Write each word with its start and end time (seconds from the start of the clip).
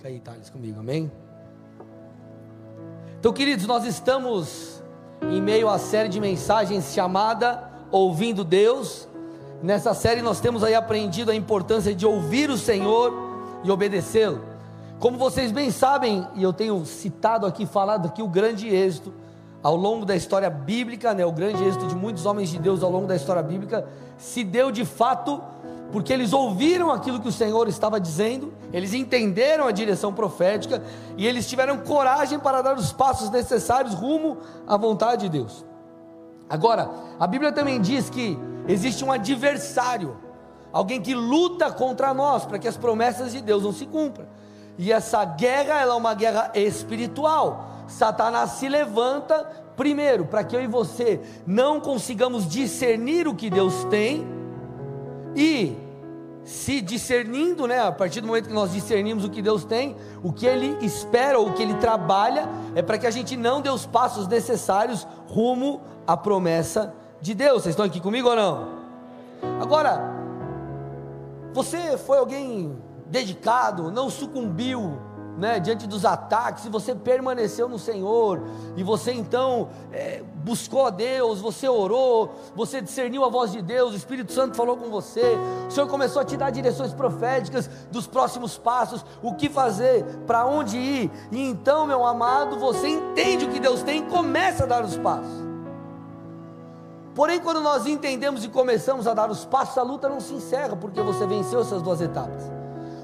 Fica 0.00 0.08
aí, 0.08 0.18
Thales, 0.18 0.48
comigo, 0.48 0.80
amém? 0.80 1.12
Então, 3.18 3.34
queridos, 3.34 3.66
nós 3.66 3.84
estamos 3.84 4.82
em 5.20 5.42
meio 5.42 5.68
à 5.68 5.78
série 5.78 6.08
de 6.08 6.18
mensagens 6.18 6.94
chamada 6.94 7.70
Ouvindo 7.90 8.42
Deus. 8.42 9.06
Nessa 9.62 9.92
série 9.92 10.22
nós 10.22 10.40
temos 10.40 10.64
aí 10.64 10.74
aprendido 10.74 11.30
a 11.30 11.34
importância 11.34 11.94
de 11.94 12.06
ouvir 12.06 12.48
o 12.48 12.56
Senhor 12.56 13.12
e 13.62 13.70
obedecê-lo. 13.70 14.40
Como 14.98 15.18
vocês 15.18 15.52
bem 15.52 15.70
sabem, 15.70 16.26
e 16.34 16.42
eu 16.42 16.54
tenho 16.54 16.82
citado 16.86 17.44
aqui, 17.44 17.66
falado 17.66 18.06
aqui, 18.06 18.22
o 18.22 18.28
grande 18.28 18.74
êxito 18.74 19.12
ao 19.62 19.76
longo 19.76 20.06
da 20.06 20.16
história 20.16 20.48
bíblica, 20.48 21.12
né, 21.12 21.26
o 21.26 21.32
grande 21.32 21.62
êxito 21.62 21.86
de 21.86 21.94
muitos 21.94 22.24
homens 22.24 22.48
de 22.48 22.58
Deus 22.58 22.82
ao 22.82 22.90
longo 22.90 23.06
da 23.06 23.16
história 23.16 23.42
bíblica, 23.42 23.86
se 24.16 24.44
deu 24.44 24.70
de 24.70 24.86
fato 24.86 25.42
porque 25.92 26.12
eles 26.12 26.32
ouviram 26.32 26.90
aquilo 26.90 27.20
que 27.20 27.28
o 27.28 27.32
Senhor 27.32 27.68
estava 27.68 28.00
dizendo, 28.00 28.52
eles 28.72 28.94
entenderam 28.94 29.66
a 29.66 29.72
direção 29.72 30.12
profética 30.12 30.82
e 31.16 31.26
eles 31.26 31.48
tiveram 31.48 31.78
coragem 31.78 32.38
para 32.38 32.62
dar 32.62 32.76
os 32.76 32.92
passos 32.92 33.30
necessários 33.30 33.94
rumo 33.94 34.38
à 34.66 34.76
vontade 34.76 35.22
de 35.22 35.38
Deus. 35.38 35.64
Agora, 36.48 36.90
a 37.18 37.26
Bíblia 37.26 37.52
também 37.52 37.80
diz 37.80 38.08
que 38.08 38.38
existe 38.68 39.04
um 39.04 39.12
adversário, 39.12 40.16
alguém 40.72 41.00
que 41.00 41.14
luta 41.14 41.70
contra 41.70 42.14
nós 42.14 42.44
para 42.44 42.58
que 42.58 42.68
as 42.68 42.76
promessas 42.76 43.32
de 43.32 43.40
Deus 43.40 43.62
não 43.62 43.72
se 43.72 43.86
cumpram. 43.86 44.26
E 44.78 44.92
essa 44.92 45.24
guerra 45.24 45.80
é 45.80 45.92
uma 45.92 46.14
guerra 46.14 46.52
espiritual. 46.54 47.66
Satanás 47.86 48.52
se 48.52 48.68
levanta 48.68 49.44
primeiro 49.76 50.24
para 50.24 50.44
que 50.44 50.54
eu 50.54 50.62
e 50.62 50.66
você 50.66 51.20
não 51.46 51.80
consigamos 51.80 52.48
discernir 52.48 53.26
o 53.26 53.34
que 53.34 53.50
Deus 53.50 53.84
tem 53.84 54.39
e 55.34 55.76
se 56.44 56.80
discernindo, 56.80 57.66
né, 57.66 57.80
a 57.80 57.92
partir 57.92 58.20
do 58.20 58.26
momento 58.26 58.48
que 58.48 58.54
nós 58.54 58.72
discernimos 58.72 59.24
o 59.24 59.30
que 59.30 59.42
Deus 59.42 59.64
tem, 59.64 59.96
o 60.22 60.32
que 60.32 60.46
Ele 60.46 60.76
espera, 60.84 61.38
o 61.38 61.52
que 61.52 61.62
Ele 61.62 61.74
trabalha, 61.74 62.48
é 62.74 62.82
para 62.82 62.98
que 62.98 63.06
a 63.06 63.10
gente 63.10 63.36
não 63.36 63.60
dê 63.60 63.70
os 63.70 63.86
passos 63.86 64.26
necessários 64.26 65.06
rumo 65.28 65.82
à 66.06 66.16
promessa 66.16 66.94
de 67.20 67.34
Deus. 67.34 67.62
Vocês 67.62 67.74
estão 67.74 67.86
aqui 67.86 68.00
comigo 68.00 68.28
ou 68.28 68.36
não? 68.36 68.68
Agora, 69.60 70.00
você 71.52 71.96
foi 71.98 72.18
alguém 72.18 72.76
dedicado, 73.06 73.90
não 73.90 74.08
sucumbiu 74.08 74.98
né, 75.38 75.58
diante 75.58 75.86
dos 75.86 76.04
ataques, 76.04 76.62
se 76.62 76.68
você 76.68 76.94
permaneceu 76.94 77.68
no 77.68 77.78
Senhor, 77.78 78.42
e 78.76 78.82
você 78.82 79.12
então 79.12 79.68
é, 79.92 80.22
buscou 80.44 80.86
a 80.86 80.90
Deus, 80.90 81.40
você 81.40 81.68
orou, 81.68 82.34
você 82.54 82.80
discerniu 82.80 83.24
a 83.24 83.28
voz 83.28 83.52
de 83.52 83.62
Deus, 83.62 83.92
o 83.92 83.96
Espírito 83.96 84.32
Santo 84.32 84.56
falou 84.56 84.76
com 84.76 84.90
você, 84.90 85.36
o 85.66 85.70
Senhor 85.70 85.88
começou 85.88 86.22
a 86.22 86.24
te 86.24 86.36
dar 86.36 86.50
direções 86.50 86.92
proféticas 86.92 87.70
dos 87.90 88.06
próximos 88.06 88.58
passos, 88.58 89.04
o 89.22 89.34
que 89.34 89.48
fazer, 89.48 90.04
para 90.26 90.46
onde 90.46 90.76
ir, 90.76 91.10
e 91.32 91.48
então, 91.48 91.86
meu 91.86 92.04
amado, 92.04 92.58
você 92.58 92.88
entende 92.88 93.44
o 93.46 93.50
que 93.50 93.60
Deus 93.60 93.82
tem 93.82 94.00
e 94.00 94.06
começa 94.06 94.64
a 94.64 94.66
dar 94.66 94.84
os 94.84 94.96
passos. 94.96 95.50
Porém, 97.14 97.40
quando 97.40 97.60
nós 97.60 97.86
entendemos 97.86 98.44
e 98.44 98.48
começamos 98.48 99.06
a 99.06 99.14
dar 99.14 99.30
os 99.30 99.44
passos, 99.44 99.76
a 99.76 99.82
luta 99.82 100.08
não 100.08 100.20
se 100.20 100.32
encerra, 100.32 100.76
porque 100.76 101.02
você 101.02 101.26
venceu 101.26 101.60
essas 101.60 101.82
duas 101.82 102.00
etapas 102.00 102.59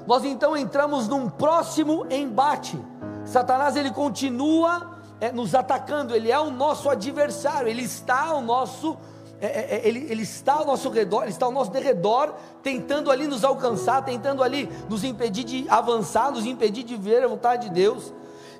nós 0.07 0.23
então 0.23 0.55
entramos 0.55 1.07
num 1.07 1.29
próximo 1.29 2.07
embate. 2.09 2.79
Satanás 3.25 3.75
ele 3.75 3.91
continua 3.91 4.97
é, 5.19 5.33
nos 5.33 5.53
atacando, 5.53 6.15
ele 6.15 6.31
é 6.31 6.39
o 6.39 6.49
nosso 6.49 6.89
adversário, 6.89 7.67
ele 7.67 7.83
está 7.83 8.27
ao 8.27 8.41
nosso 8.41 8.97
é, 9.39 9.75
é, 9.75 9.87
ele, 9.87 10.07
ele, 10.09 10.23
está 10.23 10.53
ao 10.53 10.65
nosso 10.65 10.89
redor, 10.89 11.23
ele 11.23 11.31
está 11.31 11.45
ao 11.45 11.51
nosso 11.51 11.69
derredor, 11.69 12.33
tentando 12.63 13.11
ali 13.11 13.27
nos 13.27 13.43
alcançar, 13.43 14.03
tentando 14.03 14.41
ali 14.41 14.67
nos 14.89 15.03
impedir 15.03 15.43
de 15.43 15.69
avançar, 15.69 16.31
nos 16.31 16.43
impedir 16.45 16.83
de 16.83 16.95
ver 16.95 17.23
a 17.23 17.27
vontade 17.27 17.67
de 17.67 17.75
Deus. 17.75 18.11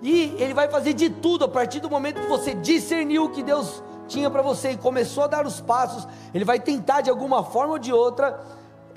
E 0.04 0.36
ele 0.38 0.54
vai 0.54 0.70
fazer 0.70 0.94
de 0.94 1.10
tudo 1.10 1.46
a 1.46 1.48
partir 1.48 1.80
do 1.80 1.90
momento 1.90 2.22
que 2.22 2.28
você 2.28 2.54
discerniu 2.54 3.26
o 3.26 3.30
que 3.30 3.42
Deus 3.42 3.82
tinha 4.08 4.30
para 4.30 4.44
você 4.44 4.72
e 4.72 4.78
começou 4.78 5.24
a 5.24 5.28
dar 5.28 5.48
os 5.48 5.60
passos, 5.60 6.08
ele 6.32 6.46
vai 6.46 6.60
tentar 6.60 7.02
de 7.02 7.10
alguma 7.10 7.44
forma 7.44 7.74
ou 7.74 7.80
de 7.80 7.92
outra 7.92 8.40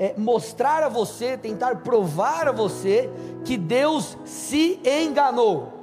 é, 0.00 0.14
mostrar 0.16 0.82
a 0.82 0.88
você, 0.88 1.36
tentar 1.36 1.76
provar 1.82 2.48
a 2.48 2.52
você 2.52 3.10
que 3.44 3.58
Deus 3.58 4.16
se 4.24 4.80
enganou. 4.82 5.79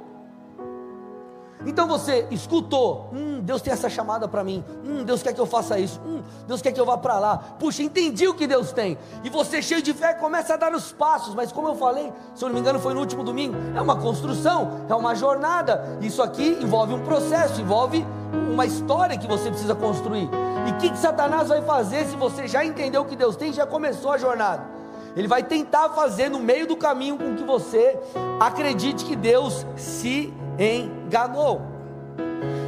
Então 1.66 1.88
você 1.88 2.26
escutou, 2.30 3.10
hum, 3.12 3.40
Deus 3.42 3.60
tem 3.60 3.72
essa 3.72 3.88
chamada 3.88 4.28
para 4.28 4.44
mim, 4.44 4.64
hum, 4.84 5.02
Deus 5.04 5.22
quer 5.22 5.32
que 5.32 5.40
eu 5.40 5.46
faça 5.46 5.78
isso, 5.78 6.00
hum, 6.06 6.22
Deus 6.46 6.62
quer 6.62 6.72
que 6.72 6.80
eu 6.80 6.86
vá 6.86 6.96
para 6.96 7.18
lá. 7.18 7.38
Puxa, 7.58 7.82
entendi 7.82 8.28
o 8.28 8.34
que 8.34 8.46
Deus 8.46 8.72
tem. 8.72 8.96
E 9.24 9.30
você 9.30 9.60
cheio 9.60 9.82
de 9.82 9.92
fé 9.92 10.14
começa 10.14 10.54
a 10.54 10.56
dar 10.56 10.72
os 10.72 10.92
passos, 10.92 11.34
mas 11.34 11.50
como 11.50 11.68
eu 11.68 11.74
falei, 11.74 12.12
se 12.34 12.44
eu 12.44 12.48
não 12.48 12.54
me 12.54 12.60
engano 12.60 12.78
foi 12.78 12.94
no 12.94 13.00
último 13.00 13.24
domingo, 13.24 13.56
é 13.74 13.80
uma 13.80 13.96
construção, 13.96 14.86
é 14.88 14.94
uma 14.94 15.14
jornada. 15.14 15.98
Isso 16.00 16.22
aqui 16.22 16.58
envolve 16.60 16.94
um 16.94 17.04
processo, 17.04 17.60
envolve 17.60 18.06
uma 18.52 18.64
história 18.64 19.16
que 19.18 19.26
você 19.26 19.50
precisa 19.50 19.74
construir. 19.74 20.28
E 20.66 20.70
o 20.70 20.76
que, 20.78 20.90
que 20.90 20.98
Satanás 20.98 21.48
vai 21.48 21.62
fazer 21.62 22.06
se 22.06 22.16
você 22.16 22.46
já 22.46 22.64
entendeu 22.64 23.02
o 23.02 23.04
que 23.04 23.16
Deus 23.16 23.36
tem, 23.36 23.52
já 23.52 23.66
começou 23.66 24.12
a 24.12 24.18
jornada? 24.18 24.78
Ele 25.16 25.26
vai 25.26 25.42
tentar 25.42 25.88
fazer 25.90 26.28
no 26.28 26.38
meio 26.38 26.66
do 26.66 26.76
caminho 26.76 27.18
com 27.18 27.34
que 27.34 27.42
você 27.42 27.98
acredite 28.38 29.04
que 29.04 29.16
Deus 29.16 29.66
se 29.76 30.32
enganou. 30.58 31.78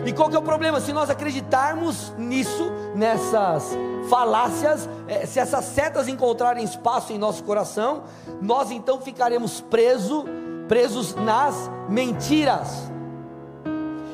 E 0.05 0.13
qual 0.13 0.29
que 0.29 0.37
é 0.37 0.39
o 0.39 0.43
problema? 0.43 0.81
Se 0.81 0.93
nós 0.93 1.11
acreditarmos 1.11 2.13
nisso, 2.17 2.71
nessas 2.95 3.77
falácias, 4.09 4.89
é, 5.07 5.27
se 5.27 5.39
essas 5.39 5.65
setas 5.67 6.09
encontrarem 6.09 6.65
espaço 6.65 7.13
em 7.13 7.19
nosso 7.19 7.45
coração, 7.45 8.05
nós 8.41 8.71
então 8.71 9.01
ficaremos 9.01 9.61
presos, 9.61 10.25
presos 10.67 11.15
nas 11.15 11.71
mentiras. 11.89 12.91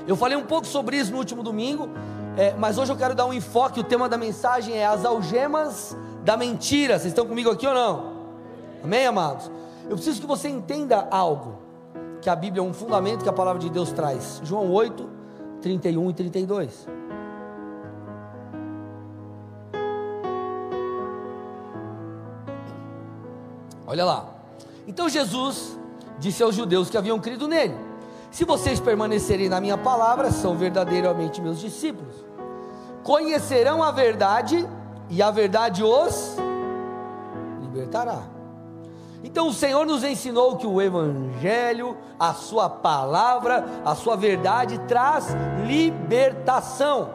Eu 0.07 0.17
falei 0.17 0.37
um 0.37 0.45
pouco 0.45 0.67
sobre 0.67 0.97
isso 0.97 1.13
no 1.13 1.19
último 1.19 1.43
domingo, 1.43 1.89
é, 2.37 2.55
mas 2.55 2.79
hoje 2.79 2.93
eu 2.93 2.97
quero 2.97 3.15
dar 3.15 3.27
um 3.27 3.33
enfoque. 3.33 3.81
O 3.81 3.85
tema 3.85 4.09
da 4.09 4.19
mensagem 4.19 4.77
é 4.77 4.87
as 4.87 5.05
algemas 5.05 5.97
da 6.25 6.37
mentira. 6.37 6.99
Vocês 6.99 7.13
estão 7.13 7.27
comigo 7.27 7.51
aqui 7.51 7.67
ou 7.67 7.75
não? 7.75 8.17
Amém, 8.83 9.07
amados? 9.07 9.51
Eu 9.85 9.97
preciso 9.97 10.21
que 10.21 10.27
você 10.27 10.49
entenda 10.49 11.07
algo. 11.11 11.66
Que 12.21 12.31
a 12.31 12.37
Bíblia 12.37 12.61
é 12.61 12.65
um 12.65 12.73
fundamento 12.73 13.23
que 13.23 13.29
a 13.29 13.33
palavra 13.33 13.61
de 13.61 13.71
Deus 13.71 13.93
traz. 13.93 14.41
João 14.45 14.71
8, 14.73 15.09
31 15.61 16.11
e 16.11 16.15
32. 16.15 16.89
Olha 23.87 24.05
lá. 24.05 24.27
Então 24.87 25.09
Jesus 25.09 25.79
disse 26.19 26.43
aos 26.43 26.55
judeus 26.55 26.91
que 26.91 26.97
haviam 26.97 27.21
crido 27.21 27.47
nele: 27.47 27.75
Se 28.31 28.45
vocês 28.45 28.81
permanecerem 28.81 29.49
na 29.49 29.61
minha 29.61 29.79
palavra, 29.79 30.31
são 30.31 30.57
verdadeiramente 30.57 31.41
meus 31.41 31.61
discípulos 31.61 32.27
conhecerão 33.07 33.85
a 33.85 33.93
verdade 33.93 34.69
e 35.09 35.23
a 35.23 35.31
verdade 35.31 35.85
os 35.85 36.37
libertará. 37.61 38.36
Então 39.27 39.49
o 39.49 39.53
Senhor 39.53 39.85
nos 39.85 40.05
ensinou 40.05 40.57
que 40.57 40.69
o 40.69 40.81
Evangelho, 40.81 41.97
a 42.17 42.33
Sua 42.33 42.71
palavra, 42.71 43.65
a 43.85 43.93
Sua 43.93 44.17
verdade 44.17 44.79
traz 44.87 45.27
libertação. 45.67 47.11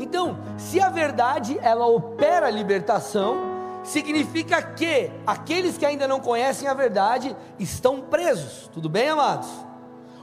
Então, 0.00 0.38
se 0.56 0.80
a 0.80 0.88
verdade 0.88 1.58
ela 1.60 1.86
opera 1.86 2.48
libertação, 2.48 3.36
significa 3.84 4.62
que 4.62 5.10
aqueles 5.26 5.76
que 5.76 5.84
ainda 5.84 6.08
não 6.08 6.20
conhecem 6.20 6.68
a 6.68 6.74
verdade 6.74 7.36
estão 7.58 8.00
presos. 8.00 8.70
Tudo 8.72 8.88
bem, 8.88 9.10
amados? 9.10 9.48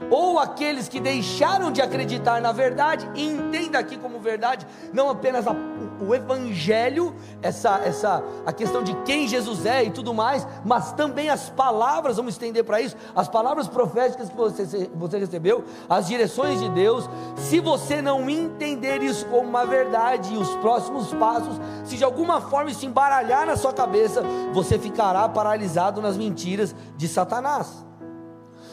ou 0.10 0.40
aqueles 0.40 0.88
que 0.88 1.00
deixaram 1.00 1.72
de 1.72 1.82
acreditar 1.82 2.42
na 2.42 2.52
verdade, 2.52 3.08
entenda 3.16 3.78
aqui 3.78 3.98
como 3.98 4.20
verdade, 4.20 4.66
não 4.92 5.10
apenas 5.10 5.48
a, 5.48 5.56
o 6.02 6.16
evangelho, 6.16 7.16
essa, 7.42 7.80
essa, 7.84 8.24
a 8.46 8.52
questão 8.52 8.84
de 8.84 8.94
quem 9.04 9.28
Jesus 9.28 9.66
é 9.66 9.84
e 9.84 9.92
tudo 9.92 10.14
mais, 10.14 10.48
mas 10.66 10.92
também 10.94 11.30
as 11.30 11.50
palavras, 11.50 12.18
vamos 12.18 12.34
estender 12.34 12.64
para 12.64 12.82
isso, 12.82 12.96
as 13.16 13.28
palavras 13.28 13.68
proféticas 13.68 14.30
que 14.30 14.36
você, 14.36 14.90
você 14.94 15.18
recebeu, 15.18 15.64
as 15.90 16.08
direções 16.08 16.60
de 16.60 16.70
Deus, 16.70 17.10
se 17.36 17.60
você 17.60 18.02
não 18.02 18.30
entender 18.30 19.02
isso 19.02 19.26
como 19.28 19.48
uma 19.48 19.66
verdade 19.66 20.34
e 20.34 20.38
os 20.38 20.50
próximos 20.56 21.14
passos, 21.14 21.60
se 21.84 21.98
de 21.98 22.04
alguma 22.04 22.42
forma 22.42 22.74
se 22.74 22.86
embaralhar 22.86 23.46
na 23.46 23.56
sua 23.56 23.74
cabeça, 23.74 24.24
você 24.54 24.80
ficará 24.80 25.28
paralisado 25.30 26.02
nas 26.02 26.18
mentiras 26.18 26.76
de 26.98 27.08
Satanás. 27.08 27.91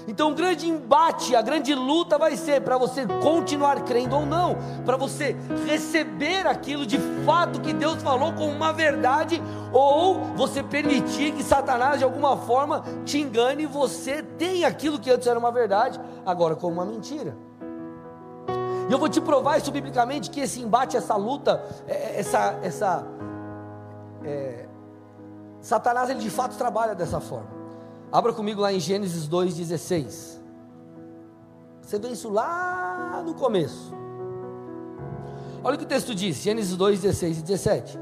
Então, 0.08 0.32
o 0.32 0.34
grande 0.34 0.66
embate, 0.66 1.36
a 1.36 1.42
grande 1.42 1.74
luta 1.74 2.16
vai 2.16 2.34
ser 2.34 2.62
para 2.62 2.78
você 2.78 3.06
continuar 3.22 3.84
crendo 3.84 4.16
ou 4.16 4.24
não, 4.24 4.56
para 4.86 4.96
você 4.96 5.36
receber 5.66 6.46
aquilo 6.46 6.86
de 6.86 6.98
fato 7.26 7.60
que 7.60 7.74
Deus 7.74 8.02
falou 8.02 8.32
como 8.32 8.50
uma 8.50 8.72
verdade, 8.72 9.42
ou 9.70 10.14
você 10.34 10.62
permitir 10.62 11.32
que 11.32 11.42
Satanás 11.42 11.98
de 11.98 12.04
alguma 12.04 12.38
forma 12.38 12.82
te 13.04 13.20
engane 13.20 13.64
e 13.64 13.66
você 13.66 14.22
tenha 14.22 14.66
aquilo 14.66 14.98
que 14.98 15.10
antes 15.10 15.26
era 15.26 15.38
uma 15.38 15.52
verdade, 15.52 16.00
agora 16.24 16.56
como 16.56 16.72
uma 16.72 16.86
mentira. 16.86 17.36
E 18.88 18.92
eu 18.92 18.98
vou 18.98 19.10
te 19.10 19.20
provar 19.20 19.58
isso 19.58 19.70
biblicamente 19.70 20.30
que 20.30 20.40
esse 20.40 20.62
embate, 20.62 20.96
essa 20.96 21.16
luta, 21.16 21.62
é, 21.86 21.92
é, 21.92 22.20
essa, 22.20 22.58
essa 22.62 23.06
é, 24.24 24.64
Satanás 25.60 26.08
ele 26.08 26.20
de 26.20 26.30
fato 26.30 26.56
trabalha 26.56 26.94
dessa 26.94 27.20
forma. 27.20 27.57
Abra 28.10 28.32
comigo 28.32 28.60
lá 28.60 28.72
em 28.72 28.80
Gênesis 28.80 29.28
2,16. 29.28 30.38
Você 31.82 31.98
vê 31.98 32.08
isso 32.08 32.30
lá 32.30 33.22
no 33.24 33.34
começo. 33.34 33.92
Olha 35.62 35.74
o 35.74 35.78
que 35.78 35.84
o 35.84 35.88
texto 35.88 36.14
diz, 36.14 36.36
Gênesis 36.36 36.76
2, 36.76 37.00
16 37.00 37.38
e 37.38 37.42
17. 37.42 37.98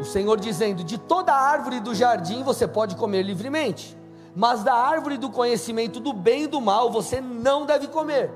O 0.00 0.04
Senhor 0.04 0.38
dizendo: 0.38 0.82
De 0.82 0.98
toda 0.98 1.32
árvore 1.32 1.80
do 1.80 1.94
jardim 1.94 2.42
você 2.42 2.66
pode 2.66 2.96
comer 2.96 3.22
livremente, 3.22 3.96
mas 4.34 4.62
da 4.62 4.74
árvore 4.74 5.16
do 5.16 5.30
conhecimento 5.30 6.00
do 6.00 6.12
bem 6.12 6.44
e 6.44 6.46
do 6.46 6.60
mal 6.60 6.90
você 6.90 7.20
não 7.20 7.64
deve 7.64 7.86
comer, 7.88 8.30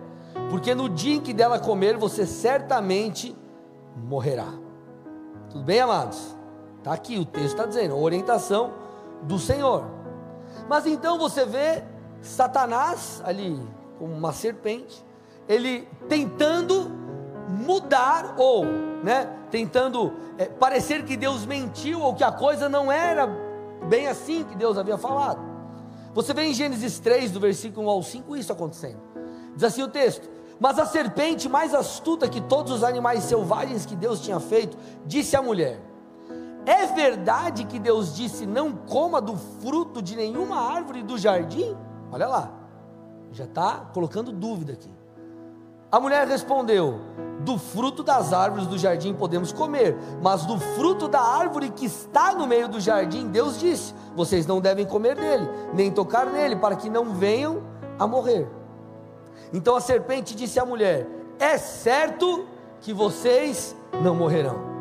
porque 0.50 0.74
no 0.74 0.88
dia 0.88 1.16
em 1.16 1.20
que 1.20 1.32
dela 1.32 1.58
comer 1.58 1.96
você 1.96 2.26
certamente 2.26 3.36
morrerá. 3.96 4.48
Tudo 5.50 5.64
bem, 5.64 5.80
amados? 5.80 6.36
Está 6.84 6.92
aqui, 6.92 7.16
o 7.18 7.24
texto 7.24 7.46
está 7.46 7.64
dizendo, 7.64 7.96
orientação 7.96 8.74
do 9.22 9.38
Senhor. 9.38 9.86
Mas 10.68 10.84
então 10.84 11.18
você 11.18 11.46
vê 11.46 11.82
Satanás 12.20 13.22
ali, 13.24 13.58
como 13.98 14.12
uma 14.12 14.34
serpente, 14.34 15.02
ele 15.48 15.88
tentando 16.10 16.92
mudar 17.48 18.34
ou, 18.36 18.66
né, 19.02 19.34
tentando 19.50 20.12
é, 20.36 20.44
parecer 20.44 21.06
que 21.06 21.16
Deus 21.16 21.46
mentiu 21.46 22.02
ou 22.02 22.14
que 22.14 22.22
a 22.22 22.30
coisa 22.30 22.68
não 22.68 22.92
era 22.92 23.26
bem 23.88 24.06
assim 24.06 24.44
que 24.44 24.54
Deus 24.54 24.76
havia 24.76 24.98
falado. 24.98 25.40
Você 26.12 26.34
vê 26.34 26.42
em 26.42 26.52
Gênesis 26.52 26.98
3, 26.98 27.30
do 27.30 27.40
versículo 27.40 27.86
1 27.86 27.90
ao 27.90 28.02
5, 28.02 28.36
isso 28.36 28.52
acontecendo. 28.52 29.00
Diz 29.54 29.64
assim 29.64 29.82
o 29.82 29.88
texto: 29.88 30.28
Mas 30.60 30.78
a 30.78 30.84
serpente, 30.84 31.48
mais 31.48 31.72
astuta 31.72 32.28
que 32.28 32.42
todos 32.42 32.70
os 32.70 32.84
animais 32.84 33.24
selvagens 33.24 33.86
que 33.86 33.96
Deus 33.96 34.20
tinha 34.20 34.38
feito, 34.38 34.76
disse 35.06 35.34
à 35.34 35.40
mulher: 35.40 35.93
É 36.66 36.86
verdade 36.86 37.64
que 37.64 37.78
Deus 37.78 38.14
disse: 38.14 38.46
Não 38.46 38.72
coma 38.72 39.20
do 39.20 39.36
fruto 39.36 40.00
de 40.00 40.16
nenhuma 40.16 40.56
árvore 40.56 41.02
do 41.02 41.18
jardim? 41.18 41.76
Olha 42.10 42.26
lá, 42.26 42.52
já 43.32 43.44
está 43.44 43.90
colocando 43.92 44.32
dúvida 44.32 44.72
aqui. 44.72 44.90
A 45.92 46.00
mulher 46.00 46.26
respondeu: 46.26 47.00
Do 47.40 47.58
fruto 47.58 48.02
das 48.02 48.32
árvores 48.32 48.66
do 48.66 48.78
jardim 48.78 49.14
podemos 49.14 49.52
comer, 49.52 49.96
mas 50.22 50.46
do 50.46 50.58
fruto 50.58 51.06
da 51.06 51.20
árvore 51.20 51.70
que 51.70 51.86
está 51.86 52.32
no 52.32 52.46
meio 52.46 52.68
do 52.68 52.80
jardim, 52.80 53.28
Deus 53.28 53.60
disse: 53.60 53.94
Vocês 54.16 54.46
não 54.46 54.60
devem 54.60 54.86
comer 54.86 55.16
dele, 55.16 55.48
nem 55.74 55.90
tocar 55.90 56.26
nele, 56.26 56.56
para 56.56 56.76
que 56.76 56.88
não 56.88 57.12
venham 57.12 57.62
a 57.98 58.06
morrer. 58.06 58.48
Então 59.52 59.76
a 59.76 59.80
serpente 59.80 60.34
disse 60.34 60.58
à 60.58 60.64
mulher: 60.64 61.06
É 61.38 61.58
certo 61.58 62.46
que 62.80 62.92
vocês 62.92 63.76
não 64.02 64.14
morrerão. 64.14 64.73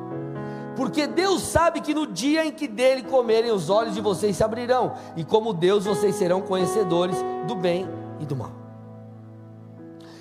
Porque 0.75 1.05
Deus 1.05 1.43
sabe 1.43 1.81
que 1.81 1.93
no 1.93 2.07
dia 2.07 2.45
em 2.45 2.51
que 2.51 2.67
dele 2.67 3.03
comerem, 3.03 3.51
os 3.51 3.69
olhos 3.69 3.93
de 3.93 4.01
vocês 4.01 4.35
se 4.35 4.43
abrirão, 4.43 4.93
e 5.15 5.23
como 5.23 5.53
Deus 5.53 5.85
vocês 5.85 6.15
serão 6.15 6.41
conhecedores 6.41 7.17
do 7.47 7.55
bem 7.55 7.87
e 8.19 8.25
do 8.25 8.35
mal. 8.35 8.63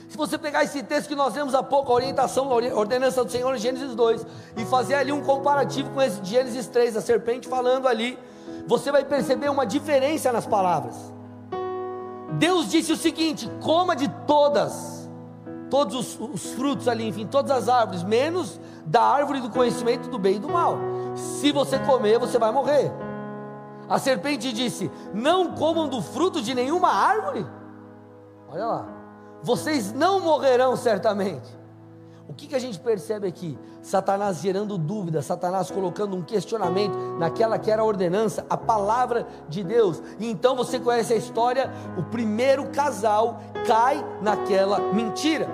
Se 0.08 0.18
você 0.18 0.36
pegar 0.36 0.62
esse 0.62 0.82
texto 0.82 1.08
que 1.08 1.14
nós 1.14 1.32
vemos 1.32 1.54
há 1.54 1.62
pouco, 1.62 1.90
a 1.90 1.94
orientação, 1.94 2.50
a 2.50 2.54
ordenança 2.74 3.24
do 3.24 3.30
Senhor 3.30 3.54
em 3.54 3.58
Gênesis 3.58 3.94
2, 3.94 4.26
e 4.58 4.64
fazer 4.66 4.94
ali 4.94 5.10
um 5.10 5.22
comparativo 5.22 5.88
com 5.88 6.02
esse 6.02 6.20
de 6.20 6.28
Gênesis 6.28 6.66
3, 6.66 6.98
a 6.98 7.00
serpente 7.00 7.48
falando 7.48 7.88
ali, 7.88 8.18
você 8.66 8.92
vai 8.92 9.04
perceber 9.06 9.48
uma 9.48 9.64
diferença 9.64 10.30
nas 10.30 10.46
palavras. 10.46 10.94
Deus 12.32 12.68
disse 12.68 12.92
o 12.92 12.96
seguinte: 12.96 13.50
coma 13.62 13.96
de 13.96 14.06
todas, 14.26 15.08
todos 15.70 15.94
os, 15.94 16.20
os 16.20 16.52
frutos 16.52 16.88
ali, 16.88 17.08
enfim, 17.08 17.26
todas 17.26 17.50
as 17.50 17.68
árvores, 17.70 18.02
menos 18.02 18.60
da 18.86 19.02
árvore 19.02 19.40
do 19.40 19.50
conhecimento 19.50 20.08
do 20.08 20.18
bem 20.18 20.36
e 20.36 20.40
do 20.40 20.48
mal. 20.48 20.76
Se 21.14 21.52
você 21.52 21.78
comer, 21.78 22.18
você 22.18 22.38
vai 22.38 22.50
morrer. 22.52 22.90
A 23.88 23.98
serpente 23.98 24.52
disse: 24.52 24.90
Não 25.12 25.52
comam 25.52 25.88
do 25.88 26.00
fruto 26.00 26.40
de 26.40 26.54
nenhuma 26.54 26.88
árvore. 26.88 27.46
Olha 28.48 28.66
lá 28.66 29.02
vocês 29.42 29.92
não 29.92 30.20
morrerão 30.20 30.76
certamente. 30.76 31.60
O 32.28 32.34
que, 32.34 32.46
que 32.46 32.54
a 32.54 32.58
gente 32.58 32.78
percebe 32.78 33.26
aqui? 33.26 33.58
Satanás 33.82 34.38
gerando 34.38 34.78
dúvida, 34.78 35.20
Satanás 35.20 35.70
colocando 35.70 36.16
um 36.16 36.22
questionamento 36.22 36.96
naquela 37.18 37.58
que 37.58 37.70
era 37.70 37.82
a 37.82 37.84
ordenança, 37.84 38.46
a 38.48 38.56
palavra 38.56 39.26
de 39.48 39.62
Deus. 39.62 40.00
E 40.18 40.30
então 40.30 40.56
você 40.56 40.78
conhece 40.78 41.12
a 41.12 41.16
história: 41.16 41.70
o 41.98 42.02
primeiro 42.04 42.70
casal 42.70 43.40
cai 43.66 44.02
naquela 44.22 44.78
mentira. 44.94 45.48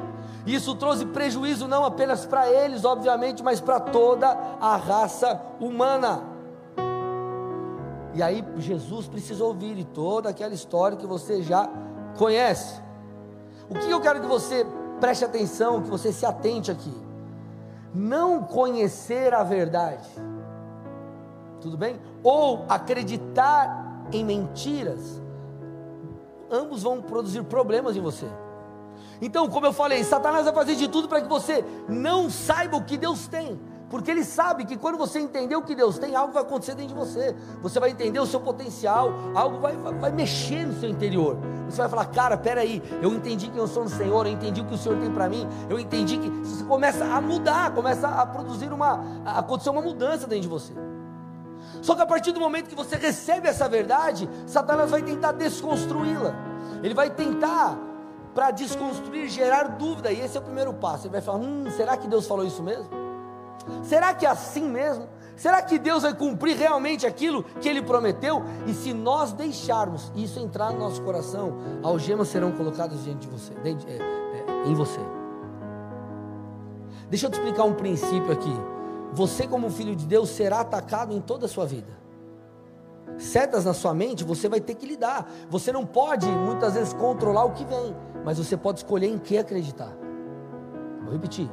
Isso 0.49 0.75
trouxe 0.75 1.05
prejuízo 1.05 1.69
não 1.69 1.85
apenas 1.85 2.25
para 2.25 2.51
eles, 2.51 2.83
obviamente, 2.83 3.43
mas 3.43 3.61
para 3.61 3.79
toda 3.79 4.29
a 4.59 4.77
raça 4.77 5.39
humana. 5.61 6.23
E 8.15 8.23
aí 8.23 8.43
Jesus 8.57 9.07
precisou 9.07 9.49
ouvir 9.49 9.79
e 9.79 9.85
toda 9.85 10.31
aquela 10.31 10.55
história 10.55 10.97
que 10.97 11.07
você 11.07 11.43
já 11.43 11.69
conhece. 12.17 12.81
O 13.69 13.75
que 13.75 13.91
eu 13.91 14.01
quero 14.01 14.23
que 14.23 14.27
você 14.27 14.67
preste 14.99 15.23
atenção, 15.23 15.83
que 15.83 15.91
você 15.91 16.11
se 16.15 16.25
atente 16.25 16.71
aqui? 16.71 16.95
Não 17.93 18.43
conhecer 18.43 19.35
a 19.35 19.43
verdade, 19.43 20.09
tudo 21.61 21.77
bem? 21.77 22.01
Ou 22.23 22.65
acreditar 22.71 24.07
em 24.11 24.25
mentiras, 24.25 25.21
ambos 26.51 26.85
vão 26.85 27.03
produzir 27.03 27.43
problemas 27.45 27.99
em 27.99 28.01
você. 28.01 28.27
Então, 29.21 29.49
como 29.49 29.67
eu 29.67 29.73
falei, 29.73 30.05
Satanás 30.05 30.45
vai 30.45 30.55
fazer 30.55 30.77
de 30.77 30.89
tudo 30.89 31.09
para 31.09 31.21
que 31.21 31.29
você 31.29 31.65
não 31.89 32.31
saiba 32.31 32.77
o 32.77 32.85
que 32.85 32.97
Deus 32.97 33.27
tem. 33.27 33.59
Porque 33.91 34.11
ele 34.11 34.23
sabe 34.23 34.67
que 34.67 34.77
quando 34.77 34.99
você 34.99 35.19
entender 35.19 35.57
o 35.57 35.63
que 35.63 35.75
Deus 35.75 35.99
tem, 35.99 36.15
algo 36.15 36.33
vai 36.33 36.43
acontecer 36.43 36.75
dentro 36.75 36.95
de 36.95 37.01
você. 37.01 37.35
Você 37.63 37.81
vai 37.81 37.91
entender 37.91 38.21
o 38.21 38.27
seu 38.27 38.39
potencial, 38.39 39.13
algo 39.35 39.59
vai, 39.61 39.77
vai, 39.77 39.95
vai 39.95 40.13
mexer 40.13 40.67
no 40.67 40.79
seu 40.79 40.91
interior. 40.91 41.39
Você 41.69 41.79
vai 41.79 41.89
falar, 41.89 42.05
cara, 42.07 42.37
peraí, 42.37 42.83
eu 43.01 43.13
entendi 43.13 43.49
quem 43.49 43.59
eu 43.59 43.67
sou 43.67 43.85
no 43.85 43.91
Senhor, 43.91 44.27
eu 44.27 44.33
entendi 44.33 44.61
o 44.61 44.65
que 44.65 44.75
o 44.75 44.79
Senhor 44.79 44.99
tem 44.99 45.11
para 45.11 45.29
mim, 45.29 45.47
eu 45.71 45.79
entendi 45.79 46.19
que 46.19 46.29
você 46.29 46.65
começa 46.65 47.05
a 47.05 47.21
mudar, 47.21 47.73
começa 47.73 48.09
a 48.09 48.27
produzir 48.27 48.71
uma. 48.71 49.03
a 49.25 49.39
acontecer 49.39 49.71
uma 49.71 49.83
mudança 49.83 50.27
dentro 50.27 50.43
de 50.43 50.49
você. 50.49 50.73
Só 51.81 51.95
que 51.95 52.03
a 52.03 52.07
partir 52.07 52.33
do 52.33 52.41
momento 52.41 52.69
que 52.69 52.75
você 52.75 52.97
recebe 52.97 53.49
essa 53.49 53.69
verdade, 53.69 54.29
Satanás 54.47 54.91
vai 54.91 55.03
tentar 55.03 55.33
desconstruí-la. 55.33 56.35
Ele 56.83 56.95
vai 56.95 57.11
tentar, 57.11 57.79
para 58.39 58.53
desconstruir, 58.53 59.29
gerar 59.29 59.65
dúvida. 59.65 60.13
E 60.13 60.21
esse 60.21 60.37
é 60.37 60.41
o 60.41 60.45
primeiro 60.45 60.73
passo. 60.73 61.09
Ele 61.09 61.13
vai 61.13 61.21
falar: 61.21 61.39
hum, 61.39 61.65
será 61.77 61.97
que 61.97 62.07
Deus 62.07 62.25
falou 62.25 62.47
isso 62.47 62.63
mesmo? 62.63 62.87
Será 63.83 64.15
que 64.15 64.25
é 64.25 64.29
assim 64.29 64.63
mesmo? 64.63 65.09
Será 65.35 65.61
que 65.61 65.77
Deus 65.77 66.05
vai 66.05 66.15
cumprir 66.15 66.57
realmente 66.57 67.05
aquilo 67.05 67.43
que 67.43 67.69
Ele 67.69 67.83
prometeu? 67.83 68.41
E 68.65 68.73
se 68.75 68.95
nós 68.95 69.33
deixarmos 69.33 70.13
isso 70.15 70.39
entrar 70.39 70.73
no 70.73 70.79
nosso 70.79 71.03
coração, 71.03 71.59
algemas 71.83 72.29
serão 72.29 72.53
colocadas 72.53 73.03
diante 73.03 73.27
de 73.27 73.29
você, 73.29 73.53
dentro, 73.55 73.89
é, 73.91 73.97
é, 73.97 74.69
em 74.69 74.75
você. 74.75 75.01
Deixa 77.11 77.27
eu 77.27 77.31
te 77.31 77.41
explicar 77.41 77.65
um 77.65 77.75
princípio 77.75 78.31
aqui. 78.31 78.55
Você, 79.15 79.49
como 79.49 79.69
filho 79.69 79.97
de 79.97 80.07
Deus, 80.07 80.29
será 80.29 80.61
atacado 80.61 81.13
em 81.13 81.21
toda 81.21 81.47
a 81.47 81.49
sua 81.49 81.67
vida. 81.67 81.99
Setas 83.19 83.65
na 83.65 83.75
sua 83.75 83.93
mente, 83.93 84.23
você 84.23 84.49
vai 84.49 84.61
ter 84.61 84.75
que 84.75 84.87
lidar. 84.87 85.29
Você 85.51 85.73
não 85.73 85.85
pode, 85.85 86.27
muitas 86.27 86.75
vezes, 86.75 86.93
controlar 86.93 87.45
o 87.45 87.51
que 87.53 87.65
vem, 87.65 87.97
mas 88.29 88.37
você 88.37 88.59
pode 88.59 88.81
escolher 88.81 89.07
em 89.07 89.17
que 89.17 89.39
acreditar. 89.39 89.91
Vou 91.03 91.15
repetir. 91.15 91.51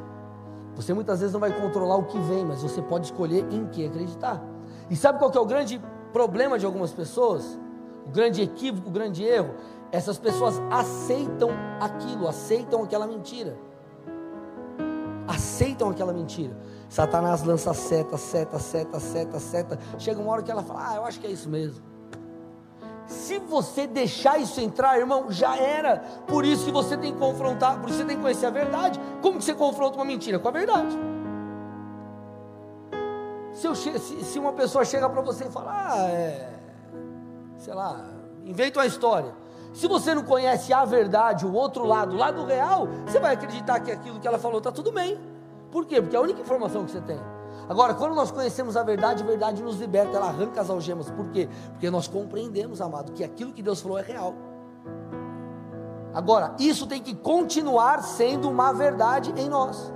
Você 0.75 0.93
muitas 0.93 1.21
vezes 1.21 1.31
não 1.31 1.39
vai 1.39 1.57
controlar 1.57 1.95
o 1.95 2.03
que 2.03 2.19
vem, 2.19 2.43
mas 2.43 2.61
você 2.61 2.81
pode 2.81 3.05
escolher 3.05 3.47
em 3.49 3.65
que 3.67 3.85
acreditar. 3.85 4.43
E 4.89 4.95
sabe 4.97 5.17
qual 5.17 5.31
que 5.31 5.37
é 5.37 5.41
o 5.41 5.45
grande 5.45 5.81
problema 6.11 6.59
de 6.59 6.65
algumas 6.65 6.91
pessoas? 6.91 7.57
O 8.05 8.09
grande 8.09 8.41
equívoco, 8.41 8.89
o 8.89 8.91
grande 8.91 9.23
erro? 9.23 9.55
Essas 9.89 10.17
pessoas 10.17 10.61
aceitam 10.69 11.49
aquilo, 11.79 12.27
aceitam 12.27 12.83
aquela 12.83 13.07
mentira. 13.07 13.57
Aceitam 15.29 15.89
aquela 15.89 16.11
mentira. 16.11 16.57
Satanás 16.89 17.41
lança 17.41 17.73
seta, 17.73 18.17
seta, 18.17 18.59
seta, 18.59 18.99
seta, 18.99 19.39
seta. 19.39 19.79
Chega 19.97 20.19
uma 20.19 20.33
hora 20.33 20.43
que 20.43 20.51
ela 20.51 20.61
fala: 20.61 20.89
Ah, 20.89 20.95
eu 20.97 21.05
acho 21.05 21.21
que 21.21 21.27
é 21.27 21.31
isso 21.31 21.47
mesmo. 21.47 21.81
Se 23.07 23.37
você 23.37 23.85
deixar 23.85 24.39
isso 24.39 24.59
entrar, 24.59 24.97
irmão, 24.97 25.31
já 25.31 25.55
era. 25.57 25.97
Por 26.27 26.43
isso 26.43 26.65
que 26.65 26.71
você 26.71 26.97
tem 26.97 27.13
que 27.13 27.19
confrontar, 27.19 27.79
por 27.79 27.89
isso 27.89 27.99
você 27.99 28.05
tem 28.05 28.15
que 28.15 28.21
conhecer 28.21 28.47
a 28.47 28.49
verdade. 28.49 28.99
Como 29.21 29.37
que 29.37 29.43
você 29.43 29.53
confronta 29.53 29.97
uma 29.97 30.05
mentira? 30.05 30.39
Com 30.39 30.47
a 30.47 30.51
verdade. 30.51 30.97
Se, 33.53 33.67
eu, 33.67 33.75
se, 33.75 33.99
se 33.99 34.39
uma 34.39 34.53
pessoa 34.53 34.83
chega 34.83 35.09
para 35.09 35.21
você 35.21 35.45
e 35.45 35.49
fala, 35.51 35.71
ah, 35.71 36.09
é, 36.09 36.49
sei 37.57 37.73
lá, 37.73 38.05
inventa 38.43 38.79
uma 38.79 38.85
história. 38.85 39.33
Se 39.73 39.87
você 39.87 40.15
não 40.15 40.23
conhece 40.23 40.73
a 40.73 40.83
verdade, 40.85 41.45
o 41.45 41.53
outro 41.53 41.85
lado, 41.85 42.15
o 42.15 42.17
lado 42.17 42.45
real, 42.45 42.87
você 43.05 43.19
vai 43.19 43.33
acreditar 43.33 43.79
que 43.79 43.91
aquilo 43.91 44.19
que 44.19 44.27
ela 44.27 44.39
falou 44.39 44.57
está 44.57 44.71
tudo 44.71 44.91
bem. 44.91 45.19
Por 45.71 45.85
quê? 45.85 46.01
Porque 46.01 46.15
é 46.15 46.19
a 46.19 46.21
única 46.21 46.41
informação 46.41 46.85
que 46.85 46.91
você 46.91 47.01
tem. 47.01 47.19
Agora, 47.67 47.93
quando 47.93 48.13
nós 48.13 48.29
conhecemos 48.29 48.77
a 48.77 48.83
verdade, 48.83 49.23
a 49.23 49.25
verdade 49.25 49.63
nos 49.63 49.77
liberta, 49.77 50.17
ela 50.17 50.27
arranca 50.27 50.61
as 50.61 50.69
algemas. 50.69 51.09
Por 51.09 51.29
quê? 51.29 51.49
Porque 51.71 51.89
nós 51.89 52.07
compreendemos, 52.07 52.79
amado, 52.79 53.11
que 53.11 53.23
aquilo 53.23 53.51
que 53.51 53.63
Deus 53.63 53.81
falou 53.81 53.97
é 53.97 54.03
real. 54.03 54.35
Agora, 56.13 56.55
isso 56.59 56.87
tem 56.87 57.01
que 57.01 57.13
continuar 57.15 58.03
sendo 58.03 58.49
uma 58.49 58.71
verdade 58.71 59.33
em 59.35 59.49
nós. 59.49 59.91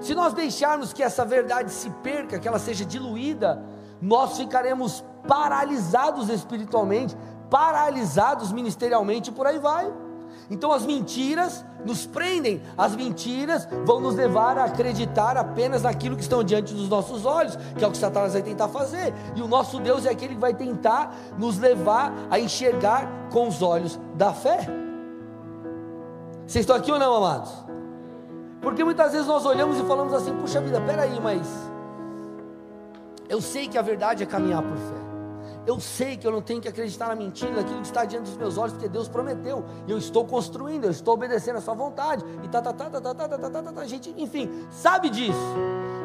Se 0.00 0.14
nós 0.14 0.32
deixarmos 0.32 0.92
que 0.92 1.02
essa 1.02 1.24
verdade 1.24 1.72
se 1.72 1.90
perca, 1.90 2.38
que 2.38 2.46
ela 2.46 2.58
seja 2.58 2.84
diluída, 2.84 3.62
nós 4.00 4.36
ficaremos 4.36 5.02
paralisados 5.26 6.28
espiritualmente, 6.28 7.16
paralisados 7.50 8.52
ministerialmente, 8.52 9.32
por 9.32 9.46
aí 9.46 9.58
vai. 9.58 9.92
Então 10.50 10.72
as 10.72 10.84
mentiras 10.86 11.64
nos 11.84 12.06
prendem, 12.06 12.62
as 12.76 12.96
mentiras 12.96 13.68
vão 13.84 14.00
nos 14.00 14.14
levar 14.14 14.56
a 14.56 14.64
acreditar 14.64 15.36
apenas 15.36 15.82
naquilo 15.82 16.16
que 16.16 16.22
estão 16.22 16.42
diante 16.42 16.72
dos 16.72 16.88
nossos 16.88 17.26
olhos, 17.26 17.56
que 17.76 17.84
é 17.84 17.86
o 17.86 17.90
que 17.90 17.98
Satanás 17.98 18.32
vai 18.32 18.42
tentar 18.42 18.68
fazer. 18.68 19.12
E 19.36 19.42
o 19.42 19.48
nosso 19.48 19.78
Deus 19.78 20.06
é 20.06 20.10
aquele 20.10 20.34
que 20.34 20.40
vai 20.40 20.54
tentar 20.54 21.14
nos 21.38 21.58
levar 21.58 22.12
a 22.30 22.38
enxergar 22.38 23.06
com 23.30 23.48
os 23.48 23.60
olhos 23.60 23.98
da 24.14 24.32
fé. 24.32 24.60
Vocês 26.46 26.62
estão 26.62 26.76
aqui 26.76 26.90
ou 26.90 26.98
não, 26.98 27.14
amados? 27.14 27.52
Porque 28.62 28.82
muitas 28.82 29.12
vezes 29.12 29.26
nós 29.26 29.44
olhamos 29.44 29.78
e 29.78 29.82
falamos 29.84 30.14
assim: 30.14 30.34
puxa 30.34 30.60
vida, 30.62 30.80
peraí, 30.80 31.20
mas 31.22 31.46
eu 33.28 33.40
sei 33.42 33.68
que 33.68 33.76
a 33.76 33.82
verdade 33.82 34.22
é 34.22 34.26
caminhar 34.26 34.62
por 34.62 34.76
fé. 34.76 35.07
Eu 35.68 35.78
sei 35.78 36.16
que 36.16 36.26
eu 36.26 36.30
não 36.30 36.40
tenho 36.40 36.62
que 36.62 36.68
acreditar 36.68 37.08
na 37.08 37.14
mentira, 37.14 37.52
naquilo 37.52 37.82
que 37.82 37.86
está 37.86 38.02
diante 38.06 38.24
dos 38.24 38.38
meus 38.38 38.56
olhos, 38.56 38.72
porque 38.72 38.88
Deus 38.88 39.06
prometeu. 39.06 39.62
E 39.86 39.90
eu 39.90 39.98
estou 39.98 40.24
construindo, 40.24 40.86
eu 40.86 40.90
estou 40.90 41.12
obedecendo 41.12 41.56
a 41.56 41.60
sua 41.60 41.74
vontade. 41.74 42.24
E 42.42 42.48
tá, 42.48 42.62
tá, 42.62 42.72
tá, 42.72 42.88
tá, 42.88 43.00
tá, 43.02 43.14
tá, 43.14 43.28
tá, 43.28 43.38
tá, 43.38 43.62
tá, 43.62 43.72
tá, 43.72 43.84
gente, 43.84 44.14
enfim, 44.16 44.50
sabe 44.70 45.10
disso. 45.10 45.38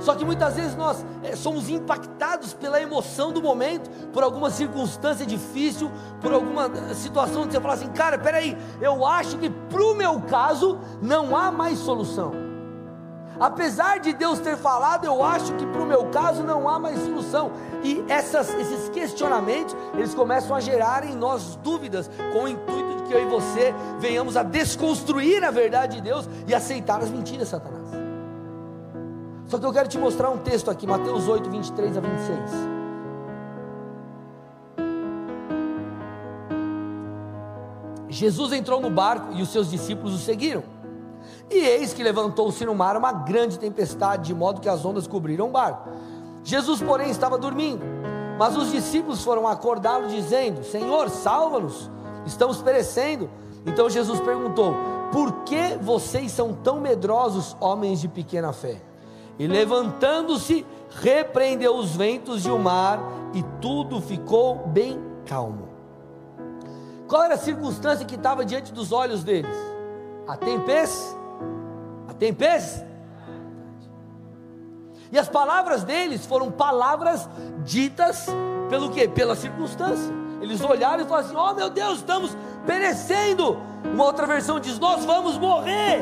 Só 0.01 0.15
que 0.15 0.25
muitas 0.25 0.58
vezes 0.58 0.75
nós 0.75 1.05
é, 1.24 1.34
somos 1.34 1.70
impactados 1.70 2.53
pela 2.53 2.82
emoção 2.82 3.32
do 3.32 3.41
momento, 3.41 3.89
por 4.12 4.22
alguma 4.22 4.50
circunstância 4.50 5.25
difícil, 5.25 5.89
por 6.20 6.34
alguma 6.34 6.70
situação 6.93 7.48
que 7.48 7.53
você 7.53 7.62
fala 7.62 7.75
assim, 7.75 7.88
cara, 7.88 8.20
peraí, 8.20 8.58
eu 8.82 9.05
acho 9.05 9.38
que 9.38 9.50
para 9.50 9.82
o 9.82 9.96
meu 9.96 10.20
caso 10.24 10.77
não 11.01 11.38
há 11.38 11.53
mais 11.53 11.79
solução. 11.79 12.42
Apesar 13.39 13.99
de 13.99 14.13
Deus 14.13 14.39
ter 14.39 14.55
falado, 14.55 15.05
eu 15.05 15.23
acho 15.23 15.53
que 15.53 15.65
para 15.65 15.81
o 15.81 15.85
meu 15.85 16.05
caso 16.05 16.43
não 16.43 16.69
há 16.69 16.77
mais 16.77 16.99
solução. 16.99 17.51
E 17.83 18.03
essas, 18.07 18.53
esses 18.53 18.89
questionamentos, 18.89 19.75
eles 19.93 20.13
começam 20.13 20.55
a 20.55 20.59
gerar 20.59 21.03
em 21.03 21.15
nós 21.15 21.55
dúvidas, 21.63 22.09
com 22.31 22.43
o 22.43 22.47
intuito 22.47 22.97
de 22.97 23.03
que 23.03 23.13
eu 23.13 23.21
e 23.21 23.25
você 23.25 23.73
venhamos 23.99 24.37
a 24.37 24.43
desconstruir 24.43 25.43
a 25.43 25.51
verdade 25.51 25.95
de 25.95 26.01
Deus 26.01 26.29
e 26.47 26.53
aceitar 26.53 27.01
as 27.01 27.09
mentiras 27.09 27.47
de 27.47 27.51
Satanás. 27.51 27.87
Só 29.47 29.59
que 29.59 29.65
eu 29.65 29.73
quero 29.73 29.87
te 29.87 29.97
mostrar 29.97 30.29
um 30.29 30.37
texto 30.37 30.71
aqui, 30.71 30.87
Mateus 30.87 31.27
8, 31.27 31.49
23 31.49 31.97
a 31.97 32.01
26. 32.01 32.73
Jesus 38.09 38.53
entrou 38.53 38.79
no 38.79 38.91
barco 38.91 39.33
e 39.33 39.41
os 39.41 39.49
seus 39.49 39.69
discípulos 39.69 40.13
o 40.13 40.17
seguiram. 40.17 40.63
E 41.50 41.55
eis 41.55 41.93
que 41.93 42.03
levantou-se 42.03 42.65
no 42.65 42.73
mar 42.73 42.97
uma 42.97 43.12
grande 43.12 43.59
tempestade, 43.59 44.27
de 44.27 44.33
modo 44.33 44.62
que 44.62 44.69
as 44.69 44.83
ondas 44.83 45.07
cobriram 45.07 45.50
o 45.50 45.51
barco. 45.51 45.89
Jesus, 46.43 46.81
porém, 46.81 47.09
estava 47.09 47.38
dormindo. 47.38 47.83
Mas 48.38 48.57
os 48.57 48.71
discípulos 48.71 49.23
foram 49.23 49.47
acordá-lo, 49.47 50.07
dizendo: 50.07 50.63
Senhor, 50.63 51.09
salva-nos, 51.09 51.89
estamos 52.25 52.62
perecendo. 52.62 53.29
Então 53.65 53.89
Jesus 53.89 54.19
perguntou: 54.19 54.73
Por 55.12 55.43
que 55.43 55.77
vocês 55.81 56.31
são 56.31 56.53
tão 56.53 56.79
medrosos, 56.79 57.55
homens 57.59 58.01
de 58.01 58.07
pequena 58.07 58.51
fé? 58.51 58.81
E 59.38 59.47
levantando-se, 59.47 60.65
repreendeu 60.89 61.75
os 61.75 61.95
ventos 61.95 62.45
e 62.45 62.50
o 62.50 62.59
mar, 62.59 63.00
e 63.33 63.43
tudo 63.62 64.01
ficou 64.01 64.67
bem 64.67 65.00
calmo. 65.25 65.69
Qual 67.07 67.23
era 67.23 67.35
a 67.35 67.38
circunstância 67.38 68.05
que 68.05 68.15
estava 68.15 68.43
diante 68.43 68.73
dos 68.73 68.91
olhos 68.91 69.23
deles? 69.23 69.55
A 70.27 70.35
tempestade 70.35 71.23
tempestade. 72.24 72.88
E 75.12 75.20
as 75.20 75.27
palavras 75.27 75.84
deles 75.84 76.25
foram 76.25 76.50
palavras 76.50 77.30
ditas 77.63 78.27
pelo 78.70 78.89
que? 78.89 79.08
Pela 79.08 79.36
circunstância. 79.36 80.12
Eles 80.42 80.62
olharam 80.62 81.03
e 81.03 81.08
falaram 81.08 81.27
assim: 81.27 81.36
Oh 81.38 81.53
meu 81.53 81.70
Deus, 81.70 82.00
estamos 82.00 82.36
perecendo. 82.65 83.58
Uma 83.84 84.06
outra 84.06 84.25
versão 84.25 84.60
diz: 84.60 84.80
Nós 84.80 85.06
vamos 85.06 85.38
morrer. 85.38 86.01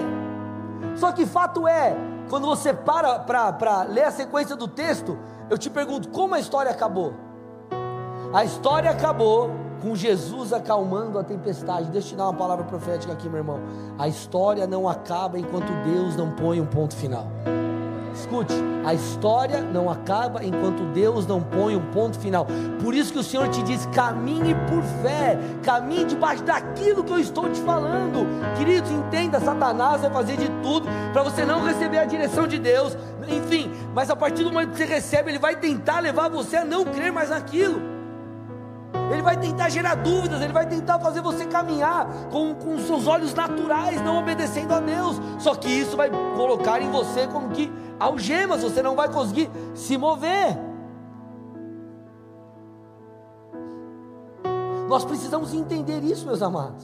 Só 0.95 1.11
que 1.11 1.25
fato 1.25 1.67
é, 1.67 1.95
quando 2.29 2.45
você 2.45 2.73
para 2.73 3.19
para 3.19 3.83
ler 3.83 4.05
a 4.05 4.11
sequência 4.11 4.55
do 4.55 4.67
texto, 4.67 5.17
eu 5.49 5.57
te 5.57 5.69
pergunto: 5.69 6.09
como 6.09 6.35
a 6.35 6.39
história 6.39 6.71
acabou? 6.71 7.13
A 8.33 8.45
história 8.45 8.89
acabou 8.89 9.51
com 9.81 9.95
Jesus 9.95 10.53
acalmando 10.53 11.17
a 11.17 11.23
tempestade. 11.23 11.89
Deixa 11.89 12.07
eu 12.07 12.11
te 12.11 12.15
dar 12.15 12.25
uma 12.25 12.33
palavra 12.33 12.63
profética 12.63 13.11
aqui, 13.11 13.27
meu 13.27 13.39
irmão. 13.39 13.59
A 13.97 14.07
história 14.07 14.67
não 14.67 14.87
acaba 14.87 15.39
enquanto 15.39 15.71
Deus 15.83 16.15
não 16.15 16.31
põe 16.31 16.61
um 16.61 16.65
ponto 16.65 16.95
final. 16.95 17.27
Escute, 18.13 18.53
a 18.85 18.93
história 18.93 19.61
não 19.61 19.89
acaba 19.89 20.43
enquanto 20.43 20.83
Deus 20.91 21.25
não 21.25 21.41
põe 21.41 21.75
um 21.75 21.91
ponto 21.91 22.19
final. 22.19 22.45
Por 22.83 22.93
isso 22.93 23.13
que 23.13 23.19
o 23.19 23.23
Senhor 23.23 23.47
te 23.47 23.63
diz: 23.63 23.85
caminhe 23.87 24.53
por 24.69 24.83
fé, 25.01 25.39
caminhe 25.63 26.05
debaixo 26.05 26.43
daquilo 26.43 27.03
que 27.03 27.13
eu 27.13 27.19
estou 27.19 27.49
te 27.49 27.59
falando. 27.61 28.27
Queridos, 28.57 28.91
entenda: 28.91 29.39
Satanás 29.39 30.01
vai 30.01 30.11
fazer 30.11 30.37
de 30.37 30.49
tudo 30.61 30.87
para 31.13 31.23
você 31.23 31.45
não 31.45 31.63
receber 31.63 31.99
a 31.99 32.05
direção 32.05 32.47
de 32.47 32.59
Deus. 32.59 32.97
Enfim, 33.27 33.71
mas 33.95 34.09
a 34.09 34.15
partir 34.15 34.43
do 34.43 34.51
momento 34.51 34.71
que 34.71 34.77
você 34.77 34.85
recebe, 34.85 35.31
ele 35.31 35.39
vai 35.39 35.55
tentar 35.55 36.01
levar 36.01 36.29
você 36.29 36.57
a 36.57 36.65
não 36.65 36.83
crer 36.83 37.13
mais 37.13 37.29
naquilo 37.29 37.90
ele 39.11 39.21
vai 39.21 39.37
tentar 39.37 39.69
gerar 39.69 39.95
dúvidas, 39.95 40.41
ele 40.41 40.53
vai 40.53 40.65
tentar 40.65 40.99
fazer 40.99 41.21
você 41.21 41.45
caminhar 41.45 42.07
com, 42.31 42.55
com 42.55 42.79
seus 42.79 43.07
olhos 43.07 43.33
naturais, 43.33 44.01
não 44.01 44.19
obedecendo 44.19 44.73
a 44.73 44.79
Deus. 44.79 45.19
Só 45.37 45.53
que 45.53 45.67
isso 45.67 45.97
vai 45.97 46.09
colocar 46.35 46.81
em 46.81 46.89
você 46.89 47.27
como 47.27 47.49
que 47.49 47.71
algemas, 47.99 48.63
você 48.63 48.81
não 48.81 48.95
vai 48.95 49.09
conseguir 49.09 49.49
se 49.75 49.97
mover. 49.97 50.57
Nós 54.87 55.05
precisamos 55.05 55.53
entender 55.53 56.03
isso, 56.03 56.25
meus 56.25 56.41
amados. 56.41 56.83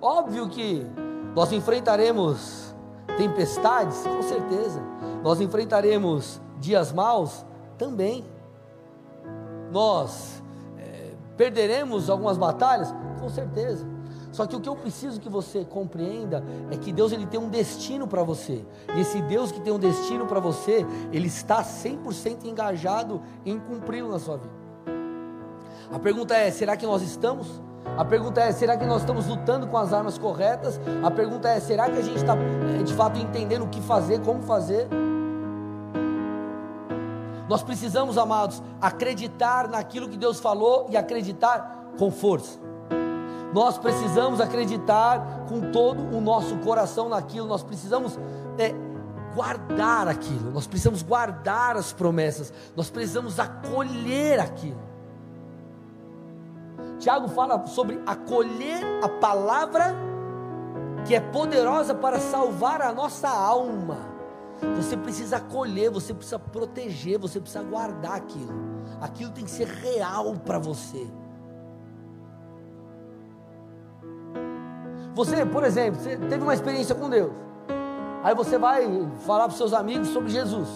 Óbvio 0.00 0.48
que 0.48 0.86
nós 1.34 1.52
enfrentaremos 1.52 2.74
tempestades, 3.16 4.06
com 4.06 4.22
certeza. 4.22 4.80
Nós 5.22 5.40
enfrentaremos 5.40 6.40
dias 6.58 6.92
maus 6.92 7.44
também. 7.76 8.24
Nós 9.70 10.42
Perderemos 11.38 12.10
algumas 12.10 12.36
batalhas? 12.36 12.92
Com 13.20 13.28
certeza. 13.30 13.86
Só 14.32 14.44
que 14.44 14.54
o 14.54 14.60
que 14.60 14.68
eu 14.68 14.76
preciso 14.76 15.20
que 15.20 15.28
você 15.28 15.64
compreenda 15.64 16.44
é 16.70 16.76
que 16.76 16.92
Deus 16.92 17.12
ele 17.12 17.26
tem 17.26 17.40
um 17.40 17.48
destino 17.48 18.06
para 18.06 18.22
você. 18.22 18.66
E 18.94 19.00
esse 19.00 19.22
Deus 19.22 19.50
que 19.50 19.60
tem 19.60 19.72
um 19.72 19.78
destino 19.78 20.26
para 20.26 20.40
você, 20.40 20.84
ele 21.12 21.28
está 21.28 21.62
100% 21.62 22.44
engajado 22.44 23.22
em 23.46 23.58
cumpri-lo 23.58 24.10
na 24.10 24.18
sua 24.18 24.36
vida. 24.36 24.52
A 25.90 25.98
pergunta 25.98 26.34
é: 26.34 26.50
será 26.50 26.76
que 26.76 26.84
nós 26.84 27.02
estamos? 27.02 27.62
A 27.96 28.04
pergunta 28.04 28.40
é: 28.40 28.52
será 28.52 28.76
que 28.76 28.84
nós 28.84 29.00
estamos 29.00 29.26
lutando 29.26 29.66
com 29.68 29.78
as 29.78 29.92
armas 29.92 30.18
corretas? 30.18 30.78
A 31.02 31.10
pergunta 31.10 31.48
é: 31.48 31.60
será 31.60 31.88
que 31.88 31.98
a 31.98 32.02
gente 32.02 32.18
está 32.18 32.36
eh, 32.36 32.82
de 32.82 32.92
fato 32.92 33.18
entendendo 33.18 33.64
o 33.64 33.68
que 33.68 33.80
fazer, 33.80 34.20
como 34.20 34.42
fazer? 34.42 34.88
Nós 37.48 37.62
precisamos, 37.62 38.18
amados, 38.18 38.62
acreditar 38.80 39.68
naquilo 39.68 40.08
que 40.08 40.16
Deus 40.16 40.38
falou 40.38 40.86
e 40.90 40.96
acreditar 40.96 41.92
com 41.98 42.10
força. 42.10 42.58
Nós 43.52 43.78
precisamos 43.78 44.40
acreditar 44.40 45.46
com 45.48 45.72
todo 45.72 46.14
o 46.14 46.20
nosso 46.20 46.56
coração 46.58 47.08
naquilo, 47.08 47.46
nós 47.46 47.62
precisamos 47.62 48.18
é, 48.58 48.74
guardar 49.34 50.06
aquilo, 50.06 50.50
nós 50.50 50.66
precisamos 50.66 51.02
guardar 51.02 51.76
as 51.76 51.92
promessas, 51.92 52.52
nós 52.76 52.90
precisamos 52.90 53.40
acolher 53.40 54.38
aquilo. 54.38 54.88
Tiago 56.98 57.28
fala 57.28 57.66
sobre 57.66 58.02
acolher 58.04 58.84
a 59.02 59.08
palavra 59.08 59.94
que 61.06 61.14
é 61.14 61.20
poderosa 61.20 61.94
para 61.94 62.18
salvar 62.18 62.82
a 62.82 62.92
nossa 62.92 63.28
alma. 63.28 64.07
Você 64.76 64.96
precisa 64.96 65.36
acolher, 65.36 65.90
você 65.90 66.12
precisa 66.12 66.38
proteger, 66.38 67.18
você 67.18 67.40
precisa 67.40 67.62
guardar 67.62 68.16
aquilo. 68.16 68.52
Aquilo 69.00 69.30
tem 69.30 69.44
que 69.44 69.50
ser 69.50 69.68
real 69.68 70.34
para 70.34 70.58
você. 70.58 71.06
Você, 75.14 75.44
por 75.44 75.64
exemplo, 75.64 76.00
você 76.00 76.16
teve 76.16 76.42
uma 76.42 76.54
experiência 76.54 76.94
com 76.94 77.08
Deus. 77.10 77.32
Aí 78.22 78.34
você 78.34 78.58
vai 78.58 78.86
falar 79.26 79.48
para 79.48 79.56
seus 79.56 79.72
amigos 79.72 80.08
sobre 80.08 80.30
Jesus. 80.30 80.68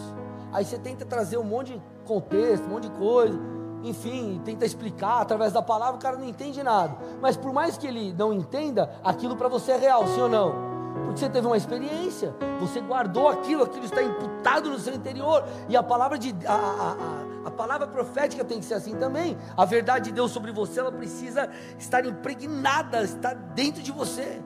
Aí 0.52 0.64
você 0.64 0.78
tenta 0.78 1.04
trazer 1.04 1.38
um 1.38 1.44
monte 1.44 1.72
de 1.72 1.82
contexto, 2.04 2.64
um 2.66 2.70
monte 2.70 2.88
de 2.88 2.98
coisa. 2.98 3.38
Enfim, 3.84 4.40
tenta 4.44 4.64
explicar 4.64 5.20
através 5.20 5.52
da 5.52 5.62
palavra, 5.62 5.96
o 5.96 5.98
cara 5.98 6.16
não 6.16 6.28
entende 6.28 6.62
nada. 6.62 6.96
Mas 7.20 7.36
por 7.36 7.52
mais 7.52 7.76
que 7.76 7.86
ele 7.86 8.12
não 8.12 8.32
entenda, 8.32 8.90
aquilo 9.02 9.36
para 9.36 9.48
você 9.48 9.72
é 9.72 9.76
real, 9.76 10.06
sim 10.06 10.20
ou 10.20 10.28
não? 10.28 10.71
Porque 11.12 11.20
você 11.20 11.28
teve 11.28 11.46
uma 11.46 11.56
experiência, 11.56 12.34
você 12.58 12.80
guardou 12.80 13.28
aquilo, 13.28 13.62
aquilo 13.62 13.84
está 13.84 14.02
imputado 14.02 14.70
no 14.70 14.78
seu 14.78 14.94
interior, 14.94 15.44
e 15.68 15.76
a 15.76 15.82
palavra 15.82 16.18
de 16.18 16.34
a, 16.46 16.54
a, 16.54 16.56
a, 16.56 17.48
a, 17.48 17.50
palavra 17.50 17.86
profética 17.86 18.42
tem 18.42 18.58
que 18.58 18.64
ser 18.64 18.74
assim 18.74 18.96
também. 18.96 19.36
A 19.56 19.64
verdade 19.66 20.06
de 20.06 20.12
Deus 20.12 20.30
sobre 20.30 20.52
você, 20.52 20.80
ela 20.80 20.90
precisa 20.90 21.50
estar 21.78 22.04
impregnada, 22.06 23.02
estar 23.02 23.34
dentro 23.34 23.82
de 23.82 23.92
você. 23.92 24.40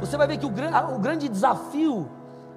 Você 0.00 0.16
vai 0.16 0.26
ver 0.26 0.38
que 0.38 0.46
o, 0.46 0.48
o 0.48 0.98
grande 0.98 1.28
desafio 1.28 2.10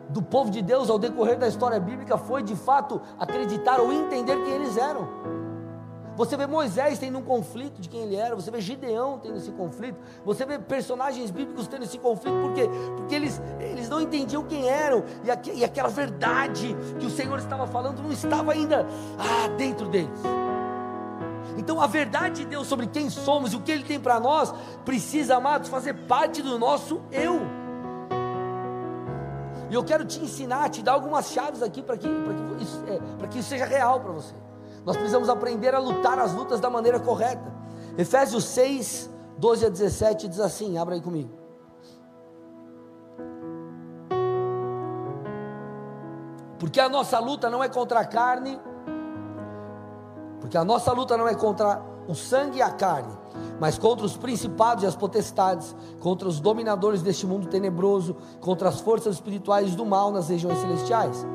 do 0.10 0.22
povo 0.22 0.50
de 0.50 0.64
Deus 0.64 0.90
ao 0.90 0.98
decorrer 0.98 1.38
da 1.38 1.48
história 1.48 1.80
bíblica 1.80 2.18
foi 2.18 2.42
de 2.42 2.56
fato 2.56 3.00
acreditar 3.20 3.80
ou 3.80 3.94
entender 3.94 4.36
quem 4.44 4.54
eles 4.54 4.78
eram. 4.78 5.08
Você 6.16 6.38
vê 6.38 6.48
Moisés 6.48 6.98
tendo 6.98 7.18
um 7.18 7.22
conflito 7.22 7.82
de 7.82 7.90
quem 7.90 8.04
ele 8.04 8.16
era, 8.16 8.36
você 8.36 8.50
vê 8.50 8.62
Gideão 8.62 9.20
tendo 9.20 9.38
esse 9.38 9.52
conflito, 9.52 10.00
você 10.24 10.46
vê 10.46 10.58
personagens 10.58 11.30
bíblicos 11.30 11.68
tendo 11.68 11.84
esse 11.84 11.98
conflito, 11.98 12.36
por 12.42 12.54
quê? 12.54 12.70
Porque 12.96 13.16
eles, 13.16 13.42
eles 13.60 13.90
não 13.90 14.02
entendiam 14.02 14.44
quem 14.44 14.70
eram, 14.70 15.04
e, 15.24 15.32
aqu 15.32 15.50
e 15.54 15.64
aquela 15.64 15.90
verdade 15.90 16.76
que 17.00 17.06
o 17.06 17.10
Senhor 17.10 17.38
estava 17.38 17.68
falando 17.68 18.02
não 18.02 18.12
estava 18.12 18.54
ainda 18.54 18.88
ah, 19.18 19.48
dentro 19.58 19.90
deles. 19.90 20.22
Então 21.58 21.82
a 21.82 21.88
verdade 21.88 22.44
de 22.44 22.46
Deus 22.46 22.68
sobre 22.68 22.88
quem 22.88 23.10
somos 23.10 23.54
e 23.54 23.56
o 23.56 23.62
que 23.62 23.72
Ele 23.72 23.84
tem 23.84 24.00
para 24.00 24.20
nós, 24.20 24.54
precisa, 24.84 25.36
amados, 25.36 25.70
fazer 25.70 25.94
parte 26.06 26.42
do 26.42 26.58
nosso 26.58 27.02
eu. 27.12 27.42
E 29.70 29.74
eu 29.74 29.84
quero 29.84 30.06
te 30.06 30.20
ensinar, 30.20 30.70
te 30.70 30.82
dar 30.82 30.94
algumas 30.94 31.32
chaves 31.32 31.62
aqui 31.62 31.82
para 31.82 31.98
que, 31.98 32.08
que, 32.08 33.24
é, 33.24 33.28
que 33.28 33.40
isso 33.40 33.50
seja 33.50 33.66
real 33.66 34.00
para 34.00 34.12
você. 34.12 34.45
Nós 34.86 34.96
precisamos 34.96 35.30
aprender 35.30 35.74
a 35.74 35.80
lutar 35.80 36.20
as 36.20 36.34
lutas 36.34 36.60
da 36.60 36.70
maneira 36.70 37.00
correta. 37.00 37.52
Efésios 37.98 38.44
6, 38.46 39.10
12 39.38 39.66
a 39.66 39.70
17 39.70 40.28
diz 40.28 40.40
assim: 40.40 40.78
abra 40.78 40.94
aí 40.94 41.02
comigo. 41.02 41.32
Porque 46.60 46.80
a 46.80 46.88
nossa 46.88 47.20
luta 47.20 47.50
não 47.50 47.64
é 47.64 47.68
contra 47.68 48.00
a 48.00 48.06
carne, 48.06 48.60
porque 50.40 50.58
a 50.58 50.64
nossa 50.64 50.92
luta 50.92 51.18
não 51.18 51.28
é 51.28 51.34
contra 51.34 51.82
o 52.08 52.14
sangue 52.14 52.60
e 52.60 52.62
a 52.62 52.70
carne, 52.70 53.12
mas 53.60 53.78
contra 53.80 54.06
os 54.06 54.16
principados 54.16 54.84
e 54.84 54.88
as 54.88 54.96
potestades, 54.96 55.76
contra 56.00 56.28
os 56.28 56.40
dominadores 56.40 57.02
deste 57.02 57.26
mundo 57.26 57.48
tenebroso, 57.48 58.16
contra 58.40 58.70
as 58.70 58.80
forças 58.80 59.16
espirituais 59.16 59.76
do 59.76 59.86
mal 59.86 60.12
nas 60.12 60.30
regiões 60.30 60.60
celestiais. 60.60 61.26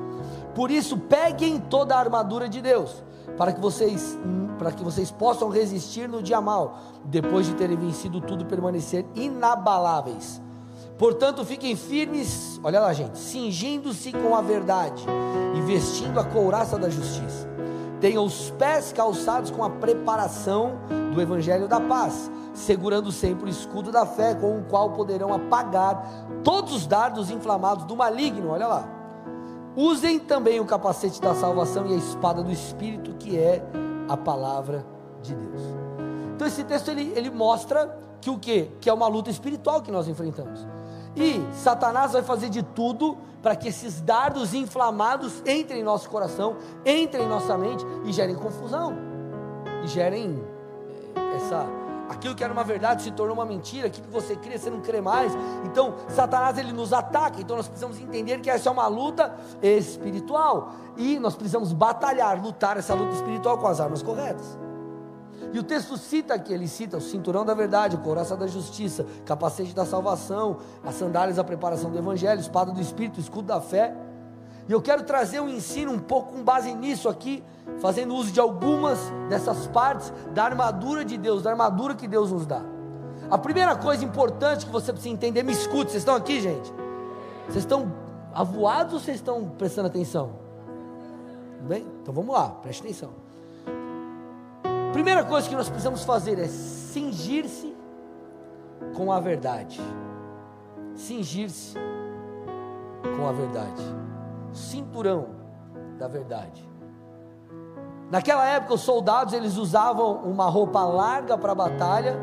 Por 0.55 0.71
isso, 0.71 0.97
peguem 0.97 1.59
toda 1.59 1.97
a 1.97 1.99
armadura 1.99 2.49
de 2.49 2.61
Deus 2.61 3.03
para 3.41 3.55
que 3.55 3.61
vocês 3.61 4.19
para 4.59 4.71
que 4.71 4.85
vocês 4.85 5.11
possam 5.11 5.49
resistir 5.49 6.07
no 6.07 6.23
dia 6.23 6.39
mal, 6.43 6.79
depois 7.03 7.47
de 7.47 7.55
terem 7.55 7.75
vencido 7.75 8.21
tudo, 8.21 8.45
permanecer 8.45 9.07
inabaláveis. 9.15 10.43
Portanto, 10.99 11.43
fiquem 11.47 11.75
firmes, 11.75 12.61
olha 12.63 12.79
lá, 12.79 12.93
gente, 12.93 13.17
cingindo-se 13.17 14.13
com 14.13 14.37
a 14.37 14.43
verdade 14.43 15.03
e 15.57 15.63
vestindo 15.63 16.21
a 16.21 16.25
couraça 16.25 16.77
da 16.77 16.91
justiça. 16.91 17.49
Tenham 17.99 18.27
os 18.27 18.51
pés 18.51 18.93
calçados 18.93 19.51
com 19.51 19.65
a 19.65 19.71
preparação 19.71 20.73
do 21.15 21.19
evangelho 21.19 21.67
da 21.67 21.81
paz, 21.81 22.31
segurando 22.53 23.11
sempre 23.11 23.47
o 23.47 23.49
escudo 23.49 23.91
da 23.91 24.05
fé, 24.05 24.35
com 24.35 24.59
o 24.59 24.65
qual 24.65 24.91
poderão 24.91 25.33
apagar 25.33 26.07
todos 26.45 26.75
os 26.75 26.87
dardos 26.87 27.31
inflamados 27.31 27.85
do 27.85 27.97
maligno. 27.97 28.51
Olha 28.51 28.67
lá. 28.67 29.00
Usem 29.77 30.19
também 30.19 30.59
o 30.59 30.65
capacete 30.65 31.21
da 31.21 31.35
salvação 31.35 31.87
e 31.87 31.95
a 31.95 31.97
espada 31.97 32.43
do 32.43 32.51
Espírito, 32.51 33.15
que 33.15 33.39
é 33.39 33.63
a 34.09 34.17
palavra 34.17 34.85
de 35.23 35.35
Deus. 35.35 35.61
Então 36.35 36.47
esse 36.47 36.65
texto 36.65 36.89
ele, 36.89 37.13
ele 37.15 37.31
mostra 37.31 37.99
que 38.21 38.31
o 38.31 38.39
que? 38.39 38.71
Que 38.81 38.91
é 38.91 38.93
uma 38.93 39.07
luta 39.07 39.31
espiritual 39.31 39.81
que 39.81 39.93
nós 39.93 40.09
enfrentamos. 40.09 40.67
E 41.17 41.41
Satanás 41.55 42.13
vai 42.13 42.23
fazer 42.23 42.49
de 42.49 42.63
tudo 42.63 43.17
para 43.43 43.57
que 43.57 43.69
esses 43.69 44.01
dardos 44.01 44.55
inflamados 44.55 45.41
entrem 45.47 45.81
em 45.81 45.85
nosso 45.85 46.09
coração, 46.09 46.57
entrem 46.85 47.25
em 47.25 47.29
nossa 47.29 47.57
mente 47.57 47.85
e 48.05 48.13
gerem 48.13 48.35
confusão. 48.35 48.95
E 49.83 49.89
gerem 49.89 50.43
eh, 51.17 51.37
essa 51.37 51.67
aquilo 52.11 52.35
que 52.35 52.43
era 52.43 52.53
uma 52.53 52.65
verdade 52.65 53.05
se 53.05 53.11
tornou 53.13 53.35
uma 53.35 53.47
mentira, 53.47 53.87
aquilo 53.87 54.09
que 54.09 54.13
você 54.13 54.35
cria, 54.35 54.59
você 54.59 54.69
não 54.69 54.81
crê 54.81 55.01
mais. 55.01 55.33
Então, 55.65 55.95
Satanás 56.09 56.59
ele 56.59 56.73
nos 56.73 56.93
ataca. 56.93 57.41
Então, 57.41 57.57
nós 57.57 57.69
precisamos 57.69 58.01
entender 58.01 58.41
que 58.41 58.51
essa 58.51 58.69
é 58.69 58.73
uma 58.73 58.89
luta 58.89 59.33
espiritual 59.63 60.73
e 60.97 61.21
nós 61.21 61.37
precisamos 61.37 61.73
batalhar, 61.73 62.43
lutar 62.43 62.77
essa 62.77 62.95
luta 62.95 63.15
espiritual 63.15 63.59
com 63.59 63.69
as 63.69 63.81
armas 63.81 64.03
corretas. 64.03 64.59
E 65.53 65.59
o 65.59 65.63
texto 65.63 65.97
cita 65.97 66.35
aqui, 66.35 66.53
ele 66.53 66.69
cita 66.69 66.97
o 66.97 67.01
cinturão 67.01 67.45
da 67.45 67.55
verdade, 67.55 67.97
o 67.97 68.01
coração 68.01 68.37
da 68.37 68.47
justiça, 68.47 69.07
capacete 69.25 69.75
da 69.75 69.87
salvação, 69.87 70.59
as 70.85 70.97
sandálias 70.97 71.37
da 71.37 71.45
preparação 71.45 71.91
do 71.91 71.99
evangelho, 71.99 72.41
espada 72.41 72.73
do 72.73 72.81
espírito, 72.81 73.19
escudo 73.21 73.49
da 73.49 73.61
fé. 73.61 73.97
E 74.71 74.73
eu 74.73 74.81
quero 74.81 75.03
trazer 75.03 75.41
um 75.41 75.49
ensino 75.49 75.91
um 75.91 75.99
pouco 75.99 76.33
com 76.33 76.45
base 76.45 76.73
nisso 76.73 77.09
aqui, 77.09 77.43
fazendo 77.81 78.15
uso 78.15 78.31
de 78.31 78.39
algumas 78.39 79.01
dessas 79.29 79.67
partes 79.67 80.13
da 80.33 80.45
armadura 80.45 81.05
de 81.05 81.19
Deus, 81.19 81.43
da 81.43 81.51
armadura 81.51 81.97
que 81.97 82.07
Deus 82.07 82.31
nos 82.31 82.47
dá. 82.47 82.63
A 83.29 83.37
primeira 83.37 83.75
coisa 83.75 84.05
importante 84.05 84.65
que 84.65 84.71
você 84.71 84.93
precisa 84.93 85.13
entender, 85.13 85.43
me 85.43 85.51
escute, 85.51 85.91
vocês 85.91 86.03
estão 86.03 86.15
aqui, 86.15 86.41
gente? 86.41 86.73
Vocês 87.49 87.65
estão 87.65 87.93
avoados 88.33 88.95
ou 88.95 89.01
vocês 89.01 89.17
estão 89.17 89.49
prestando 89.59 89.89
atenção? 89.89 90.35
Bem? 91.63 91.85
Então 92.01 92.15
vamos 92.15 92.33
lá, 92.33 92.51
preste 92.51 92.81
atenção. 92.85 93.11
Primeira 94.93 95.25
coisa 95.25 95.49
que 95.49 95.57
nós 95.57 95.69
precisamos 95.69 96.05
fazer 96.05 96.39
é 96.39 96.47
cingir-se 96.47 97.75
com 98.95 99.11
a 99.11 99.19
verdade. 99.19 99.81
Cingir-se 100.95 101.75
com 103.17 103.27
a 103.27 103.33
verdade 103.33 104.00
cinturão 104.53 105.29
da 105.99 106.09
verdade. 106.09 106.69
Naquela 108.11 108.45
época, 108.47 108.75
os 108.75 108.81
soldados 108.81 109.33
eles 109.33 109.57
usavam 109.57 110.17
uma 110.23 110.47
roupa 110.47 110.85
larga 110.85 111.39
para 111.39 111.53
a 111.53 111.55
batalha. 111.55 112.19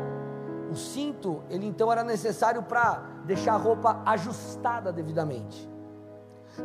O 0.70 0.74
cinto, 0.74 1.42
ele 1.48 1.66
então 1.66 1.90
era 1.90 2.04
necessário 2.04 2.62
para 2.62 3.02
deixar 3.24 3.54
a 3.54 3.56
roupa 3.56 4.02
ajustada 4.04 4.92
devidamente. 4.92 5.68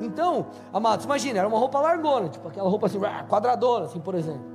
Então, 0.02 0.48
amados, 0.74 1.06
imagina, 1.06 1.40
era 1.40 1.48
uma 1.48 1.58
roupa 1.58 1.80
largona, 1.80 2.28
tipo 2.28 2.48
aquela 2.48 2.70
roupa 2.70 2.88
assim, 2.88 3.00
quadradona, 3.30 3.86
assim, 3.86 4.00
por 4.00 4.16
exemplo. 4.16 4.52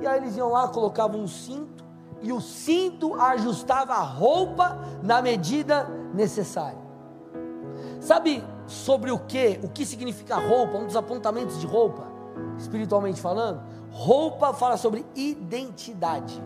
E 0.00 0.06
aí 0.06 0.18
eles 0.18 0.36
iam 0.36 0.50
lá, 0.50 0.68
colocavam 0.68 1.20
um 1.20 1.26
cinto, 1.26 1.84
e 2.22 2.32
o 2.32 2.40
cinto 2.40 3.14
ajustava 3.20 3.94
a 3.94 4.02
roupa 4.02 4.78
na 5.02 5.20
medida 5.20 5.84
necessária. 6.14 6.78
Sabe, 8.00 8.42
sobre 8.70 9.10
o 9.10 9.18
que, 9.18 9.58
o 9.64 9.68
que 9.68 9.84
significa 9.84 10.36
roupa, 10.36 10.78
um 10.78 10.86
dos 10.86 10.94
apontamentos 10.94 11.60
de 11.60 11.66
roupa, 11.66 12.06
espiritualmente 12.56 13.20
falando. 13.20 13.60
Roupa 13.90 14.54
fala 14.54 14.76
sobre 14.76 15.04
identidade. 15.14 16.40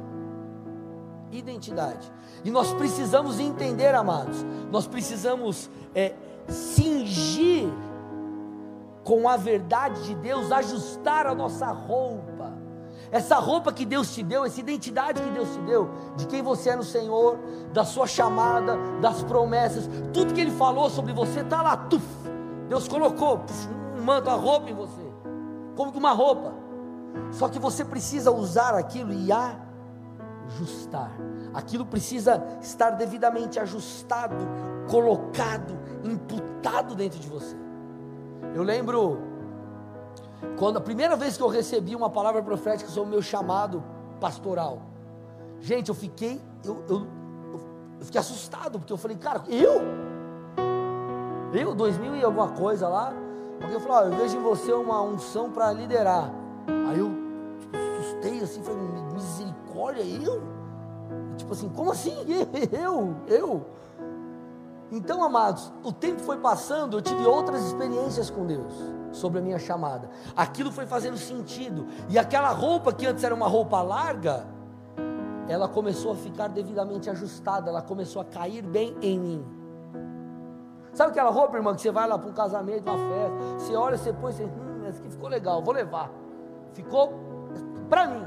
Identidade. 1.31 2.11
E 2.43 2.51
nós 2.51 2.73
precisamos 2.73 3.39
entender, 3.39 3.95
amados, 3.95 4.43
nós 4.73 4.87
precisamos 4.87 5.69
é, 5.95 6.15
cingir 6.49 7.69
com 9.05 9.29
a 9.29 9.37
verdade 9.37 10.03
de 10.05 10.15
Deus, 10.15 10.51
ajustar 10.51 11.27
a 11.27 11.35
nossa 11.35 11.67
roupa. 11.67 12.55
Essa 13.15 13.37
roupa 13.37 13.73
que 13.73 13.87
Deus 13.87 14.13
te 14.13 14.25
deu, 14.25 14.45
essa 14.45 14.59
identidade 14.59 15.23
que 15.23 15.31
Deus 15.31 15.49
te 15.51 15.61
deu, 15.61 15.89
de 16.17 16.27
quem 16.27 16.43
você 16.43 16.71
é 16.71 16.77
no 16.77 16.83
Senhor, 16.83 17.39
da 17.73 17.85
sua 17.85 18.09
chamada, 18.09 18.77
das 19.01 19.23
promessas, 19.23 19.89
tudo 20.13 20.35
que 20.35 20.41
Ele 20.41 20.51
falou 20.51 20.91
sobre 20.91 21.13
você 21.13 21.43
está 21.43 21.63
lá. 21.63 21.77
Tuf, 21.77 22.05
Deus 22.69 22.89
colocou 22.89 23.41
um 23.97 24.03
manto, 24.03 24.29
uma 24.29 24.37
roupa 24.37 24.69
em 24.69 24.75
você, 24.75 25.01
como 25.77 25.93
uma 25.93 26.11
roupa. 26.11 26.55
Só 27.31 27.49
que 27.49 27.57
você 27.57 27.85
precisa 27.85 28.33
usar 28.33 28.75
aquilo 28.75 29.13
e 29.13 29.29
ajustar. 29.31 31.13
Aquilo 31.55 31.87
precisa 31.87 32.45
estar 32.61 32.91
devidamente 32.91 33.61
ajustado, 33.61 34.35
colocado, 34.91 35.79
imputado 36.03 36.97
dentro 36.97 37.21
de 37.21 37.29
você. 37.29 37.57
Eu 38.57 38.65
lembro 38.65 39.34
quando 40.59 40.77
a 40.77 40.81
primeira 40.81 41.17
vez 41.17 41.37
que 41.37 41.43
eu 41.43 41.49
recebi 41.49 41.95
uma 41.97 42.09
palavra 42.09 42.43
profética 42.43 42.89
sobre 42.89 43.09
o 43.09 43.13
meu 43.13 43.23
chamado 43.23 43.83
pastoral, 44.21 44.83
gente, 45.61 45.89
eu 45.89 45.95
fiquei, 45.95 46.41
eu, 46.65 46.83
eu, 46.89 47.07
eu 47.99 48.07
fiquei 48.07 48.21
assustado, 48.21 48.79
porque 48.79 48.93
eu 48.93 48.97
falei, 48.97 49.17
cara, 49.17 49.43
eu? 49.49 49.83
Eu, 51.53 51.75
2000 51.75 52.17
e 52.17 52.25
alguma 52.25 52.49
coisa 52.49 52.89
lá, 52.89 53.13
alguém 53.63 53.81
falou, 53.81 53.97
ah, 53.99 54.05
eu 54.07 54.17
vejo 54.17 54.37
em 54.37 54.43
você 54.43 54.73
uma 54.73 55.03
unção 55.03 55.51
para 55.51 55.73
liderar. 55.73 56.31
Aí 56.89 56.99
eu 56.99 57.11
tipo, 57.61 57.77
assustei 57.77 58.41
assim, 58.41 58.63
falei, 58.63 58.81
misericórdia, 59.13 60.03
eu? 60.03 60.43
Tipo 61.37 61.53
assim, 61.53 61.69
como 61.69 61.91
assim? 61.91 62.15
Eu? 62.73 63.17
Eu? 63.27 63.67
Então, 64.93 65.23
amados, 65.25 65.73
o 65.83 65.93
tempo 65.93 66.21
foi 66.21 66.37
passando, 66.37 66.97
eu 66.97 67.03
tive 67.03 67.27
outras 67.27 67.65
experiências 67.65 68.31
com 68.31 68.47
Deus 68.47 68.73
sobre 69.15 69.39
a 69.39 69.43
minha 69.43 69.59
chamada. 69.59 70.11
Aquilo 70.37 70.71
foi 70.71 70.87
fazendo 70.87 71.17
sentido. 71.17 71.87
E 72.09 72.19
aquela 72.19 72.51
roupa 72.51 72.93
que 72.93 73.07
antes 73.07 73.25
era 73.25 73.35
uma 73.35 73.49
roupa 73.49 73.81
larga, 73.81 74.47
ela 75.49 75.69
começou 75.69 76.13
a 76.13 76.17
ficar 76.17 76.49
devidamente 76.49 77.09
ajustada, 77.09 77.71
ela 77.71 77.83
começou 77.83 78.21
a 78.21 78.25
cair 78.25 78.63
bem 78.63 78.97
em 79.01 79.19
mim. 79.19 79.47
Sabe 80.93 81.11
aquela 81.11 81.31
roupa, 81.31 81.57
irmã, 81.57 81.75
que 81.75 81.81
você 81.81 81.91
vai 81.91 82.07
lá 82.07 82.19
para 82.19 82.31
um 82.31 82.33
casamento, 82.33 82.89
uma 82.89 82.99
festa, 82.99 83.59
você 83.59 83.75
olha, 83.75 83.97
você 83.97 84.13
põe, 84.13 84.33
você, 84.33 84.45
hum, 84.45 84.85
essa 84.87 85.01
aqui 85.01 85.11
ficou 85.11 85.29
legal, 85.29 85.63
vou 85.63 85.75
levar. 85.75 86.11
Ficou 86.73 87.13
para 87.89 88.07
mim. 88.07 88.25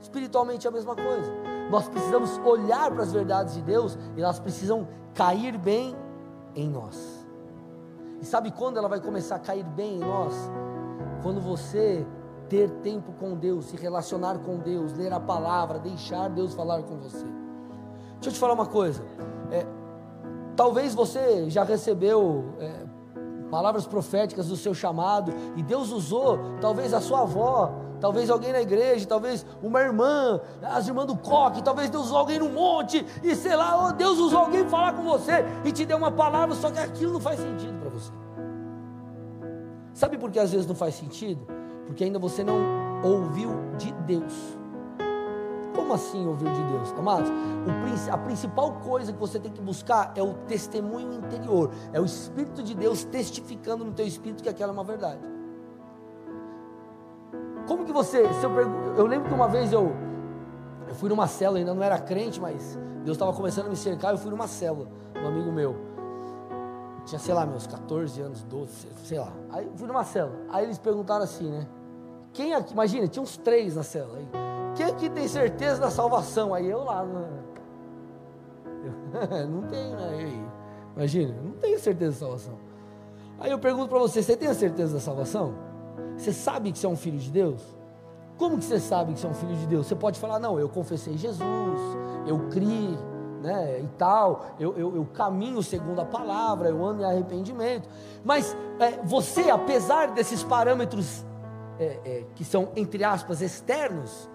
Espiritualmente 0.00 0.66
é 0.66 0.70
a 0.70 0.72
mesma 0.72 0.94
coisa. 0.94 1.32
Nós 1.70 1.88
precisamos 1.88 2.38
olhar 2.38 2.90
para 2.90 3.02
as 3.02 3.12
verdades 3.12 3.54
de 3.54 3.62
Deus 3.62 3.98
e 4.16 4.22
elas 4.22 4.38
precisam 4.38 4.88
cair 5.14 5.58
bem 5.58 5.96
em 6.54 6.68
nós. 6.68 7.15
E 8.20 8.24
sabe 8.24 8.50
quando 8.50 8.78
ela 8.78 8.88
vai 8.88 9.00
começar 9.00 9.36
a 9.36 9.38
cair 9.38 9.64
bem 9.64 9.96
em 9.96 9.98
nós? 9.98 10.34
Quando 11.22 11.40
você 11.40 12.06
ter 12.48 12.70
tempo 12.82 13.12
com 13.18 13.34
Deus, 13.34 13.66
se 13.66 13.76
relacionar 13.76 14.38
com 14.38 14.58
Deus, 14.58 14.92
ler 14.92 15.12
a 15.12 15.20
palavra, 15.20 15.78
deixar 15.78 16.28
Deus 16.28 16.54
falar 16.54 16.82
com 16.82 16.96
você. 16.98 17.26
Deixa 18.14 18.28
eu 18.28 18.32
te 18.32 18.38
falar 18.38 18.54
uma 18.54 18.66
coisa. 18.66 19.02
É, 19.50 19.66
talvez 20.54 20.94
você 20.94 21.50
já 21.50 21.64
recebeu 21.64 22.44
é, 22.58 22.86
palavras 23.50 23.86
proféticas 23.86 24.48
do 24.48 24.56
seu 24.56 24.74
chamado, 24.74 25.32
e 25.56 25.62
Deus 25.62 25.90
usou, 25.90 26.38
talvez 26.60 26.94
a 26.94 27.00
sua 27.00 27.22
avó, 27.22 27.72
talvez 28.00 28.30
alguém 28.30 28.52
na 28.52 28.60
igreja, 28.60 29.06
talvez 29.06 29.44
uma 29.62 29.80
irmã, 29.80 30.40
as 30.62 30.86
irmãs 30.86 31.06
do 31.06 31.16
coque, 31.16 31.62
talvez 31.62 31.90
Deus 31.90 32.06
usou 32.06 32.18
alguém 32.18 32.38
no 32.38 32.48
monte, 32.48 33.04
e 33.22 33.34
sei 33.34 33.56
lá, 33.56 33.90
Deus 33.92 34.18
usou 34.18 34.40
alguém 34.40 34.68
falar 34.68 34.92
com 34.92 35.02
você 35.02 35.44
e 35.64 35.72
te 35.72 35.84
deu 35.84 35.96
uma 35.96 36.10
palavra, 36.10 36.54
só 36.54 36.70
que 36.70 36.78
aquilo 36.78 37.14
não 37.14 37.20
faz 37.20 37.40
sentido 37.40 37.78
para 37.80 37.90
você. 37.90 38.12
Sabe 39.94 40.18
por 40.18 40.30
que 40.30 40.38
às 40.38 40.52
vezes 40.52 40.66
não 40.66 40.74
faz 40.74 40.94
sentido? 40.94 41.46
Porque 41.86 42.04
ainda 42.04 42.18
você 42.18 42.44
não 42.44 42.58
ouviu 43.02 43.50
de 43.78 43.92
Deus. 43.92 44.34
Como 45.74 45.92
assim 45.92 46.26
ouvir 46.26 46.50
de 46.52 46.62
Deus? 46.64 46.92
Amados, 46.98 47.30
o, 47.30 48.12
a 48.12 48.18
principal 48.18 48.72
coisa 48.80 49.12
que 49.12 49.18
você 49.18 49.38
tem 49.38 49.52
que 49.52 49.60
buscar 49.60 50.12
é 50.14 50.22
o 50.22 50.34
testemunho 50.46 51.12
interior, 51.12 51.70
é 51.92 52.00
o 52.00 52.04
Espírito 52.04 52.62
de 52.62 52.74
Deus 52.74 53.04
testificando 53.04 53.84
no 53.84 53.92
teu 53.92 54.06
espírito 54.06 54.42
que 54.42 54.48
aquela 54.48 54.72
é 54.72 54.74
uma 54.74 54.84
verdade. 54.84 55.35
Como 57.66 57.84
que 57.84 57.92
você, 57.92 58.22
eu, 58.42 58.96
eu, 58.96 59.06
lembro 59.06 59.28
que 59.28 59.34
uma 59.34 59.48
vez 59.48 59.72
eu, 59.72 59.92
eu 60.88 60.94
fui 60.94 61.08
numa 61.08 61.26
célula, 61.26 61.58
ainda 61.58 61.74
não 61.74 61.82
era 61.82 61.98
crente, 61.98 62.40
mas 62.40 62.78
Deus 63.04 63.16
estava 63.16 63.32
começando 63.32 63.66
a 63.66 63.70
me 63.70 63.76
cercar, 63.76 64.12
eu 64.12 64.18
fui 64.18 64.30
numa 64.30 64.46
célula, 64.46 64.88
um 65.20 65.26
amigo 65.26 65.50
meu, 65.50 65.74
tinha, 67.04 67.18
sei 67.18 67.34
lá, 67.34 67.44
meus 67.44 67.66
14 67.66 68.20
anos, 68.20 68.42
12, 68.44 68.88
sei 69.04 69.18
lá, 69.18 69.32
aí 69.50 69.68
fui 69.74 69.88
numa 69.88 70.04
célula, 70.04 70.38
aí 70.48 70.64
eles 70.64 70.78
perguntaram 70.78 71.24
assim, 71.24 71.50
né, 71.50 71.66
quem 72.32 72.54
aqui, 72.54 72.72
imagina, 72.72 73.08
tinha 73.08 73.22
uns 73.22 73.36
três 73.36 73.74
na 73.74 73.82
célula, 73.82 74.18
aí, 74.18 74.28
quem 74.76 74.86
aqui 74.86 75.10
tem 75.10 75.26
certeza 75.26 75.80
da 75.80 75.90
salvação? 75.90 76.52
Aí 76.52 76.68
eu 76.68 76.84
lá, 76.84 77.02
não, 77.04 77.26
não 79.48 79.62
tenho, 79.68 79.96
né, 79.96 80.46
imagina, 80.94 81.34
não 81.42 81.52
tenho 81.52 81.80
certeza 81.80 82.12
da 82.12 82.18
salvação, 82.18 82.58
aí 83.40 83.50
eu 83.50 83.58
pergunto 83.58 83.88
para 83.88 83.98
você, 83.98 84.22
você 84.22 84.36
tem 84.36 84.48
a 84.48 84.54
certeza 84.54 84.94
da 84.94 85.00
salvação? 85.00 85.65
Você 86.16 86.32
sabe 86.32 86.72
que 86.72 86.78
você 86.78 86.86
é 86.86 86.88
um 86.88 86.96
filho 86.96 87.18
de 87.18 87.30
Deus? 87.30 87.62
Como 88.36 88.58
que 88.58 88.64
você 88.64 88.78
sabe 88.78 89.14
que 89.14 89.20
você 89.20 89.26
é 89.26 89.30
um 89.30 89.34
filho 89.34 89.56
de 89.56 89.66
Deus? 89.66 89.86
Você 89.86 89.94
pode 89.94 90.18
falar, 90.18 90.38
não, 90.38 90.58
eu 90.58 90.68
confessei 90.68 91.16
Jesus, 91.16 91.80
eu 92.26 92.48
criei, 92.50 92.96
né, 93.42 93.80
e 93.80 93.88
tal, 93.96 94.46
eu, 94.58 94.76
eu, 94.76 94.96
eu, 94.96 95.04
caminho 95.06 95.62
segundo 95.62 96.00
a 96.00 96.04
palavra, 96.04 96.68
eu 96.68 96.84
ando 96.84 97.02
em 97.02 97.04
arrependimento. 97.04 97.88
Mas 98.24 98.56
é, 98.78 99.02
você, 99.02 99.50
apesar 99.50 100.08
desses 100.08 100.42
parâmetros 100.42 101.24
é, 101.78 102.00
é, 102.04 102.24
que 102.34 102.44
são, 102.44 102.68
entre 102.76 103.04
aspas, 103.04 103.40
externos, 103.40 104.28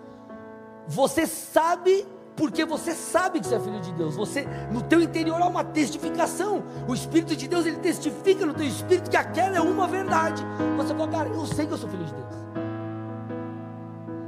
você 0.88 1.28
sabe 1.28 2.08
porque 2.36 2.66
você 2.66 2.94
sabe 2.94 3.40
que 3.40 3.48
você 3.48 3.56
é 3.56 3.60
filho 3.60 3.80
de 3.82 3.92
Deus. 3.94 4.16
Você, 4.16 4.48
no 4.72 4.82
teu 4.82 5.02
interior 5.02 5.42
há 5.42 5.48
uma 5.48 5.64
testificação. 5.64 6.64
O 6.88 6.94
Espírito 6.94 7.36
de 7.36 7.48
Deus 7.48 7.66
ele 7.66 7.78
testifica 7.78 8.46
no 8.46 8.54
teu 8.54 8.66
espírito 8.66 9.10
que 9.10 9.18
aquela 9.18 9.58
é 9.58 9.62
uma 9.62 9.88
verdade. 9.88 10.44
Você 10.78 10.94
fala, 10.94 11.10
cara, 11.10 11.30
eu 11.30 11.46
sei 11.46 11.66
que 11.66 11.74
eu 11.74 11.78
sou 11.78 11.90
filho 11.90 12.06
de 12.06 12.14
Deus. 12.14 12.42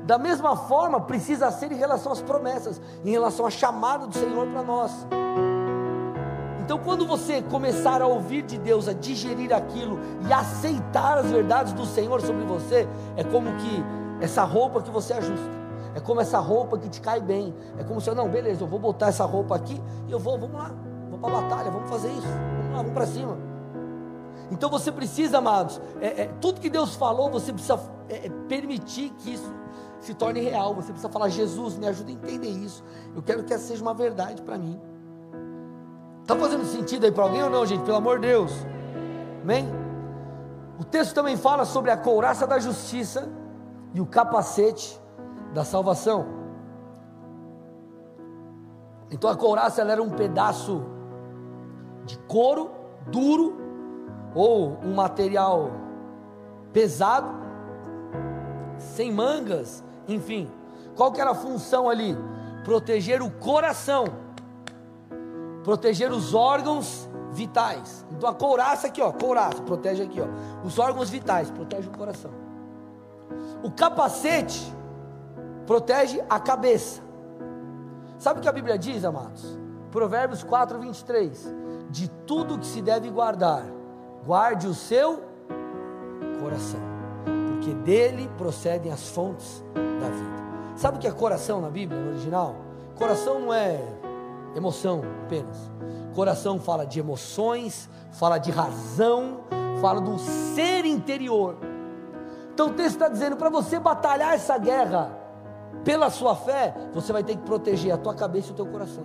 Da 0.05 0.17
mesma 0.17 0.55
forma, 0.55 0.99
precisa 0.99 1.49
ser 1.49 1.71
em 1.71 1.77
relação 1.77 2.11
às 2.11 2.21
promessas, 2.21 2.81
em 3.05 3.11
relação 3.11 3.45
à 3.45 3.49
chamada 3.49 4.05
do 4.05 4.13
Senhor 4.13 4.47
para 4.47 4.61
nós. 4.61 4.91
Então, 6.59 6.77
quando 6.77 7.05
você 7.05 7.41
começar 7.41 8.01
a 8.01 8.07
ouvir 8.07 8.41
de 8.41 8.57
Deus, 8.57 8.87
a 8.87 8.93
digerir 8.93 9.53
aquilo 9.53 9.99
e 10.27 10.33
aceitar 10.33 11.17
as 11.17 11.31
verdades 11.31 11.71
do 11.73 11.85
Senhor 11.85 12.21
sobre 12.21 12.43
você, 12.43 12.87
é 13.15 13.23
como 13.23 13.53
que 13.55 13.83
essa 14.21 14.43
roupa 14.43 14.81
que 14.81 14.89
você 14.89 15.13
ajusta. 15.13 15.62
É 15.95 15.99
como 15.99 16.21
essa 16.21 16.39
roupa 16.39 16.77
que 16.77 16.89
te 16.89 16.99
cai 17.01 17.21
bem. 17.21 17.53
É 17.77 17.83
como 17.83 18.01
se 18.01 18.09
eu, 18.09 18.15
não, 18.15 18.29
beleza, 18.29 18.63
eu 18.63 18.67
vou 18.67 18.79
botar 18.79 19.07
essa 19.07 19.25
roupa 19.25 19.55
aqui 19.55 19.81
e 20.07 20.11
eu 20.11 20.19
vou, 20.19 20.37
vamos 20.39 20.55
lá, 20.55 20.71
vamos 21.09 21.19
para 21.19 21.37
a 21.37 21.41
batalha, 21.41 21.71
vamos 21.71 21.89
fazer 21.89 22.09
isso, 22.11 22.27
vamos 22.27 22.71
lá, 22.71 22.77
vamos 22.77 22.93
para 22.93 23.05
cima. 23.05 23.37
Então 24.51 24.69
você 24.69 24.91
precisa, 24.91 25.37
amados, 25.37 25.79
é, 26.01 26.23
é, 26.23 26.25
tudo 26.41 26.59
que 26.59 26.69
Deus 26.69 26.95
falou, 26.95 27.29
você 27.29 27.51
precisa 27.51 27.79
é, 28.09 28.27
é, 28.27 28.29
permitir 28.47 29.09
que 29.19 29.33
isso 29.33 29.51
se 29.99 30.13
torne 30.13 30.41
real. 30.41 30.73
Você 30.75 30.87
precisa 30.87 31.09
falar, 31.09 31.29
Jesus, 31.29 31.77
me 31.77 31.87
ajuda 31.87 32.09
a 32.09 32.13
entender 32.13 32.49
isso. 32.49 32.83
Eu 33.15 33.21
quero 33.21 33.43
que 33.43 33.53
essa 33.53 33.65
seja 33.67 33.81
uma 33.81 33.93
verdade 33.93 34.41
para 34.41 34.57
mim. 34.57 34.79
Está 36.21 36.35
fazendo 36.35 36.65
sentido 36.65 37.05
aí 37.05 37.11
para 37.11 37.23
alguém 37.23 37.43
ou 37.43 37.49
não, 37.49 37.65
gente? 37.65 37.83
Pelo 37.83 37.97
amor 37.97 38.19
de 38.19 38.27
Deus. 38.27 38.51
Amém? 39.41 39.67
O 40.79 40.83
texto 40.83 41.13
também 41.13 41.37
fala 41.37 41.65
sobre 41.65 41.91
a 41.91 41.97
couraça 41.97 42.47
da 42.47 42.59
justiça 42.59 43.29
e 43.93 44.01
o 44.01 44.05
capacete 44.05 44.99
da 45.53 45.63
salvação. 45.63 46.25
Então 49.11 49.29
a 49.29 49.35
couraça 49.35 49.81
era 49.81 50.01
um 50.01 50.09
pedaço 50.09 50.83
de 52.05 52.17
couro 52.19 52.71
duro 53.07 53.55
ou 54.33 54.79
um 54.83 54.93
material 54.93 55.71
pesado, 56.71 57.29
sem 58.77 59.11
mangas, 59.11 59.83
enfim. 60.07 60.49
Qual 60.95 61.11
que 61.11 61.21
era 61.21 61.31
a 61.31 61.35
função 61.35 61.87
ali? 61.87 62.17
Proteger 62.63 63.21
o 63.21 63.29
coração, 63.29 64.05
proteger 65.63 66.11
os 66.11 66.33
órgãos 66.33 67.07
vitais. 67.31 68.05
Então 68.11 68.27
a 68.29 68.33
couraça 68.33 68.87
aqui, 68.87 69.01
ó, 69.01 69.11
couraça, 69.11 69.61
protege 69.61 70.03
aqui, 70.03 70.19
ó, 70.21 70.27
os 70.65 70.79
órgãos 70.79 71.09
vitais, 71.09 71.51
protege 71.51 71.87
o 71.87 71.91
coração. 71.91 72.31
O 73.63 73.71
capacete 73.71 74.73
protege 75.65 76.23
a 76.29 76.39
cabeça. 76.39 77.01
Sabe 78.17 78.39
o 78.39 78.41
que 78.41 78.49
a 78.49 78.53
Bíblia 78.53 78.77
diz, 78.77 79.03
amados? 79.03 79.57
Provérbios 79.91 80.43
4, 80.43 80.79
23. 80.79 81.53
De 81.89 82.07
tudo 82.25 82.57
que 82.57 82.65
se 82.65 82.81
deve 82.81 83.09
guardar, 83.09 83.63
guarde 84.25 84.67
o 84.67 84.73
seu 84.73 85.23
coração, 86.39 86.79
porque 87.47 87.73
dele 87.73 88.29
procedem 88.37 88.91
as 88.91 89.09
fontes 89.09 89.63
da 89.73 90.09
vida. 90.09 90.43
Sabe 90.75 90.97
o 90.97 90.99
que 90.99 91.07
é 91.07 91.11
coração 91.11 91.61
na 91.61 91.69
Bíblia, 91.69 91.99
no 91.99 92.09
original? 92.09 92.55
Coração 92.95 93.39
não 93.39 93.53
é 93.53 93.79
emoção 94.55 95.01
apenas. 95.25 95.71
Coração 96.15 96.59
fala 96.59 96.85
de 96.85 96.99
emoções, 96.99 97.89
fala 98.11 98.37
de 98.37 98.51
razão, 98.51 99.41
fala 99.81 99.99
do 99.99 100.17
ser 100.17 100.85
interior. 100.85 101.57
Então 102.53 102.67
o 102.67 102.73
texto 102.73 102.93
está 102.93 103.09
dizendo: 103.09 103.35
para 103.35 103.49
você 103.49 103.79
batalhar 103.79 104.33
essa 104.33 104.57
guerra, 104.57 105.22
pela 105.83 106.09
sua 106.09 106.35
fé, 106.35 106.73
você 106.93 107.11
vai 107.11 107.23
ter 107.23 107.35
que 107.35 107.43
proteger 107.43 107.93
a 107.93 107.97
tua 107.97 108.13
cabeça 108.13 108.49
e 108.49 108.51
o 108.51 108.55
teu 108.55 108.65
coração. 108.65 109.03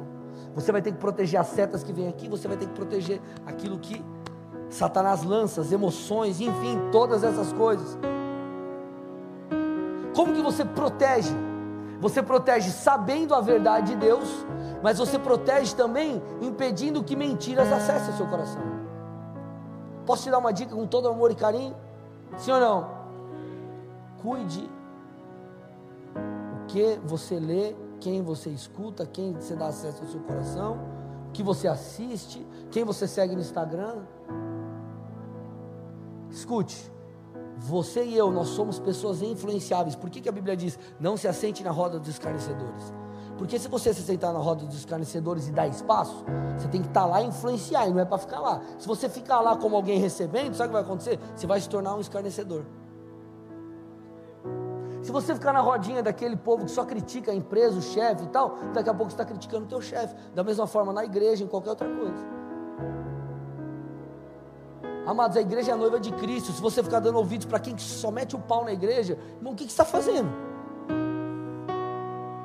Você 0.54 0.72
vai 0.72 0.80
ter 0.80 0.92
que 0.92 0.98
proteger 0.98 1.40
as 1.40 1.48
setas 1.48 1.82
que 1.82 1.92
vêm 1.92 2.08
aqui, 2.08 2.28
você 2.28 2.48
vai 2.48 2.56
ter 2.56 2.66
que 2.66 2.72
proteger 2.72 3.20
aquilo 3.46 3.78
que 3.78 4.04
Satanás 4.70 5.22
lança, 5.22 5.60
as 5.60 5.72
emoções, 5.72 6.40
enfim, 6.40 6.78
todas 6.92 7.24
essas 7.24 7.52
coisas. 7.52 7.98
Como 10.14 10.34
que 10.34 10.42
você 10.42 10.64
protege? 10.64 11.34
Você 12.00 12.22
protege 12.22 12.70
sabendo 12.70 13.34
a 13.34 13.40
verdade 13.40 13.92
de 13.92 13.96
Deus, 13.96 14.46
mas 14.82 14.98
você 14.98 15.18
protege 15.18 15.74
também 15.74 16.22
impedindo 16.40 17.02
que 17.02 17.16
mentiras 17.16 17.72
acessem 17.72 18.14
o 18.14 18.16
seu 18.16 18.26
coração. 18.26 18.62
Posso 20.06 20.24
te 20.24 20.30
dar 20.30 20.38
uma 20.38 20.52
dica 20.52 20.74
com 20.74 20.86
todo 20.86 21.08
amor 21.08 21.30
e 21.30 21.34
carinho? 21.34 21.74
Sim 22.36 22.52
ou 22.52 22.60
não? 22.60 22.90
Cuide 24.22 24.70
que 26.68 27.00
você 27.04 27.40
lê, 27.40 27.74
quem 27.98 28.22
você 28.22 28.50
escuta, 28.50 29.04
quem 29.04 29.32
você 29.32 29.56
dá 29.56 29.66
acesso 29.66 30.02
ao 30.02 30.08
seu 30.08 30.20
coração, 30.20 30.78
o 31.28 31.32
que 31.32 31.42
você 31.42 31.66
assiste, 31.66 32.46
quem 32.70 32.84
você 32.84 33.08
segue 33.08 33.34
no 33.34 33.40
Instagram. 33.40 33.96
Escute, 36.30 36.92
você 37.56 38.04
e 38.04 38.16
eu, 38.16 38.30
nós 38.30 38.48
somos 38.48 38.78
pessoas 38.78 39.20
influenciáveis. 39.22 39.96
Por 39.96 40.10
que, 40.10 40.20
que 40.20 40.28
a 40.28 40.32
Bíblia 40.32 40.56
diz, 40.56 40.78
não 41.00 41.16
se 41.16 41.26
assente 41.26 41.64
na 41.64 41.70
roda 41.70 41.98
dos 41.98 42.08
escarnecedores? 42.08 42.92
Porque 43.36 43.58
se 43.58 43.68
você 43.68 43.94
se 43.94 44.02
sentar 44.02 44.32
na 44.32 44.38
roda 44.38 44.66
dos 44.66 44.76
escarnecedores 44.76 45.48
e 45.48 45.52
dar 45.52 45.68
espaço, 45.68 46.24
você 46.56 46.68
tem 46.68 46.82
que 46.82 46.88
estar 46.88 47.06
lá 47.06 47.22
e 47.22 47.26
influenciar, 47.26 47.86
e 47.86 47.90
não 47.90 48.00
é 48.00 48.04
para 48.04 48.18
ficar 48.18 48.40
lá. 48.40 48.60
Se 48.78 48.86
você 48.86 49.08
ficar 49.08 49.40
lá 49.40 49.56
como 49.56 49.76
alguém 49.76 49.98
recebendo, 49.98 50.54
sabe 50.54 50.68
o 50.68 50.70
que 50.70 50.72
vai 50.72 50.82
acontecer? 50.82 51.18
Você 51.34 51.46
vai 51.46 51.60
se 51.60 51.68
tornar 51.68 51.94
um 51.94 52.00
escarnecedor. 52.00 52.64
Se 55.08 55.12
você 55.12 55.34
ficar 55.34 55.54
na 55.54 55.60
rodinha 55.60 56.02
daquele 56.02 56.36
povo 56.36 56.66
que 56.66 56.70
só 56.70 56.84
critica 56.84 57.32
a 57.32 57.34
empresa, 57.34 57.78
o 57.78 57.80
chefe 57.80 58.24
e 58.24 58.26
tal, 58.26 58.58
daqui 58.74 58.90
a 58.90 58.92
pouco 58.92 59.10
você 59.10 59.14
está 59.14 59.24
criticando 59.24 59.64
o 59.64 59.66
teu 59.66 59.80
chefe. 59.80 60.14
Da 60.34 60.44
mesma 60.44 60.66
forma 60.66 60.92
na 60.92 61.02
igreja, 61.02 61.42
em 61.42 61.46
qualquer 61.46 61.70
outra 61.70 61.88
coisa. 61.88 62.26
Amados, 65.06 65.38
a 65.38 65.40
igreja 65.40 65.70
é 65.70 65.74
a 65.74 65.78
noiva 65.78 65.98
de 65.98 66.12
Cristo. 66.12 66.52
Se 66.52 66.60
você 66.60 66.82
ficar 66.82 67.00
dando 67.00 67.16
ouvidos 67.16 67.46
para 67.46 67.58
quem 67.58 67.74
só 67.78 68.10
mete 68.10 68.36
o 68.36 68.38
pau 68.38 68.66
na 68.66 68.72
igreja, 68.74 69.18
irmão, 69.36 69.54
o 69.54 69.56
que, 69.56 69.64
que 69.64 69.72
você 69.72 69.80
está 69.80 69.84
fazendo? 69.86 70.28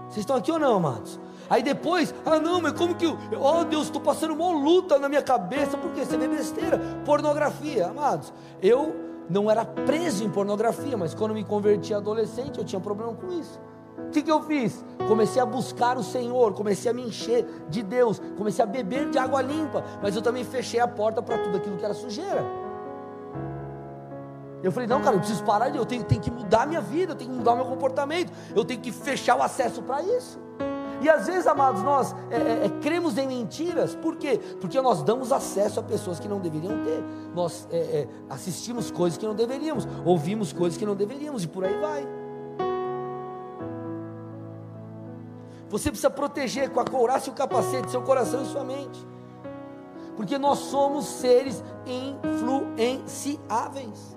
Vocês 0.07 0.19
estão 0.19 0.37
aqui 0.37 0.49
ou 0.49 0.57
não, 0.57 0.77
amados? 0.77 1.19
Aí 1.49 1.61
depois, 1.61 2.15
ah 2.25 2.39
não, 2.39 2.61
mas 2.61 2.71
como 2.71 2.95
que, 2.95 3.05
oh 3.05 3.65
Deus, 3.65 3.87
estou 3.87 4.01
passando 4.01 4.33
uma 4.35 4.51
luta 4.51 4.97
na 4.97 5.09
minha 5.09 5.21
cabeça, 5.21 5.75
porque 5.75 6.05
você 6.05 6.15
vê 6.17 6.29
besteira, 6.29 6.79
pornografia, 7.03 7.87
amados. 7.87 8.31
Eu 8.61 9.02
não 9.29 9.49
era 9.49 9.65
preso 9.65 10.23
em 10.23 10.29
pornografia, 10.29 10.97
mas 10.97 11.13
quando 11.13 11.33
me 11.33 11.43
converti 11.43 11.93
adolescente, 11.93 12.57
eu 12.57 12.65
tinha 12.65 12.79
problema 12.79 13.13
com 13.13 13.27
isso. 13.31 13.59
O 14.07 14.09
que, 14.11 14.21
que 14.21 14.31
eu 14.31 14.41
fiz? 14.43 14.83
Comecei 15.07 15.41
a 15.41 15.45
buscar 15.45 15.97
o 15.97 16.03
Senhor, 16.03 16.53
comecei 16.53 16.89
a 16.89 16.93
me 16.93 17.03
encher 17.03 17.45
de 17.69 17.81
Deus, 17.81 18.21
comecei 18.37 18.63
a 18.63 18.67
beber 18.67 19.09
de 19.09 19.17
água 19.17 19.41
limpa, 19.41 19.83
mas 20.01 20.15
eu 20.15 20.21
também 20.21 20.43
fechei 20.43 20.79
a 20.79 20.87
porta 20.87 21.21
para 21.21 21.37
tudo 21.37 21.57
aquilo 21.57 21.77
que 21.77 21.85
era 21.85 21.93
sujeira. 21.93 22.43
Eu 24.63 24.71
falei, 24.71 24.87
não, 24.87 25.01
cara, 25.01 25.17
eu 25.17 25.19
preciso 25.19 25.43
parar, 25.43 25.75
eu 25.75 25.85
tenho, 25.85 26.03
tenho 26.05 26.21
que 26.21 26.31
mudar 26.31 26.65
minha 26.65 26.79
vida, 26.79 27.11
eu 27.11 27.15
tenho 27.15 27.31
que 27.31 27.37
mudar 27.37 27.53
meu 27.53 27.65
comportamento, 27.65 28.31
eu 28.55 28.63
tenho 28.63 28.79
que 28.79 28.91
fechar 28.91 29.35
o 29.35 29.43
acesso 29.43 29.81
para 29.83 30.01
isso. 30.01 30.39
E 31.03 31.09
às 31.09 31.27
vezes, 31.27 31.45
amados, 31.47 31.83
nós 31.83 32.15
é, 32.31 32.37
é, 32.37 32.65
é, 32.65 32.69
cremos 32.81 33.17
em 33.17 33.27
mentiras, 33.27 33.93
por 33.93 34.15
quê? 34.15 34.39
Porque 34.61 34.79
nós 34.79 35.03
damos 35.03 35.33
acesso 35.33 35.81
a 35.81 35.83
pessoas 35.83 36.17
que 36.17 36.29
não 36.29 36.39
deveriam 36.39 36.81
ter, 36.81 37.03
nós 37.35 37.67
é, 37.69 37.77
é, 37.77 38.07
assistimos 38.29 38.89
coisas 38.89 39.17
que 39.17 39.25
não 39.25 39.35
deveríamos, 39.35 39.85
ouvimos 40.05 40.53
coisas 40.53 40.77
que 40.77 40.85
não 40.85 40.95
deveríamos, 40.95 41.43
e 41.43 41.47
por 41.49 41.65
aí 41.65 41.77
vai. 41.77 42.07
Você 45.69 45.89
precisa 45.89 46.09
proteger 46.09 46.69
com 46.69 46.79
a 46.79 46.85
couraça 46.85 47.29
e 47.29 47.33
o 47.33 47.35
capacete 47.35 47.91
seu 47.91 48.01
coração 48.01 48.41
e 48.41 48.45
sua 48.45 48.63
mente, 48.63 49.05
porque 50.15 50.37
nós 50.37 50.59
somos 50.59 51.05
seres 51.05 51.61
influenciáveis. 51.85 54.12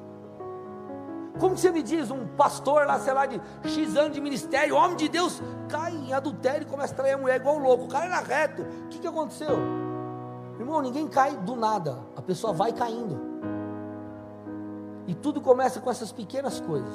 Como 1.39 1.57
você 1.57 1.71
me 1.71 1.83
diz, 1.83 2.11
um 2.11 2.27
pastor 2.29 2.87
lá, 2.87 2.99
sei 2.99 3.13
lá, 3.13 3.27
de 3.27 3.41
X 3.65 3.97
anos 3.97 4.13
de 4.13 4.21
ministério, 4.21 4.75
homem 4.75 4.97
de 4.97 5.09
Deus, 5.09 5.43
cai 5.69 5.93
em 5.93 6.13
adultério 6.13 6.67
e 6.67 6.71
começa 6.71 6.95
a 6.95 6.97
trair 6.97 7.13
a 7.13 7.19
mulher 7.19 7.37
igual 7.37 7.59
louco. 7.59 7.85
O 7.85 7.89
cara 7.89 8.07
era 8.07 8.21
reto. 8.21 8.63
O 8.63 8.89
que, 8.89 8.99
que 8.99 9.07
aconteceu? 9.07 9.59
Irmão, 10.59 10.81
ninguém 10.81 11.07
cai 11.07 11.37
do 11.37 11.55
nada. 11.55 11.99
A 12.17 12.23
pessoa 12.23 12.53
vai 12.53 12.73
caindo. 12.73 13.21
E 15.07 15.15
tudo 15.15 15.41
começa 15.41 15.81
com 15.81 15.91
essas 15.91 16.11
pequenas 16.11 16.59
coisas. 16.59 16.95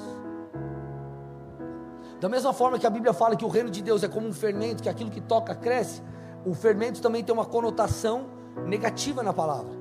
Da 2.20 2.28
mesma 2.28 2.52
forma 2.54 2.78
que 2.78 2.88
a 2.88 2.90
Bíblia 2.90 3.14
fala 3.14 3.36
que 3.36 3.46
o 3.46 3.48
reino 3.48 3.70
de 3.70 3.82
Deus 3.82 4.04
é 4.04 4.08
como 4.08 4.28
um 4.28 4.34
fermento, 4.34 4.84
que 4.84 4.90
aquilo 4.90 5.10
que 5.10 5.22
toca 5.22 5.56
cresce, 5.56 6.02
o 6.46 6.54
fermento 6.54 7.02
também 7.02 7.24
tem 7.24 7.34
uma 7.34 7.46
conotação 7.46 8.26
negativa 8.66 9.22
na 9.22 9.34
palavra. 9.34 9.80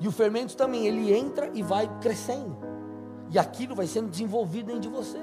E 0.00 0.06
o 0.06 0.12
fermento 0.12 0.56
também, 0.56 0.86
ele 0.86 1.16
entra 1.16 1.50
e 1.54 1.62
vai 1.62 1.88
crescendo. 2.00 2.65
E 3.30 3.38
aquilo 3.38 3.74
vai 3.74 3.86
sendo 3.86 4.08
desenvolvido 4.08 4.66
dentro 4.66 4.82
de 4.82 4.88
você. 4.88 5.20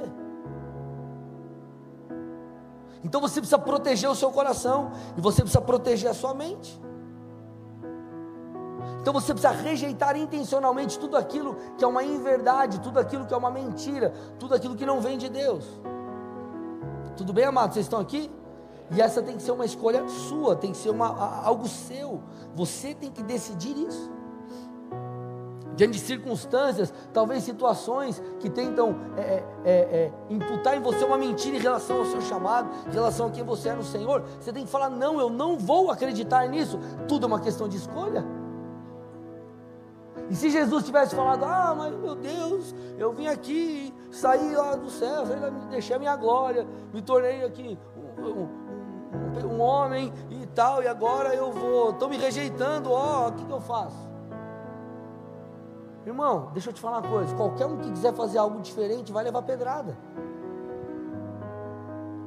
Então 3.04 3.20
você 3.20 3.40
precisa 3.40 3.60
proteger 3.60 4.10
o 4.10 4.16
seu 4.16 4.32
coração 4.32 4.92
e 5.18 5.22
você 5.22 5.42
precisa 5.42 5.62
proteger 5.62 6.10
a 6.10 6.14
sua 6.14 6.34
mente. 6.34 6.82
Então 9.02 9.14
você 9.14 9.34
precisa 9.34 9.52
rejeitar 9.54 10.16
intencionalmente 10.16 10.98
tudo 10.98 11.18
aquilo 11.18 11.58
que 11.78 11.84
é 11.84 11.88
uma 11.88 12.04
inverdade, 12.04 12.80
tudo 12.80 13.00
aquilo 13.00 13.26
que 13.26 13.34
é 13.34 13.38
uma 13.38 13.52
mentira, 13.52 14.14
tudo 14.40 14.56
aquilo 14.56 14.76
que 14.76 14.86
não 14.86 15.02
vem 15.02 15.18
de 15.18 15.28
Deus. 15.28 15.66
Tudo 17.18 17.34
bem, 17.34 17.44
amados? 17.44 17.74
Vocês 17.74 17.86
estão 17.86 18.00
aqui? 18.00 18.32
E 18.92 19.02
essa 19.02 19.22
tem 19.22 19.36
que 19.36 19.44
ser 19.44 19.52
uma 19.52 19.66
escolha 19.66 20.08
sua, 20.08 20.56
tem 20.56 20.72
que 20.72 20.78
ser 20.78 20.90
uma, 20.90 21.44
algo 21.44 21.68
seu. 21.68 22.22
Você 22.56 22.94
tem 22.94 23.12
que 23.12 23.22
decidir 23.22 23.78
isso 23.78 24.10
diante 25.76 25.94
de 25.94 26.00
circunstâncias, 26.00 26.94
talvez 27.12 27.44
situações 27.44 28.22
que 28.40 28.50
tentam 28.50 28.96
é, 29.18 29.22
é, 29.22 29.44
é, 29.66 29.72
é, 29.72 30.12
imputar 30.30 30.78
em 30.78 30.82
você 30.82 31.04
uma 31.04 31.18
mentira 31.18 31.56
em 31.56 31.60
relação 31.60 32.00
ao 32.00 32.06
seu 32.06 32.22
chamado, 32.22 32.70
em 32.88 32.94
relação 32.94 33.28
a 33.28 33.30
quem 33.32 33.44
você 33.44 33.70
é 33.70 33.74
no 33.74 33.84
Senhor, 33.84 34.24
você 34.40 34.52
tem 34.54 34.66
que 34.66 34.72
falar: 34.72 34.90
não, 34.90 35.20
eu 35.20 35.30
não 35.30 35.58
vou 35.58 35.92
acreditar 35.92 36.48
nisso. 36.48 36.80
Tudo 37.08 37.26
é 37.26 37.28
uma 37.28 37.40
questão 37.40 37.68
de 37.68 37.78
escolha. 37.78 38.24
E 40.30 40.36
se 40.36 40.50
Jesus 40.50 40.84
tivesse 40.84 41.16
falado: 41.16 41.44
ah, 41.44 41.74
mas 41.78 41.94
meu 41.96 42.16
Deus, 42.16 42.74
eu 42.98 43.12
vim 43.12 43.28
aqui, 43.28 43.94
saí 44.12 44.56
lá 44.56 44.76
do 44.76 44.90
céu, 44.90 45.24
deixei 45.70 45.96
a 45.96 46.00
minha 46.00 46.16
glória, 46.16 46.68
me 46.94 47.02
tornei 47.02 47.44
aqui 47.44 47.78
um, 48.18 48.30
um, 48.30 49.48
um, 49.48 49.60
homem 49.60 50.14
e 50.30 50.46
tal, 50.48 50.82
e 50.82 50.88
agora 50.88 51.34
eu 51.36 51.52
vou, 51.52 51.92
estão 51.92 52.10
me 52.10 52.18
rejeitando, 52.18 52.92
ó, 52.92 53.28
o 53.28 53.32
que, 53.34 53.44
que 53.44 53.52
eu 53.52 53.62
faço? 53.62 54.13
Irmão, 56.06 56.50
deixa 56.52 56.70
eu 56.70 56.74
te 56.74 56.82
falar 56.82 57.00
uma 57.00 57.10
coisa: 57.10 57.36
qualquer 57.36 57.66
um 57.66 57.78
que 57.78 57.90
quiser 57.92 58.14
fazer 58.14 58.38
algo 58.38 58.60
diferente 58.62 59.12
vai 59.12 59.24
levar 59.24 59.42
pedrada. 59.42 59.98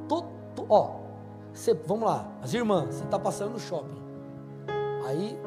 Todo, 0.08 0.26
ó, 0.68 0.96
você, 1.52 1.74
vamos 1.74 2.04
lá, 2.04 2.26
as 2.42 2.54
irmãs, 2.54 2.94
você 2.94 3.04
está 3.04 3.18
passando 3.18 3.52
no 3.52 3.58
shopping. 3.58 4.02
Aí 5.06 5.38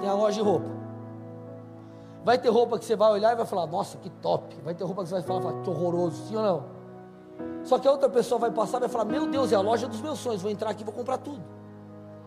tem 0.00 0.08
a 0.08 0.14
loja 0.14 0.42
de 0.42 0.48
roupa. 0.48 0.68
Vai 2.24 2.38
ter 2.38 2.50
roupa 2.50 2.78
que 2.78 2.84
você 2.84 2.94
vai 2.94 3.10
olhar 3.12 3.32
e 3.32 3.36
vai 3.36 3.46
falar, 3.46 3.66
nossa, 3.66 3.96
que 3.98 4.10
top. 4.10 4.54
Vai 4.62 4.74
ter 4.74 4.84
roupa 4.84 5.02
que 5.02 5.08
você 5.08 5.14
vai 5.14 5.22
falar, 5.22 5.62
que 5.62 5.70
horroroso, 5.70 6.28
sim 6.28 6.36
ou 6.36 6.42
não? 6.42 6.64
Só 7.64 7.78
que 7.78 7.88
a 7.88 7.90
outra 7.90 8.08
pessoa 8.10 8.38
vai 8.38 8.50
passar 8.50 8.76
e 8.76 8.80
vai 8.80 8.88
falar, 8.90 9.06
meu 9.06 9.26
Deus, 9.26 9.52
é 9.52 9.56
a 9.56 9.60
loja 9.60 9.88
dos 9.88 10.00
meus 10.02 10.18
sonhos, 10.18 10.42
vou 10.42 10.50
entrar 10.50 10.70
aqui 10.70 10.82
e 10.82 10.84
vou 10.84 10.94
comprar 10.94 11.16
tudo. 11.18 11.42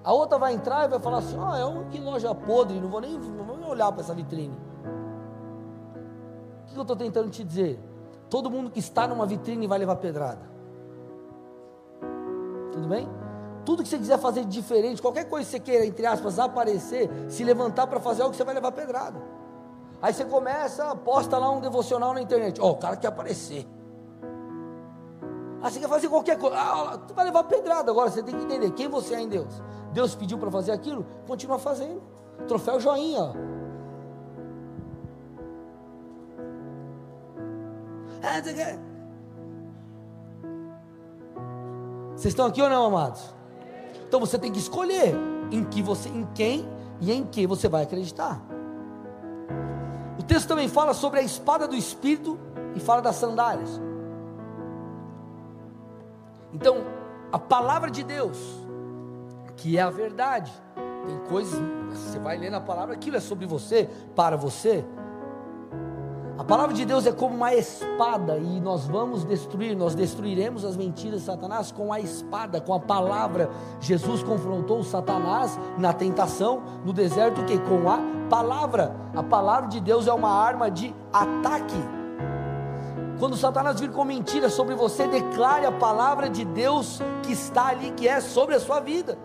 A 0.04 0.12
outra 0.12 0.38
vai 0.40 0.54
entrar 0.54 0.86
e 0.86 0.88
vai 0.90 1.00
falar 1.00 1.20
assim, 1.20 1.38
ah, 1.40 1.58
é 1.58 1.64
uma 1.64 1.84
que 1.86 2.00
loja 2.00 2.34
podre, 2.34 2.80
não 2.80 2.90
vou 2.90 3.00
nem, 3.00 3.18
não 3.18 3.46
vou 3.46 3.58
nem 3.58 3.70
olhar 3.70 3.92
para 3.92 4.02
essa 4.02 4.14
vitrine 4.14 4.73
que 6.74 6.80
eu 6.80 6.84
estou 6.84 6.96
tentando 6.96 7.30
te 7.30 7.44
dizer? 7.44 7.80
Todo 8.30 8.50
mundo 8.50 8.70
que 8.70 8.80
está 8.80 9.08
numa 9.08 9.26
vitrine 9.26 9.68
vai 9.68 9.78
levar 9.80 9.96
pedrada. 9.98 10.42
Tudo 12.72 12.88
bem? 12.88 13.08
Tudo 13.66 13.84
que 13.84 13.90
você 13.90 13.98
quiser 13.98 14.18
fazer 14.18 14.44
diferente, 14.46 15.02
qualquer 15.02 15.26
coisa 15.26 15.46
que 15.46 15.52
você 15.52 15.60
queira, 15.60 15.86
entre 15.86 16.06
aspas, 16.06 16.38
aparecer, 16.38 17.10
se 17.30 17.44
levantar 17.44 17.88
para 17.88 18.00
fazer 18.00 18.24
algo, 18.24 18.36
você 18.36 18.44
vai 18.44 18.54
levar 18.54 18.72
pedrada. 18.72 19.22
Aí 20.02 20.14
você 20.14 20.26
começa, 20.26 20.94
posta 20.98 21.38
lá 21.38 21.50
um 21.50 21.62
devocional 21.62 22.14
na 22.14 22.22
internet. 22.22 22.60
Ó, 22.60 22.68
oh, 22.68 22.72
o 22.72 22.76
cara 22.78 22.98
quer 22.98 23.08
aparecer. 23.08 23.66
Aí 25.62 25.72
você 25.72 25.80
quer 25.80 25.88
fazer 25.88 26.10
qualquer 26.10 26.38
coisa. 26.38 26.58
Ah, 26.58 26.98
tu 27.08 27.14
vai 27.14 27.24
levar 27.24 27.44
pedrada. 27.46 27.90
Agora 27.90 28.10
você 28.10 28.22
tem 28.22 28.36
que 28.36 28.44
entender 28.44 28.72
quem 28.72 28.90
você 28.90 29.16
é 29.16 29.22
em 29.22 29.30
Deus. 29.30 29.62
Deus 29.94 30.14
pediu 30.14 30.38
para 30.38 30.52
fazer 30.52 30.74
aquilo, 30.74 31.06
continua 31.26 31.58
fazendo. 31.58 32.02
Troféu 32.50 32.82
joinha. 32.82 33.32
Ah, 33.32 33.53
Vocês 42.16 42.32
estão 42.32 42.46
aqui 42.46 42.62
ou 42.62 42.70
não, 42.70 42.86
amados? 42.86 43.36
Então 44.08 44.20
você 44.20 44.40
tem 44.40 44.52
que 44.52 44.60
escolher 44.60 45.14
em 45.52 45.64
que 45.66 45.82
você, 45.82 46.08
em 46.08 46.26
quem 46.34 46.68
e 47.02 47.12
em 47.12 47.26
que 47.26 47.46
você 47.46 47.68
vai 47.68 47.84
acreditar. 47.84 48.42
O 50.18 50.24
texto 50.24 50.48
também 50.48 50.70
fala 50.70 50.94
sobre 50.94 51.20
a 51.20 51.24
espada 51.24 51.68
do 51.68 51.76
espírito 51.76 52.40
e 52.76 52.80
fala 52.80 53.02
das 53.02 53.18
sandálias. 53.18 53.82
Então, 56.54 56.86
a 57.32 57.40
palavra 57.40 57.92
de 57.92 58.04
Deus, 58.04 58.38
que 59.58 59.78
é 59.78 59.82
a 59.82 59.90
verdade, 59.90 60.52
tem 61.06 61.18
coisas, 61.28 61.60
você 61.90 62.20
vai 62.20 62.38
ler 62.38 62.52
na 62.52 62.62
palavra, 62.62 62.94
aquilo 62.94 63.18
é 63.18 63.20
sobre 63.20 63.46
você, 63.46 63.90
para 64.16 64.38
você, 64.38 64.86
a 66.36 66.44
palavra 66.44 66.74
de 66.74 66.84
Deus 66.84 67.06
é 67.06 67.12
como 67.12 67.36
uma 67.36 67.54
espada 67.54 68.38
e 68.38 68.60
nós 68.60 68.88
vamos 68.88 69.24
destruir, 69.24 69.78
nós 69.78 69.94
destruiremos 69.94 70.66
as 70.66 70.76
mentiras 70.76 71.20
de 71.20 71.26
Satanás 71.28 71.72
com 71.72 71.94
a 71.94 72.00
espada, 72.00 72.60
com 72.60 72.74
a 72.74 72.80
palavra. 72.80 73.52
Jesus 73.80 74.24
confrontou 74.24 74.84
Satanás 74.84 75.60
na 75.78 75.94
tentação 75.94 76.64
no 76.84 76.92
deserto 76.92 77.46
que 77.46 77.60
com 77.60 77.88
a 77.88 78.00
palavra. 78.32 78.96
A 79.16 79.22
palavra 79.22 79.70
de 79.70 79.80
Deus 79.80 80.08
é 80.08 80.14
uma 80.14 80.32
arma 80.32 80.72
de 80.72 80.94
ataque. 81.14 81.78
Quando 83.20 83.38
Satanás 83.38 83.80
vir 83.80 83.92
com 83.92 84.04
mentira 84.04 84.50
sobre 84.50 84.74
você, 84.74 85.08
declare 85.08 85.68
a 85.68 85.72
palavra 85.72 86.28
de 86.32 86.44
Deus 86.44 87.00
que 87.22 87.34
está 87.34 87.68
ali, 87.68 87.92
que 87.92 88.08
é 88.08 88.20
sobre 88.20 88.56
a 88.56 88.60
sua 88.60 88.80
vida. 88.80 89.20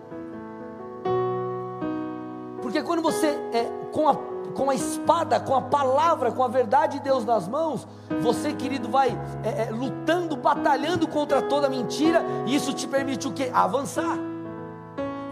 Porque 2.60 2.82
quando 2.82 3.00
você 3.00 3.28
é 3.52 3.64
com 3.92 4.06
a 4.10 4.14
com 4.54 4.70
a 4.70 4.74
espada, 4.74 5.38
com 5.40 5.54
a 5.54 5.62
palavra, 5.62 6.32
com 6.32 6.42
a 6.42 6.48
verdade 6.48 6.98
de 6.98 7.04
Deus 7.04 7.24
nas 7.24 7.46
mãos, 7.46 7.86
você, 8.22 8.52
querido, 8.52 8.88
vai 8.88 9.08
é, 9.42 9.64
é, 9.64 9.70
lutando, 9.70 10.36
batalhando 10.36 11.06
contra 11.06 11.42
toda 11.42 11.68
mentira, 11.68 12.22
e 12.46 12.54
isso 12.54 12.72
te 12.72 12.86
permite 12.86 13.28
o 13.28 13.32
que? 13.32 13.50
Avançar. 13.50 14.18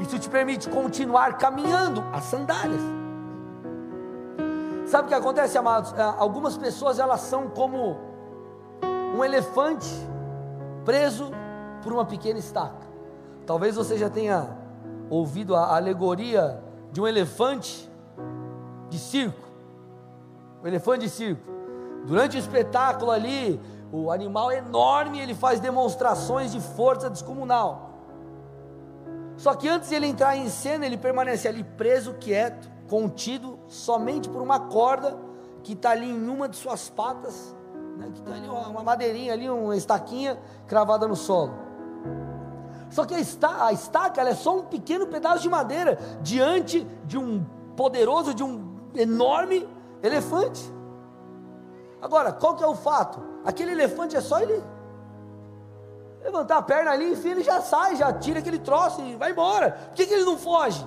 Isso 0.00 0.18
te 0.18 0.28
permite 0.28 0.68
continuar 0.68 1.38
caminhando 1.38 2.04
as 2.12 2.24
sandálias. 2.24 2.80
Sabe 4.86 5.06
o 5.06 5.08
que 5.08 5.14
acontece, 5.14 5.58
amados? 5.58 5.92
É, 5.94 6.02
algumas 6.02 6.56
pessoas 6.56 6.98
elas 6.98 7.20
são 7.20 7.48
como 7.48 7.96
um 9.16 9.24
elefante 9.24 9.88
preso 10.84 11.30
por 11.82 11.92
uma 11.92 12.04
pequena 12.04 12.38
estaca. 12.38 12.86
Talvez 13.46 13.76
você 13.76 13.96
já 13.96 14.10
tenha 14.10 14.56
ouvido 15.08 15.54
a 15.54 15.76
alegoria 15.76 16.62
de 16.92 17.00
um 17.00 17.06
elefante 17.06 17.85
de 18.88 18.98
circo, 18.98 19.48
o 20.62 20.66
elefante 20.66 21.04
de 21.04 21.10
circo. 21.10 21.42
Durante 22.06 22.36
o 22.36 22.40
espetáculo 22.40 23.10
ali, 23.10 23.60
o 23.92 24.10
animal 24.10 24.50
é 24.50 24.58
enorme, 24.58 25.20
ele 25.20 25.34
faz 25.34 25.60
demonstrações 25.60 26.52
de 26.52 26.60
força 26.60 27.10
descomunal. 27.10 27.86
Só 29.36 29.54
que 29.54 29.68
antes 29.68 29.90
de 29.90 29.94
ele 29.94 30.06
entrar 30.06 30.36
em 30.36 30.48
cena, 30.48 30.86
ele 30.86 30.96
permanece 30.96 31.46
ali 31.46 31.62
preso, 31.62 32.14
quieto, 32.14 32.70
contido, 32.88 33.58
somente 33.68 34.28
por 34.28 34.40
uma 34.40 34.60
corda 34.60 35.16
que 35.62 35.72
está 35.72 35.90
ali 35.90 36.08
em 36.08 36.28
uma 36.28 36.48
de 36.48 36.56
suas 36.56 36.88
patas, 36.88 37.54
né, 37.98 38.08
que 38.12 38.20
está 38.20 38.32
ali 38.32 38.48
uma, 38.48 38.68
uma 38.68 38.82
madeirinha 38.82 39.32
ali, 39.32 39.50
uma 39.50 39.76
estaquinha 39.76 40.38
cravada 40.66 41.06
no 41.06 41.16
solo. 41.16 41.52
Só 42.88 43.04
que 43.04 43.14
a 43.14 43.20
estaca, 43.20 43.64
a 43.64 43.72
estaca 43.72 44.22
é 44.22 44.34
só 44.34 44.58
um 44.58 44.62
pequeno 44.62 45.06
pedaço 45.06 45.42
de 45.42 45.48
madeira 45.48 45.98
diante 46.22 46.86
de 47.04 47.18
um 47.18 47.44
poderoso, 47.76 48.32
de 48.32 48.42
um 48.42 48.65
enorme 49.00 49.68
elefante. 50.02 50.72
Agora, 52.00 52.32
qual 52.32 52.56
que 52.56 52.64
é 52.64 52.66
o 52.66 52.74
fato? 52.74 53.20
Aquele 53.44 53.72
elefante 53.72 54.16
é 54.16 54.20
só 54.20 54.40
ele 54.40 54.62
levantar 56.22 56.56
a 56.56 56.62
perna 56.62 56.90
ali, 56.90 57.12
enfim, 57.12 57.30
ele 57.30 57.42
já 57.42 57.60
sai, 57.60 57.94
já 57.94 58.12
tira 58.12 58.40
aquele 58.40 58.58
troço 58.58 59.00
e 59.00 59.14
vai 59.16 59.30
embora. 59.30 59.70
Por 59.70 59.94
que, 59.94 60.06
que 60.06 60.14
ele 60.14 60.24
não 60.24 60.36
foge? 60.36 60.84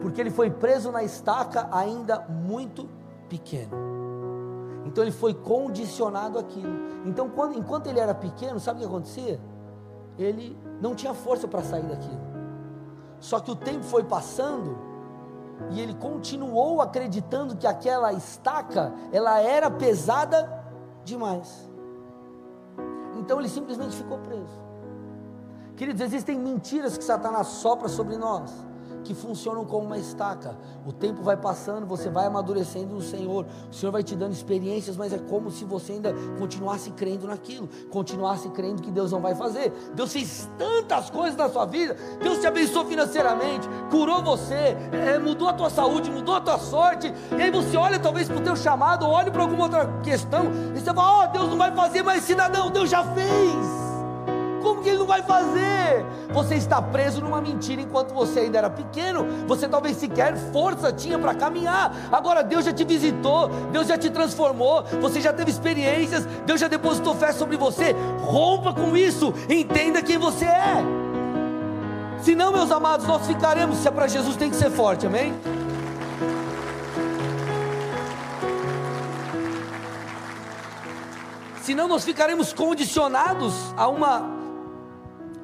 Porque 0.00 0.20
ele 0.20 0.30
foi 0.30 0.50
preso 0.50 0.90
na 0.90 1.02
estaca 1.02 1.68
ainda 1.70 2.20
muito 2.20 2.88
pequeno. 3.28 3.76
Então 4.86 5.04
ele 5.04 5.12
foi 5.12 5.34
condicionado 5.34 6.38
àquilo. 6.38 6.72
Então, 7.04 7.28
quando, 7.28 7.56
enquanto 7.58 7.86
ele 7.86 8.00
era 8.00 8.14
pequeno, 8.14 8.58
sabe 8.58 8.78
o 8.78 8.80
que 8.80 8.86
acontecia? 8.86 9.40
Ele 10.18 10.58
não 10.80 10.94
tinha 10.94 11.12
força 11.12 11.46
para 11.46 11.62
sair 11.62 11.82
daquilo. 11.82 12.20
Só 13.20 13.40
que 13.40 13.50
o 13.50 13.56
tempo 13.56 13.84
foi 13.84 14.04
passando 14.04 14.76
e 15.70 15.80
ele 15.80 15.94
continuou 15.94 16.80
acreditando 16.80 17.56
que 17.56 17.66
aquela 17.66 18.12
estaca 18.12 18.92
ela 19.12 19.40
era 19.40 19.70
pesada 19.70 20.64
demais. 21.04 21.70
Então 23.16 23.38
ele 23.38 23.48
simplesmente 23.48 23.96
ficou 23.96 24.18
preso. 24.18 24.62
Queridos, 25.76 26.02
existem 26.02 26.38
mentiras 26.38 26.96
que 26.96 27.04
Satanás 27.04 27.46
sopra 27.48 27.88
sobre 27.88 28.16
nós 28.16 28.52
que 29.04 29.14
funcionam 29.14 29.64
como 29.64 29.86
uma 29.86 29.98
estaca. 29.98 30.56
O 30.86 30.92
tempo 30.92 31.22
vai 31.22 31.36
passando, 31.36 31.86
você 31.86 32.08
vai 32.08 32.26
amadurecendo 32.26 32.94
no 32.94 33.02
Senhor. 33.02 33.46
O 33.70 33.74
Senhor 33.74 33.92
vai 33.92 34.02
te 34.02 34.16
dando 34.16 34.32
experiências, 34.32 34.96
mas 34.96 35.12
é 35.12 35.18
como 35.18 35.50
se 35.50 35.64
você 35.64 35.92
ainda 35.92 36.14
continuasse 36.38 36.90
crendo 36.90 37.26
naquilo, 37.26 37.68
continuasse 37.90 38.48
crendo 38.48 38.82
que 38.82 38.90
Deus 38.90 39.12
não 39.12 39.20
vai 39.20 39.34
fazer. 39.34 39.70
Deus 39.94 40.12
fez 40.12 40.48
tantas 40.58 41.10
coisas 41.10 41.36
na 41.36 41.48
sua 41.48 41.66
vida. 41.66 41.96
Deus 42.20 42.38
te 42.38 42.46
abençoou 42.46 42.86
financeiramente, 42.86 43.68
curou 43.90 44.22
você, 44.22 44.76
é, 44.92 45.18
mudou 45.18 45.48
a 45.48 45.52
tua 45.52 45.70
saúde, 45.70 46.10
mudou 46.10 46.34
a 46.34 46.40
tua 46.40 46.58
sorte. 46.58 47.12
E 47.36 47.42
aí 47.42 47.50
você 47.50 47.76
olha 47.76 47.98
talvez 47.98 48.28
para 48.28 48.38
o 48.38 48.42
teu 48.42 48.56
chamado, 48.56 49.06
olha 49.06 49.30
para 49.30 49.42
alguma 49.42 49.64
outra 49.64 49.86
questão, 50.02 50.46
e 50.74 50.80
você 50.80 50.92
fala: 50.92 51.24
"Oh, 51.24 51.32
Deus 51.32 51.50
não 51.50 51.58
vai 51.58 51.74
fazer, 51.74 52.02
mas 52.02 52.24
cidadão, 52.24 52.70
Deus 52.70 52.88
já 52.88 53.04
fez". 53.04 53.83
Como 54.64 54.80
que 54.80 54.88
ele 54.88 54.96
não 54.96 55.06
vai 55.06 55.22
fazer? 55.22 56.06
Você 56.32 56.54
está 56.54 56.80
preso 56.80 57.20
numa 57.20 57.38
mentira 57.38 57.82
enquanto 57.82 58.14
você 58.14 58.40
ainda 58.40 58.56
era 58.56 58.70
pequeno. 58.70 59.26
Você 59.46 59.68
talvez 59.68 59.98
sequer 59.98 60.34
força 60.52 60.90
tinha 60.90 61.18
para 61.18 61.34
caminhar. 61.34 61.94
Agora 62.10 62.42
Deus 62.42 62.64
já 62.64 62.72
te 62.72 62.82
visitou, 62.82 63.50
Deus 63.70 63.86
já 63.86 63.98
te 63.98 64.08
transformou, 64.08 64.82
você 65.02 65.20
já 65.20 65.34
teve 65.34 65.50
experiências, 65.50 66.24
Deus 66.46 66.58
já 66.58 66.66
depositou 66.66 67.14
fé 67.14 67.30
sobre 67.32 67.58
você. 67.58 67.94
Rompa 68.22 68.72
com 68.72 68.96
isso, 68.96 69.34
entenda 69.50 70.00
quem 70.00 70.16
você 70.16 70.46
é. 70.46 70.82
Senão, 72.22 72.50
meus 72.50 72.70
amados, 72.70 73.06
nós 73.06 73.26
ficaremos. 73.26 73.76
Se 73.76 73.88
é 73.88 73.90
para 73.90 74.08
Jesus, 74.08 74.34
tem 74.34 74.48
que 74.48 74.56
ser 74.56 74.70
forte, 74.70 75.06
amém? 75.06 75.34
Senão 81.60 81.86
nós 81.86 82.02
ficaremos 82.02 82.50
condicionados 82.54 83.74
a 83.76 83.88
uma 83.88 84.43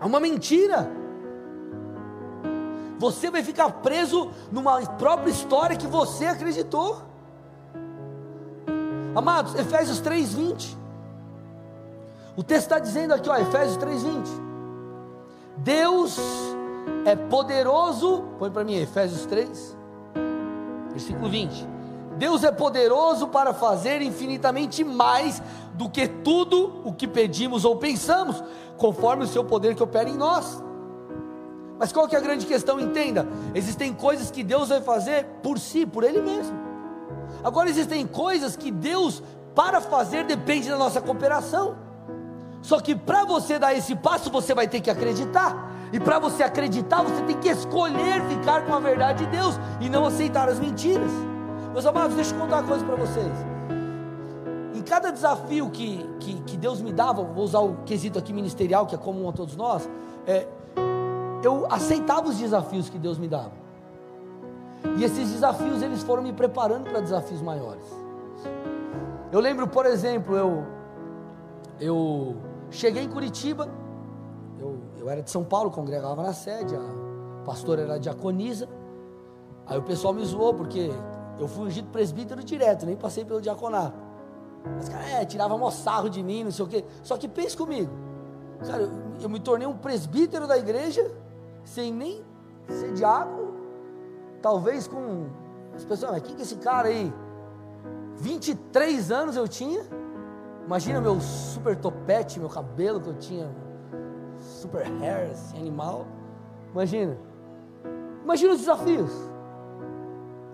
é 0.00 0.04
uma 0.04 0.18
mentira. 0.18 0.90
Você 2.98 3.30
vai 3.30 3.42
ficar 3.42 3.70
preso 3.70 4.30
numa 4.50 4.80
própria 4.82 5.30
história 5.30 5.76
que 5.76 5.86
você 5.86 6.26
acreditou. 6.26 7.02
Amados, 9.14 9.54
Efésios 9.54 10.00
3:20. 10.00 10.76
O 12.36 12.42
texto 12.42 12.62
está 12.62 12.78
dizendo 12.78 13.12
aqui, 13.12 13.28
ó, 13.28 13.36
Efésios 13.36 13.76
3:20. 13.76 14.30
Deus 15.56 16.18
é 17.04 17.14
poderoso, 17.16 18.24
põe 18.38 18.50
para 18.50 18.64
mim 18.64 18.76
Efésios 18.76 19.26
3, 19.26 19.76
versículo 20.90 21.28
20. 21.28 21.66
Deus 22.16 22.42
é 22.44 22.50
poderoso 22.50 23.28
para 23.28 23.54
fazer 23.54 24.02
infinitamente 24.02 24.82
mais 24.82 25.42
do 25.74 25.88
que 25.88 26.08
tudo 26.08 26.82
o 26.84 26.92
que 26.92 27.06
pedimos 27.06 27.64
ou 27.64 27.76
pensamos, 27.76 28.42
conforme 28.76 29.24
o 29.24 29.28
seu 29.28 29.44
poder 29.44 29.74
que 29.74 29.82
opera 29.82 30.08
em 30.08 30.16
nós. 30.16 30.62
Mas 31.78 31.92
qual 31.92 32.06
que 32.06 32.14
é 32.14 32.18
a 32.18 32.22
grande 32.22 32.46
questão? 32.46 32.78
Entenda: 32.78 33.26
existem 33.54 33.92
coisas 33.94 34.30
que 34.30 34.42
Deus 34.42 34.68
vai 34.68 34.80
fazer 34.80 35.24
por 35.42 35.58
si, 35.58 35.86
por 35.86 36.04
Ele 36.04 36.20
mesmo. 36.20 36.58
Agora 37.42 37.70
existem 37.70 38.06
coisas 38.06 38.56
que 38.56 38.70
Deus, 38.70 39.22
para 39.54 39.80
fazer, 39.80 40.24
depende 40.24 40.68
da 40.68 40.76
nossa 40.76 41.00
cooperação. 41.00 41.76
Só 42.60 42.80
que 42.80 42.94
para 42.94 43.24
você 43.24 43.58
dar 43.58 43.72
esse 43.72 43.96
passo, 43.96 44.30
você 44.30 44.54
vai 44.54 44.68
ter 44.68 44.80
que 44.80 44.90
acreditar. 44.90 45.70
E 45.92 45.98
para 45.98 46.18
você 46.18 46.42
acreditar, 46.42 47.02
você 47.02 47.22
tem 47.22 47.38
que 47.38 47.48
escolher 47.48 48.22
ficar 48.28 48.66
com 48.66 48.74
a 48.74 48.80
verdade 48.80 49.24
de 49.24 49.30
Deus 49.30 49.58
e 49.80 49.88
não 49.88 50.04
aceitar 50.04 50.48
as 50.48 50.58
mentiras. 50.58 51.10
Meus 51.72 51.86
amados, 51.86 52.16
deixa 52.16 52.34
eu 52.34 52.40
contar 52.40 52.56
uma 52.56 52.66
coisa 52.66 52.84
para 52.84 52.96
vocês. 52.96 53.32
Em 54.74 54.82
cada 54.82 55.10
desafio 55.10 55.70
que, 55.70 56.04
que, 56.18 56.34
que, 56.42 56.56
Deus 56.56 56.80
me 56.80 56.92
dava, 56.92 57.22
vou 57.22 57.44
usar 57.44 57.60
o 57.60 57.76
quesito 57.84 58.18
aqui 58.18 58.32
ministerial, 58.32 58.86
que 58.86 58.94
é 58.94 58.98
comum 58.98 59.28
a 59.28 59.32
todos 59.32 59.54
nós, 59.56 59.88
é, 60.26 60.48
eu 61.44 61.66
aceitava 61.70 62.28
os 62.28 62.36
desafios 62.36 62.88
que 62.88 62.98
Deus 62.98 63.18
me 63.18 63.28
dava. 63.28 63.52
E 64.98 65.04
esses 65.04 65.30
desafios, 65.30 65.80
eles 65.80 66.02
foram 66.02 66.22
me 66.22 66.32
preparando 66.32 66.90
para 66.90 67.00
desafios 67.00 67.40
maiores. 67.40 67.86
Eu 69.30 69.38
lembro, 69.38 69.68
por 69.68 69.86
exemplo, 69.86 70.36
eu, 70.36 70.66
eu 71.78 72.36
cheguei 72.70 73.04
em 73.04 73.08
Curitiba, 73.08 73.68
eu, 74.58 74.78
eu 74.98 75.08
era 75.08 75.22
de 75.22 75.30
São 75.30 75.44
Paulo, 75.44 75.70
congregava 75.70 76.20
na 76.20 76.32
sede, 76.32 76.74
a 76.74 77.44
pastora 77.44 77.82
era 77.82 78.00
diaconisa, 78.00 78.68
aí 79.66 79.78
o 79.78 79.82
pessoal 79.82 80.12
me 80.12 80.24
zoou, 80.24 80.52
porque 80.52 80.90
eu 81.40 81.48
fui 81.48 81.66
ungido 81.66 81.88
presbítero 81.88 82.42
direto, 82.42 82.84
nem 82.86 82.96
passei 82.96 83.24
pelo 83.24 83.40
diaconato. 83.40 83.98
Mas, 84.76 84.88
cara, 84.88 85.04
é, 85.08 85.24
tirava 85.24 85.56
mó 85.56 85.70
sarro 85.70 86.08
de 86.08 86.22
mim, 86.22 86.44
não 86.44 86.50
sei 86.50 86.64
o 86.64 86.68
quê. 86.68 86.84
Só 87.02 87.16
que 87.16 87.26
pense 87.26 87.56
comigo. 87.56 87.90
Cara, 88.66 88.82
eu, 88.82 88.90
eu 89.22 89.28
me 89.28 89.40
tornei 89.40 89.66
um 89.66 89.76
presbítero 89.76 90.46
da 90.46 90.58
igreja, 90.58 91.10
sem 91.64 91.92
nem 91.92 92.22
ser 92.68 92.92
diácono, 92.92 93.54
talvez 94.42 94.86
com 94.86 95.26
as 95.74 95.84
pessoas, 95.84 96.12
mas 96.12 96.22
quem 96.22 96.34
que 96.34 96.42
é 96.42 96.44
esse 96.44 96.56
cara 96.56 96.88
aí? 96.88 97.12
23 98.16 99.10
anos 99.10 99.36
eu 99.36 99.48
tinha. 99.48 99.82
Imagina 100.66 101.00
meu 101.00 101.18
super 101.20 101.74
topete, 101.74 102.38
meu 102.38 102.48
cabelo 102.48 103.00
que 103.00 103.08
eu 103.08 103.18
tinha, 103.18 103.50
super 104.38 104.86
hair, 105.00 105.30
assim, 105.30 105.58
animal. 105.58 106.06
Imagina. 106.72 107.16
Imagina 108.22 108.52
os 108.52 108.60
desafios. 108.60 109.29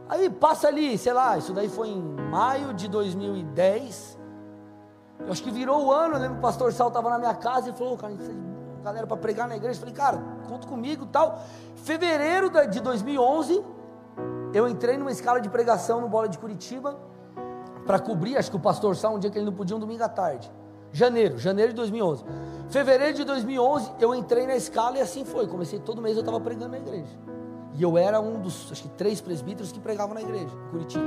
Aí 0.09 0.31
passa 0.31 0.69
ali, 0.69 0.97
sei 0.97 1.13
lá, 1.13 1.37
isso 1.37 1.53
daí 1.53 1.69
foi 1.69 1.89
em 1.89 2.03
maio 2.31 2.73
de 2.73 2.89
2010. 2.89 4.19
Eu 5.21 5.33
acho 5.33 5.43
que 5.43 5.51
virou 5.51 5.87
o 5.87 5.93
ano, 5.93 6.15
eu 6.15 6.21
lembro 6.21 6.35
que 6.35 6.39
o 6.39 6.43
pastor 6.43 6.73
Sal 6.73 6.89
estava 6.89 7.11
na 7.11 7.19
minha 7.19 7.35
casa 7.35 7.71
e 7.71 7.73
falou, 7.73 7.97
cara, 7.97 8.15
galera 8.85 9.07
para 9.07 9.17
pregar 9.17 9.49
na 9.49 9.57
igreja. 9.57 9.77
Eu 9.77 9.81
falei, 9.81 9.95
cara, 9.95 10.23
conta 10.49 10.67
comigo 10.69 11.07
tal. 11.07 11.41
Fevereiro 11.75 12.51
de 12.71 12.81
2011, 12.81 13.65
eu 14.55 14.69
entrei 14.69 14.97
numa 14.97 15.11
escala 15.11 15.41
de 15.41 15.49
pregação 15.49 16.01
no 16.01 16.09
Bola 16.09 16.29
de 16.29 16.39
Curitiba 16.39 16.97
para 17.85 17.99
cobrir, 17.99 18.37
acho 18.37 18.51
que 18.51 18.57
o 18.57 18.61
pastor 18.61 18.97
Sal, 18.97 19.15
um 19.15 19.19
dia 19.19 19.31
que 19.31 19.39
ele 19.39 19.47
não 19.47 19.53
podia, 19.53 19.77
um 19.77 19.81
domingo 19.81 20.03
à 20.03 20.09
tarde. 20.09 20.51
Janeiro, 20.93 21.37
janeiro 21.39 21.73
de 21.73 21.77
2011. 21.77 22.25
Fevereiro 22.69 23.17
de 23.17 23.25
2011, 23.25 23.93
eu 24.01 24.15
entrei 24.15 24.47
na 24.47 24.57
escala 24.57 24.99
e 24.99 25.01
assim 25.01 25.25
foi. 25.25 25.47
Comecei 25.47 25.79
todo 25.79 26.01
mês 26.01 26.17
eu 26.17 26.21
estava 26.21 26.41
pregando 26.41 26.71
na 26.71 26.79
igreja. 26.79 27.11
E 27.77 27.83
eu 27.83 27.99
era 27.99 28.21
um 28.21 28.41
dos, 28.41 28.73
acho 28.73 28.83
que 28.83 28.89
três 28.91 29.21
presbíteros 29.21 29.71
que 29.71 29.79
pregavam 29.79 30.15
na 30.15 30.23
igreja, 30.23 30.47
em 30.47 30.71
Curitiba. 30.71 31.05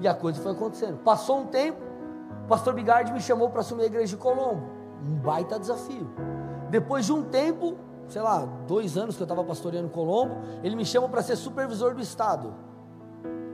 E 0.00 0.06
a 0.06 0.14
coisa 0.14 0.40
foi 0.42 0.52
acontecendo. 0.52 0.98
Passou 0.98 1.40
um 1.40 1.46
tempo, 1.46 1.78
o 2.44 2.48
pastor 2.48 2.74
Bigardi 2.74 3.12
me 3.12 3.20
chamou 3.20 3.48
para 3.48 3.60
assumir 3.60 3.84
a 3.84 3.86
igreja 3.86 4.14
de 4.14 4.16
Colombo. 4.16 4.62
Um 5.02 5.14
baita 5.14 5.58
desafio. 5.58 6.10
Depois 6.68 7.06
de 7.06 7.12
um 7.12 7.22
tempo, 7.22 7.76
sei 8.08 8.20
lá, 8.20 8.44
dois 8.66 8.98
anos 8.98 9.16
que 9.16 9.22
eu 9.22 9.24
estava 9.24 9.42
pastoreando 9.42 9.88
Colombo, 9.88 10.36
ele 10.62 10.76
me 10.76 10.84
chama 10.84 11.08
para 11.08 11.22
ser 11.22 11.36
supervisor 11.36 11.94
do 11.94 12.02
estado, 12.02 12.52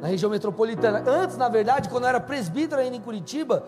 na 0.01 0.09
região 0.09 0.29
metropolitana. 0.29 1.05
Antes, 1.07 1.37
na 1.37 1.49
verdade, 1.49 1.89
quando 1.89 2.05
eu 2.05 2.09
era 2.09 2.21
presbítero 2.21 2.81
ainda 2.81 2.97
em 2.97 3.01
Curitiba, 3.01 3.65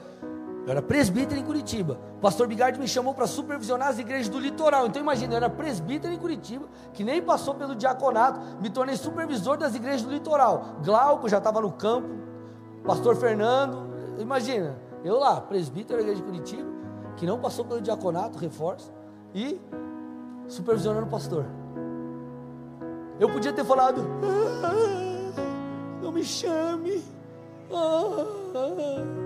eu 0.64 0.70
era 0.70 0.80
presbítero 0.80 1.38
em 1.38 1.44
Curitiba. 1.44 1.98
O 2.16 2.20
pastor 2.20 2.46
Bigardi 2.46 2.78
me 2.78 2.88
chamou 2.88 3.12
para 3.12 3.26
supervisionar 3.26 3.88
as 3.88 3.98
igrejas 3.98 4.28
do 4.28 4.38
litoral. 4.38 4.86
Então 4.86 5.00
imagina, 5.00 5.34
eu 5.34 5.36
era 5.36 5.50
presbítero 5.50 6.12
em 6.12 6.16
Curitiba, 6.16 6.66
que 6.94 7.04
nem 7.04 7.20
passou 7.20 7.54
pelo 7.54 7.74
diaconato, 7.74 8.40
me 8.62 8.70
tornei 8.70 8.96
supervisor 8.96 9.58
das 9.58 9.74
igrejas 9.74 10.02
do 10.02 10.10
litoral. 10.10 10.76
Glauco 10.82 11.28
já 11.28 11.38
estava 11.38 11.60
no 11.60 11.70
campo, 11.70 12.08
pastor 12.82 13.14
Fernando, 13.16 13.90
imagina, 14.18 14.78
eu 15.04 15.18
lá, 15.18 15.40
presbítero 15.40 15.98
da 15.98 16.02
igreja 16.02 16.22
de 16.22 16.26
Curitiba, 16.26 16.70
que 17.16 17.26
não 17.26 17.38
passou 17.38 17.64
pelo 17.64 17.82
diaconato, 17.82 18.38
reforço, 18.38 18.90
e 19.34 19.60
supervisionando 20.48 21.06
o 21.06 21.10
pastor. 21.10 21.44
Eu 23.20 23.28
podia 23.28 23.52
ter 23.52 23.64
falado, 23.64 24.02
ah, 24.62 26.00
não 26.02 26.10
me 26.10 26.24
chame. 26.24 27.04
Ah, 27.70 28.24
ah. 28.54 29.23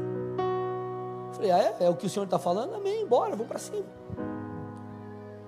Falei, 1.32 1.50
ah, 1.50 1.58
é? 1.58 1.76
É 1.80 1.90
o 1.90 1.96
que 1.96 2.06
o 2.06 2.10
senhor 2.10 2.24
está 2.24 2.38
falando? 2.38 2.74
Amém, 2.74 3.06
bora, 3.06 3.30
vamos 3.30 3.46
para 3.46 3.58
cima. 3.58 3.86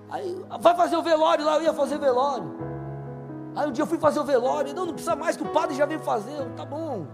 Aí, 0.09 0.45
vai 0.59 0.75
fazer 0.75 0.97
o 0.97 1.01
velório 1.01 1.45
lá, 1.45 1.55
eu 1.55 1.63
ia 1.63 1.73
fazer 1.73 1.97
velório. 1.97 2.51
Aí 3.55 3.67
um 3.67 3.71
dia 3.71 3.83
eu 3.83 3.87
fui 3.87 3.97
fazer 3.97 4.19
o 4.19 4.23
velório, 4.23 4.73
não, 4.73 4.85
não 4.85 4.93
precisa 4.93 5.15
mais 5.15 5.35
que 5.35 5.43
o 5.43 5.49
padre 5.49 5.75
já 5.75 5.85
veio 5.85 5.99
fazer, 5.99 6.45
tá 6.55 6.65
bom. 6.65 7.05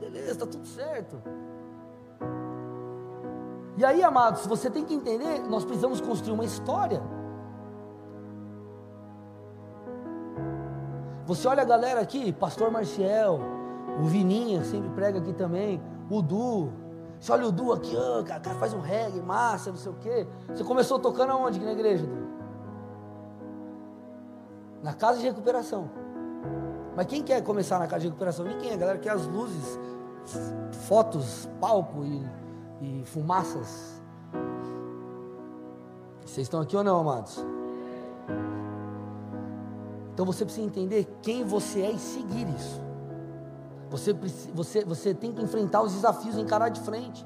Beleza, 0.00 0.40
tá 0.40 0.46
tudo 0.46 0.66
certo. 0.66 1.20
E 3.76 3.84
aí, 3.84 4.02
amados, 4.02 4.46
você 4.46 4.70
tem 4.70 4.84
que 4.84 4.94
entender, 4.94 5.40
nós 5.48 5.64
precisamos 5.64 6.00
construir 6.00 6.34
uma 6.34 6.44
história. 6.44 7.02
Você 11.26 11.48
olha 11.48 11.62
a 11.62 11.64
galera 11.64 12.00
aqui, 12.00 12.32
Pastor 12.32 12.70
Marcial, 12.70 13.40
o 14.00 14.04
Vininha 14.04 14.62
sempre 14.62 14.90
prega 14.90 15.18
aqui 15.18 15.32
também, 15.32 15.82
o 16.10 16.20
Du. 16.20 16.83
Você 17.24 17.32
olha 17.32 17.46
o 17.46 17.50
Du 17.52 17.72
aqui, 17.72 17.96
oh, 17.96 18.22
cara, 18.22 18.38
cara 18.38 18.56
faz 18.56 18.74
um 18.74 18.80
reggae, 18.80 19.18
massa, 19.18 19.70
não 19.70 19.78
sei 19.78 19.90
o 19.90 19.94
quê. 19.94 20.26
Você 20.46 20.62
começou 20.62 20.98
tocando 20.98 21.32
aonde 21.32 21.56
aqui 21.56 21.64
na 21.64 21.72
igreja, 21.72 22.04
Du? 22.04 22.28
Na 24.82 24.92
casa 24.92 25.20
de 25.20 25.24
recuperação. 25.24 25.88
Mas 26.94 27.06
quem 27.06 27.22
quer 27.22 27.42
começar 27.42 27.78
na 27.78 27.86
casa 27.86 28.00
de 28.00 28.08
recuperação? 28.08 28.44
Ninguém, 28.44 28.74
a 28.74 28.76
galera 28.76 28.98
quer 28.98 29.12
as 29.12 29.26
luzes, 29.26 29.80
fotos, 30.86 31.48
palco 31.58 32.04
e, 32.04 32.26
e 32.82 33.04
fumaças. 33.06 34.02
Vocês 36.26 36.44
estão 36.44 36.60
aqui 36.60 36.76
ou 36.76 36.84
não, 36.84 37.00
amados? 37.00 37.42
Então 40.12 40.26
você 40.26 40.44
precisa 40.44 40.66
entender 40.66 41.08
quem 41.22 41.42
você 41.42 41.80
é 41.80 41.90
e 41.90 41.98
seguir 41.98 42.46
isso. 42.54 42.82
Você, 43.94 44.12
você, 44.52 44.84
você 44.84 45.14
tem 45.14 45.32
que 45.32 45.40
enfrentar 45.40 45.80
os 45.80 45.92
desafios 45.92 46.36
e 46.36 46.40
encarar 46.40 46.68
de 46.68 46.80
frente. 46.80 47.24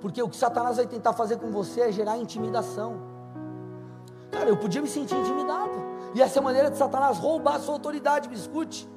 Porque 0.00 0.22
o 0.22 0.30
que 0.30 0.36
Satanás 0.36 0.78
vai 0.78 0.86
tentar 0.86 1.12
fazer 1.12 1.36
com 1.36 1.50
você 1.50 1.82
é 1.82 1.92
gerar 1.92 2.16
intimidação. 2.16 2.96
Cara, 4.30 4.48
eu 4.48 4.56
podia 4.56 4.80
me 4.80 4.88
sentir 4.88 5.14
intimidado. 5.14 5.72
E 6.14 6.22
essa 6.22 6.38
é 6.38 6.40
a 6.40 6.42
maneira 6.42 6.70
de 6.70 6.78
Satanás 6.78 7.18
roubar 7.18 7.56
a 7.56 7.60
sua 7.60 7.74
autoridade, 7.74 8.30
me 8.30 8.34
escute. 8.34 8.88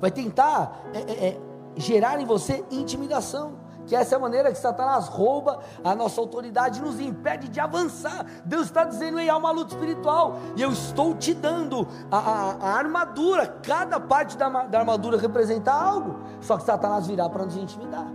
Vai 0.00 0.10
tentar 0.10 0.82
é, 0.94 1.00
é, 1.00 1.28
é, 1.28 1.40
gerar 1.76 2.18
em 2.18 2.24
você 2.24 2.64
intimidação 2.70 3.58
que 3.86 3.94
essa 3.94 4.14
é 4.14 4.16
a 4.16 4.20
maneira 4.20 4.50
que 4.50 4.58
Satanás 4.58 5.08
rouba 5.08 5.60
a 5.82 5.94
nossa 5.94 6.20
autoridade, 6.20 6.80
nos 6.80 7.00
impede 7.00 7.48
de 7.48 7.60
avançar. 7.60 8.26
Deus 8.44 8.66
está 8.66 8.84
dizendo: 8.84 9.18
Ei, 9.18 9.28
há 9.28 9.36
uma 9.36 9.50
luta 9.50 9.74
espiritual, 9.74 10.36
e 10.56 10.62
eu 10.62 10.72
estou 10.72 11.14
te 11.14 11.34
dando 11.34 11.86
a, 12.10 12.18
a, 12.18 12.52
a 12.52 12.74
armadura, 12.74 13.46
cada 13.62 14.00
parte 14.00 14.36
da, 14.36 14.48
da 14.48 14.78
armadura 14.78 15.18
representa 15.18 15.72
algo, 15.72 16.20
só 16.40 16.56
que 16.56 16.64
Satanás 16.64 17.06
virá 17.06 17.28
para 17.28 17.44
nos 17.44 17.56
intimidar. 17.56 18.06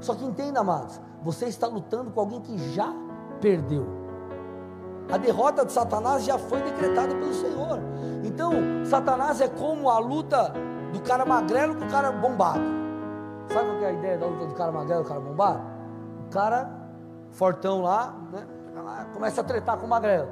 Só 0.00 0.14
que 0.14 0.24
entenda, 0.24 0.60
amados, 0.60 1.00
você 1.22 1.46
está 1.46 1.66
lutando 1.66 2.10
com 2.10 2.20
alguém 2.20 2.40
que 2.40 2.74
já 2.74 2.92
perdeu. 3.40 3.86
A 5.10 5.16
derrota 5.16 5.64
de 5.64 5.72
Satanás 5.72 6.24
já 6.24 6.38
foi 6.38 6.60
decretada 6.62 7.14
pelo 7.14 7.34
Senhor. 7.34 7.78
Então, 8.24 8.52
Satanás 8.84 9.40
é 9.40 9.48
como 9.48 9.90
a 9.90 9.98
luta 9.98 10.52
do 10.92 11.00
cara 11.00 11.24
magrelo 11.26 11.74
com 11.76 11.84
o 11.84 11.90
cara 11.90 12.10
bombado. 12.12 12.83
Sabe 13.52 13.68
qual 13.68 13.82
é 13.82 13.86
a 13.86 13.92
ideia 13.92 14.18
da 14.18 14.26
luta 14.26 14.46
do 14.46 14.54
cara 14.54 14.72
magrelo 14.72 15.00
e 15.00 15.04
do 15.04 15.08
cara 15.08 15.20
bombado? 15.20 15.62
O 16.26 16.30
cara 16.30 16.70
fortão 17.30 17.82
lá, 17.82 18.14
né? 18.32 18.46
Começa 19.12 19.40
a 19.40 19.44
tretar 19.44 19.78
com 19.78 19.86
o 19.86 19.88
magrelo. 19.88 20.28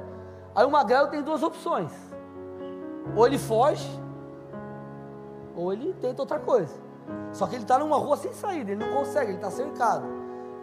Aí 0.55 0.65
o 0.65 0.71
magrelo 0.71 1.07
tem 1.07 1.21
duas 1.21 1.41
opções. 1.43 1.91
Ou 3.15 3.25
ele 3.25 3.37
foge, 3.37 3.89
ou 5.55 5.71
ele 5.71 5.93
tenta 6.01 6.21
outra 6.21 6.39
coisa. 6.39 6.73
Só 7.31 7.47
que 7.47 7.55
ele 7.55 7.63
está 7.63 7.77
numa 7.77 7.97
rua 7.97 8.15
sem 8.17 8.33
saída, 8.33 8.71
ele 8.71 8.85
não 8.85 8.93
consegue, 8.93 9.31
ele 9.31 9.37
está 9.37 9.51
cercado. 9.51 10.05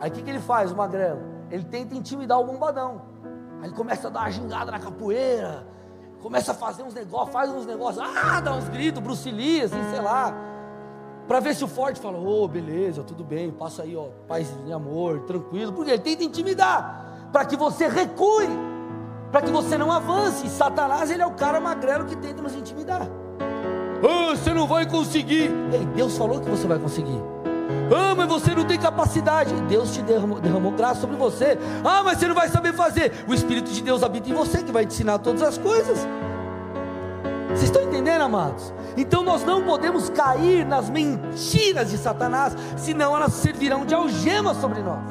Aí 0.01 0.11
o 0.11 0.13
que, 0.13 0.23
que 0.23 0.31
ele 0.31 0.41
faz, 0.41 0.73
o 0.73 0.77
magrelo? 0.77 1.21
Ele 1.51 1.65
tenta 1.65 1.95
intimidar 1.95 2.41
o 2.41 2.45
bombadão. 2.45 3.03
Aí 3.61 3.67
ele 3.69 3.75
começa 3.75 4.09
a 4.09 4.11
dar 4.11 4.21
uma 4.21 4.31
gingada 4.31 4.71
na 4.71 4.79
capoeira, 4.79 5.67
começa 6.23 6.53
a 6.53 6.55
fazer 6.55 6.83
uns 6.83 6.95
negócios, 6.95 7.33
faz 7.33 7.51
uns 7.51 7.67
negócios, 7.67 8.03
ah, 8.07 8.41
dá 8.41 8.55
uns 8.55 8.69
gritos, 8.69 9.03
Bruce 9.03 9.31
Lee, 9.31 9.63
assim, 9.63 9.83
sei 9.91 10.01
lá 10.01 10.50
para 11.31 11.39
ver 11.39 11.55
se 11.55 11.62
o 11.62 11.68
forte 11.68 12.01
fala, 12.01 12.18
ô, 12.18 12.43
oh, 12.43 12.49
beleza, 12.49 13.05
tudo 13.05 13.22
bem, 13.22 13.53
passa 13.53 13.85
aí, 13.85 13.95
ó, 13.95 14.07
paz 14.26 14.53
e 14.66 14.72
amor, 14.72 15.20
tranquilo, 15.28 15.72
porque 15.72 15.93
ele 15.93 16.03
tenta 16.03 16.24
intimidar, 16.24 17.28
para 17.31 17.45
que 17.45 17.57
você 17.57 17.87
recue, 17.87 18.49
para 19.31 19.41
que 19.41 19.49
você 19.49 19.78
não 19.78 19.93
avance. 19.93 20.45
E 20.45 20.51
Satanás, 20.51 21.09
ele 21.09 21.22
é 21.22 21.26
o 21.26 21.31
cara 21.31 21.61
magrelo 21.61 22.07
que 22.07 22.16
tenta 22.16 22.43
nos 22.43 22.53
intimidar. 22.57 23.07
Oh, 24.03 24.35
você 24.35 24.53
não 24.53 24.66
vai 24.66 24.85
conseguir. 24.87 25.53
Ei, 25.72 25.87
Deus 25.95 26.18
falou 26.18 26.41
que 26.41 26.51
você 26.51 26.66
vai 26.66 26.81
conseguir. 26.81 27.22
Ah, 27.97 28.12
mas 28.16 28.26
você 28.26 28.53
não 28.53 28.64
tem 28.64 28.76
capacidade. 28.76 29.55
Deus 29.68 29.95
te 29.95 30.03
derramou, 30.03 30.41
derramou 30.41 30.72
graça 30.72 31.03
sobre 31.03 31.14
você. 31.14 31.57
Ah, 31.85 32.03
mas 32.03 32.18
você 32.18 32.26
não 32.26 32.35
vai 32.35 32.49
saber 32.49 32.72
fazer. 32.72 33.24
O 33.28 33.33
Espírito 33.33 33.70
de 33.70 33.81
Deus 33.83 34.03
habita 34.03 34.28
em 34.28 34.35
você, 34.35 34.64
que 34.64 34.72
vai 34.72 34.85
te 34.85 34.95
ensinar 34.95 35.18
todas 35.18 35.43
as 35.43 35.57
coisas. 35.57 36.05
Vocês 37.51 37.65
estão 37.65 37.83
entendendo, 37.83 38.23
amados? 38.23 38.73
Então 38.97 39.23
nós 39.23 39.45
não 39.45 39.65
podemos 39.65 40.09
cair 40.11 40.65
nas 40.65 40.89
mentiras 40.89 41.91
de 41.91 41.99
Satanás, 41.99 42.55
senão 42.77 43.15
elas 43.15 43.33
servirão 43.33 43.85
de 43.85 43.95
algema 43.95 44.55
sobre 44.55 44.83
nós. 44.83 45.03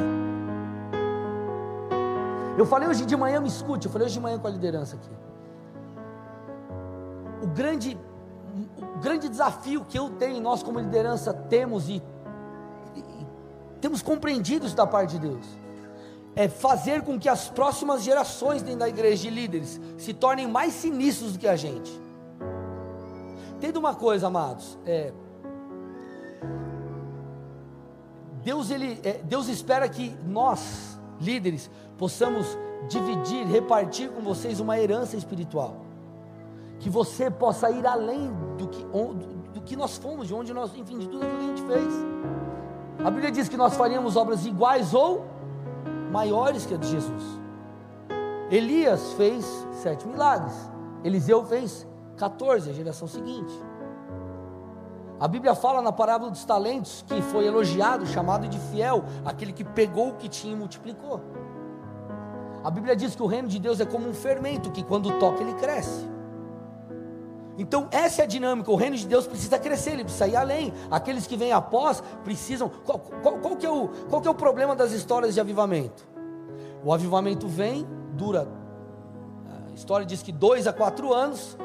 Eu 2.57 2.65
falei 2.65 2.89
hoje 2.89 3.05
de 3.05 3.15
manhã, 3.15 3.39
me 3.39 3.47
escute, 3.47 3.85
eu 3.85 3.91
falei 3.91 4.05
hoje 4.05 4.15
de 4.15 4.19
manhã 4.19 4.37
com 4.37 4.47
a 4.47 4.49
liderança 4.49 4.95
aqui. 4.95 5.09
O 7.41 7.47
grande, 7.47 7.97
o 8.77 8.99
grande 8.99 9.29
desafio 9.29 9.85
que 9.87 9.97
eu 9.97 10.09
tenho, 10.09 10.41
nós 10.41 10.61
como 10.61 10.79
liderança 10.79 11.33
temos 11.33 11.87
e, 11.87 12.01
e, 12.95 12.99
e 12.99 13.27
temos 13.79 14.01
compreendido 14.01 14.65
isso 14.65 14.75
da 14.75 14.85
parte 14.85 15.11
de 15.11 15.19
Deus, 15.19 15.45
é 16.35 16.47
fazer 16.47 17.01
com 17.01 17.17
que 17.17 17.29
as 17.29 17.49
próximas 17.49 18.03
gerações 18.03 18.61
dentro 18.61 18.79
da 18.79 18.89
igreja 18.89 19.23
de 19.23 19.29
líderes 19.29 19.79
se 19.97 20.13
tornem 20.13 20.47
mais 20.47 20.73
sinistros 20.73 21.33
do 21.33 21.39
que 21.39 21.47
a 21.47 21.55
gente. 21.55 22.08
Entenda 23.59 23.77
uma 23.77 23.93
coisa, 23.93 24.27
amados. 24.27 24.79
É, 24.85 25.11
Deus, 28.41 28.71
ele, 28.71 29.01
é, 29.03 29.19
Deus 29.21 29.49
espera 29.49 29.89
que 29.89 30.15
nós, 30.25 30.97
líderes, 31.19 31.69
possamos 31.97 32.57
dividir, 32.87 33.45
repartir 33.45 34.09
com 34.11 34.21
vocês 34.21 34.61
uma 34.61 34.79
herança 34.79 35.17
espiritual. 35.17 35.75
Que 36.79 36.89
você 36.89 37.29
possa 37.29 37.69
ir 37.69 37.85
além 37.85 38.31
do 38.57 38.69
que, 38.69 38.81
do, 38.81 39.51
do 39.55 39.61
que 39.61 39.75
nós 39.75 39.97
fomos, 39.97 40.29
de 40.29 40.33
onde 40.33 40.53
nós, 40.53 40.73
enfim, 40.73 40.97
de 40.97 41.09
tudo 41.09 41.25
aquilo 41.25 41.37
que 41.39 41.43
a 41.43 41.47
gente 41.49 41.63
fez. 41.63 41.93
A 43.03 43.11
Bíblia 43.11 43.29
diz 43.29 43.49
que 43.49 43.57
nós 43.57 43.75
faríamos 43.75 44.15
obras 44.15 44.45
iguais 44.45 44.93
ou 44.93 45.25
maiores 46.13 46.65
que 46.65 46.75
a 46.75 46.77
de 46.77 46.87
Jesus. 46.87 47.23
Elias 48.49 49.11
fez 49.17 49.45
sete 49.73 50.07
milagres. 50.07 50.55
Eliseu 51.03 51.43
fez 51.45 51.85
14, 52.19 52.69
a 52.69 52.73
geração 52.73 53.07
seguinte. 53.07 53.53
A 55.19 55.27
Bíblia 55.27 55.55
fala 55.55 55.81
na 55.81 55.91
parábola 55.91 56.29
dos 56.29 56.43
talentos 56.43 57.03
que 57.07 57.21
foi 57.21 57.45
elogiado, 57.45 58.05
chamado 58.05 58.47
de 58.47 58.59
fiel, 58.59 59.03
aquele 59.25 59.53
que 59.53 59.63
pegou 59.63 60.09
o 60.09 60.15
que 60.15 60.27
tinha 60.27 60.53
e 60.53 60.55
multiplicou. 60.55 61.21
A 62.63 62.69
Bíblia 62.69 62.95
diz 62.95 63.15
que 63.15 63.23
o 63.23 63.25
reino 63.25 63.47
de 63.47 63.57
Deus 63.57 63.79
é 63.79 63.85
como 63.85 64.07
um 64.07 64.13
fermento 64.13 64.69
que 64.69 64.83
quando 64.83 65.17
toca 65.17 65.41
ele 65.41 65.53
cresce. 65.53 66.07
Então 67.57 67.87
essa 67.91 68.21
é 68.21 68.23
a 68.25 68.27
dinâmica, 68.27 68.71
o 68.71 68.75
reino 68.75 68.95
de 68.95 69.07
Deus 69.07 69.27
precisa 69.27 69.57
crescer, 69.57 69.91
ele 69.91 70.03
precisa 70.03 70.27
ir 70.27 70.35
além. 70.35 70.73
Aqueles 70.91 71.25
que 71.25 71.37
vêm 71.37 71.51
após 71.51 72.01
precisam. 72.23 72.69
Qual, 72.85 72.99
qual, 72.99 73.39
qual, 73.39 73.55
que 73.55 73.65
é 73.65 73.71
o, 73.71 73.89
qual 74.09 74.21
que 74.21 74.27
é 74.27 74.31
o 74.31 74.35
problema 74.35 74.75
das 74.75 74.91
histórias 74.91 75.33
de 75.33 75.41
avivamento? 75.41 76.07
O 76.83 76.93
avivamento 76.93 77.47
vem, 77.47 77.87
dura. 78.13 78.47
A 79.69 79.73
história 79.73 80.05
diz 80.05 80.21
que 80.21 80.31
dois 80.31 80.67
a 80.67 80.73
quatro 80.73 81.13
anos, 81.13 81.57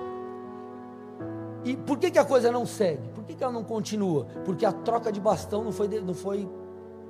e 1.64 1.76
por 1.76 1.98
que, 1.98 2.10
que 2.10 2.18
a 2.18 2.24
coisa 2.24 2.52
não 2.52 2.66
segue? 2.66 3.08
Por 3.08 3.24
que, 3.24 3.34
que 3.34 3.42
ela 3.42 3.52
não 3.52 3.64
continua? 3.64 4.26
Porque 4.44 4.66
a 4.66 4.72
troca 4.72 5.10
de 5.10 5.20
bastão 5.20 5.64
não 5.64 5.72
foi, 5.72 5.88
não 6.00 6.14
foi 6.14 6.48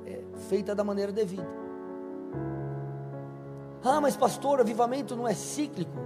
é, 0.06 0.22
feita 0.48 0.74
da 0.74 0.84
maneira 0.84 1.10
devida. 1.10 1.48
Ah, 3.82 4.00
mas 4.00 4.16
pastor, 4.16 4.60
avivamento 4.60 5.16
não 5.16 5.26
é 5.26 5.34
cíclico. 5.34 5.98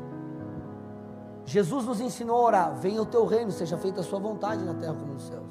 Jesus 1.45 1.85
nos 1.85 2.01
ensinou 2.01 2.37
a 2.37 2.45
orar: 2.45 2.75
venha 2.75 3.01
o 3.01 3.07
teu 3.07 3.25
reino, 3.27 3.53
seja 3.53 3.77
feita 3.77 4.01
a 4.01 4.03
sua 4.03 4.19
vontade 4.19 4.65
na 4.65 4.75
terra 4.75 4.95
como 4.95 5.13
nos 5.13 5.23
céus. 5.23 5.47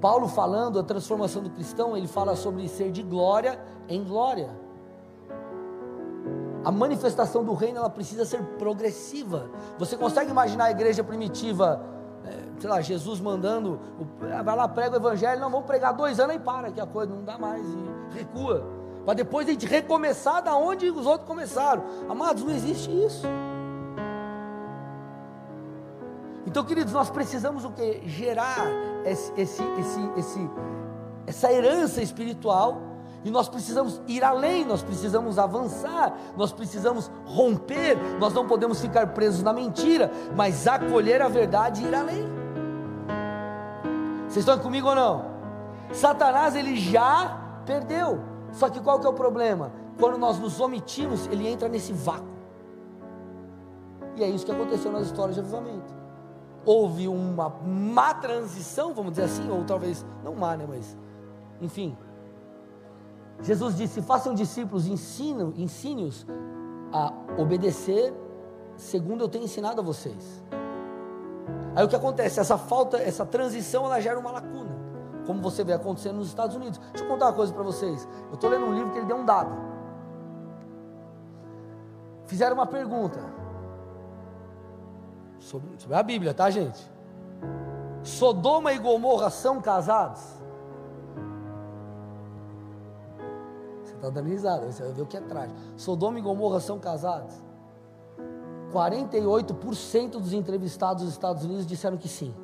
Paulo 0.00 0.26
falando 0.26 0.80
a 0.80 0.82
transformação 0.82 1.42
do 1.42 1.50
cristão, 1.50 1.96
ele 1.96 2.08
fala 2.08 2.34
sobre 2.34 2.68
ser 2.68 2.90
de 2.90 3.02
glória 3.02 3.58
em 3.88 4.02
glória. 4.02 4.50
A 6.64 6.70
manifestação 6.70 7.44
do 7.44 7.54
reino 7.54 7.78
ela 7.78 7.90
precisa 7.90 8.24
ser 8.24 8.42
progressiva. 8.58 9.50
Você 9.78 9.96
consegue 9.96 10.30
imaginar 10.30 10.64
a 10.64 10.70
igreja 10.70 11.02
primitiva 11.02 11.92
sei 12.62 12.70
lá, 12.70 12.80
Jesus 12.80 13.18
mandando, 13.18 13.80
vai 14.44 14.56
lá, 14.56 14.68
prega 14.68 14.94
o 14.94 14.98
evangelho, 15.00 15.40
não, 15.40 15.50
vamos 15.50 15.66
pregar 15.66 15.92
dois 15.92 16.20
anos 16.20 16.36
e 16.36 16.38
para, 16.38 16.70
que 16.70 16.80
a 16.80 16.86
coisa 16.86 17.12
não 17.12 17.24
dá 17.24 17.36
mais, 17.36 17.66
e 17.66 18.16
recua. 18.16 18.64
Para 19.04 19.14
depois 19.14 19.48
a 19.48 19.50
gente 19.50 19.66
recomeçar 19.66 20.40
da 20.42 20.54
onde 20.54 20.88
os 20.88 21.04
outros 21.04 21.26
começaram. 21.26 21.82
Amados, 22.08 22.44
não 22.44 22.52
existe 22.52 22.88
isso. 22.88 23.26
Então, 26.46 26.64
queridos, 26.64 26.92
nós 26.92 27.10
precisamos 27.10 27.64
o 27.64 27.72
que? 27.72 28.02
Gerar 28.06 28.64
esse, 29.04 29.32
esse, 29.36 29.62
esse, 30.16 30.50
essa 31.26 31.52
herança 31.52 32.00
espiritual. 32.00 32.80
E 33.24 33.30
nós 33.30 33.48
precisamos 33.48 34.00
ir 34.08 34.24
além, 34.24 34.64
nós 34.64 34.82
precisamos 34.82 35.38
avançar, 35.38 36.12
nós 36.36 36.52
precisamos 36.52 37.10
romper, 37.24 37.96
nós 38.18 38.32
não 38.34 38.46
podemos 38.46 38.80
ficar 38.80 39.08
presos 39.08 39.42
na 39.42 39.52
mentira, 39.52 40.10
mas 40.36 40.66
acolher 40.66 41.22
a 41.22 41.28
verdade 41.28 41.82
e 41.82 41.86
ir 41.86 41.94
além. 41.94 42.24
Vocês 44.28 44.38
estão 44.38 44.58
comigo 44.58 44.88
ou 44.88 44.94
não? 44.94 45.24
Satanás 45.92 46.56
ele 46.56 46.76
já 46.76 47.62
perdeu. 47.64 48.20
Só 48.50 48.68
que 48.68 48.80
qual 48.80 48.98
que 48.98 49.06
é 49.06 49.10
o 49.10 49.14
problema? 49.14 49.72
Quando 49.98 50.18
nós 50.18 50.38
nos 50.38 50.58
omitimos, 50.60 51.26
ele 51.26 51.46
entra 51.46 51.68
nesse 51.68 51.92
vácuo. 51.92 52.32
E 54.16 54.24
é 54.24 54.28
isso 54.28 54.44
que 54.44 54.52
aconteceu 54.52 54.90
nas 54.90 55.06
histórias 55.06 55.36
de 55.36 55.40
avivamento 55.40 56.02
houve 56.64 57.08
uma 57.08 57.48
má 57.48 58.14
transição, 58.14 58.94
vamos 58.94 59.12
dizer 59.12 59.24
assim, 59.24 59.50
ou 59.50 59.64
talvez 59.64 60.04
não 60.22 60.34
má, 60.34 60.56
né, 60.56 60.64
mas 60.68 60.96
enfim. 61.60 61.96
Jesus 63.42 63.76
disse: 63.76 64.00
"Façam 64.02 64.34
discípulos, 64.34 64.86
ensine-os 64.86 66.26
a 66.92 67.12
obedecer 67.38 68.14
segundo 68.76 69.22
eu 69.24 69.28
tenho 69.28 69.44
ensinado 69.44 69.80
a 69.80 69.84
vocês". 69.84 70.42
Aí 71.74 71.84
o 71.84 71.88
que 71.88 71.96
acontece? 71.96 72.38
Essa 72.38 72.58
falta, 72.58 72.98
essa 72.98 73.24
transição, 73.24 73.84
ela 73.86 74.00
gera 74.00 74.18
uma 74.18 74.30
lacuna, 74.30 74.70
como 75.26 75.40
você 75.40 75.64
vê 75.64 75.72
acontecendo 75.72 76.16
nos 76.16 76.28
Estados 76.28 76.54
Unidos. 76.54 76.78
Deixa 76.78 77.04
eu 77.04 77.08
contar 77.08 77.26
uma 77.26 77.32
coisa 77.32 77.52
para 77.52 77.62
vocês. 77.62 78.06
Eu 78.28 78.34
estou 78.34 78.50
lendo 78.50 78.66
um 78.66 78.74
livro 78.74 78.90
que 78.92 78.98
ele 78.98 79.06
deu 79.06 79.16
um 79.16 79.24
dado. 79.24 79.56
Fizeram 82.26 82.54
uma 82.54 82.66
pergunta 82.66 83.18
Sobre, 85.42 85.68
sobre 85.76 85.96
a 85.96 86.02
Bíblia, 86.02 86.32
tá, 86.32 86.48
gente? 86.50 86.80
Sodoma 88.04 88.72
e 88.72 88.78
Gomorra 88.78 89.28
são 89.28 89.60
casados? 89.60 90.22
Está 94.02 94.10
dando 94.10 94.28
risada, 94.28 94.70
você 94.70 94.82
vai 94.82 94.92
ver 94.92 95.02
o 95.02 95.06
que 95.06 95.16
é 95.16 95.20
trágico. 95.20 95.58
Sodoma 95.76 96.18
e 96.18 96.22
Gomorra 96.22 96.58
são 96.58 96.78
casados? 96.78 97.32
48% 98.72 100.10
dos 100.12 100.32
entrevistados 100.32 101.04
nos 101.04 101.12
Estados 101.12 101.44
Unidos 101.44 101.66
disseram 101.66 101.96
que 101.96 102.08
sim. 102.08 102.34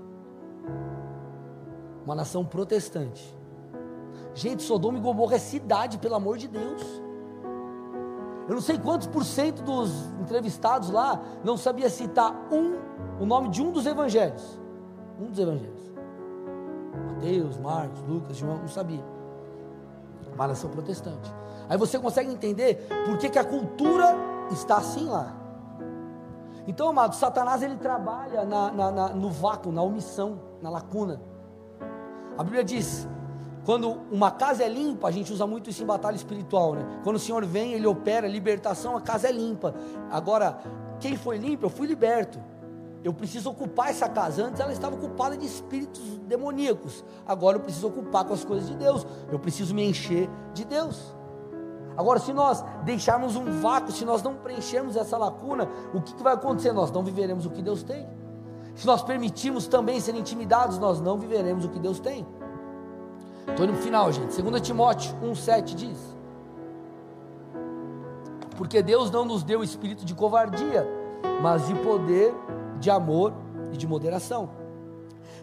Uma 2.04 2.14
nação 2.14 2.44
protestante. 2.44 3.36
Gente, 4.34 4.62
Sodoma 4.62 4.98
e 4.98 5.00
Gomorra 5.00 5.34
é 5.34 5.38
cidade, 5.38 5.98
pelo 5.98 6.14
amor 6.14 6.38
de 6.38 6.46
Deus. 6.46 6.82
Eu 8.46 8.54
não 8.54 8.60
sei 8.60 8.78
quantos 8.78 9.06
por 9.08 9.24
cento 9.24 9.62
dos 9.62 9.90
entrevistados 10.20 10.90
lá 10.90 11.20
não 11.44 11.56
sabia 11.56 11.90
citar 11.90 12.32
um, 12.52 13.22
o 13.22 13.26
nome 13.26 13.48
de 13.48 13.60
um 13.60 13.72
dos 13.72 13.84
evangelhos. 13.84 14.58
Um 15.20 15.26
dos 15.30 15.38
evangelhos. 15.38 15.92
Mateus, 17.14 17.58
Marcos, 17.58 18.00
Lucas, 18.02 18.36
João, 18.36 18.58
não 18.58 18.68
sabia. 18.68 19.17
Uma 20.38 20.46
nação 20.46 20.70
protestante. 20.70 21.34
Aí 21.68 21.76
você 21.76 21.98
consegue 21.98 22.30
entender 22.30 22.86
por 23.04 23.18
que, 23.18 23.28
que 23.28 23.40
a 23.40 23.44
cultura 23.44 24.14
está 24.52 24.76
assim 24.76 25.08
lá. 25.08 25.34
Então, 26.64 26.88
amado, 26.88 27.16
Satanás 27.16 27.60
ele 27.60 27.76
trabalha 27.76 28.44
na, 28.44 28.70
na, 28.70 28.90
na, 28.92 29.08
no 29.08 29.30
vácuo, 29.30 29.72
na 29.72 29.82
omissão, 29.82 30.38
na 30.62 30.70
lacuna. 30.70 31.20
A 32.36 32.44
Bíblia 32.44 32.62
diz: 32.62 33.08
quando 33.64 33.90
uma 34.12 34.30
casa 34.30 34.62
é 34.62 34.68
limpa, 34.68 35.08
a 35.08 35.10
gente 35.10 35.32
usa 35.32 35.44
muito 35.44 35.68
isso 35.70 35.82
em 35.82 35.86
batalha 35.86 36.14
espiritual, 36.14 36.74
né? 36.74 37.00
Quando 37.02 37.16
o 37.16 37.18
Senhor 37.18 37.44
vem, 37.44 37.72
Ele 37.72 37.86
opera 37.88 38.28
libertação, 38.28 38.96
a 38.96 39.00
casa 39.00 39.28
é 39.28 39.32
limpa. 39.32 39.74
Agora, 40.08 40.60
quem 41.00 41.16
foi 41.16 41.36
limpo, 41.36 41.66
eu 41.66 41.70
fui 41.70 41.88
liberto. 41.88 42.38
Eu 43.04 43.12
preciso 43.12 43.50
ocupar 43.50 43.90
essa 43.90 44.08
casa. 44.08 44.44
Antes 44.44 44.60
ela 44.60 44.72
estava 44.72 44.96
ocupada 44.96 45.36
de 45.36 45.46
espíritos 45.46 46.02
demoníacos. 46.26 47.04
Agora 47.26 47.56
eu 47.56 47.60
preciso 47.60 47.88
ocupar 47.88 48.24
com 48.24 48.34
as 48.34 48.44
coisas 48.44 48.68
de 48.68 48.76
Deus. 48.76 49.06
Eu 49.30 49.38
preciso 49.38 49.74
me 49.74 49.88
encher 49.88 50.28
de 50.52 50.64
Deus. 50.64 51.16
Agora, 51.96 52.20
se 52.20 52.32
nós 52.32 52.64
deixarmos 52.84 53.34
um 53.34 53.60
vácuo, 53.60 53.90
se 53.90 54.04
nós 54.04 54.22
não 54.22 54.36
preenchermos 54.36 54.94
essa 54.94 55.18
lacuna, 55.18 55.68
o 55.92 56.00
que, 56.00 56.14
que 56.14 56.22
vai 56.22 56.34
acontecer? 56.34 56.72
Nós 56.72 56.92
não 56.92 57.02
viveremos 57.02 57.44
o 57.44 57.50
que 57.50 57.60
Deus 57.60 57.82
tem. 57.82 58.06
Se 58.76 58.86
nós 58.86 59.02
permitirmos 59.02 59.66
também 59.66 59.98
ser 59.98 60.14
intimidados, 60.14 60.78
nós 60.78 61.00
não 61.00 61.18
viveremos 61.18 61.64
o 61.64 61.68
que 61.68 61.80
Deus 61.80 61.98
tem. 61.98 62.24
Estou 63.48 63.64
indo 63.64 63.72
para 63.72 63.80
o 63.80 63.82
final, 63.82 64.12
gente. 64.12 64.40
2 64.40 64.60
Timóteo 64.60 65.12
1,7 65.20 65.74
diz: 65.74 65.98
Porque 68.56 68.80
Deus 68.80 69.10
não 69.10 69.24
nos 69.24 69.42
deu 69.42 69.64
espírito 69.64 70.04
de 70.04 70.14
covardia, 70.14 70.86
mas 71.42 71.66
de 71.66 71.74
poder, 71.74 72.32
de 72.78 72.90
amor 72.90 73.32
e 73.72 73.76
de 73.76 73.86
moderação. 73.86 74.50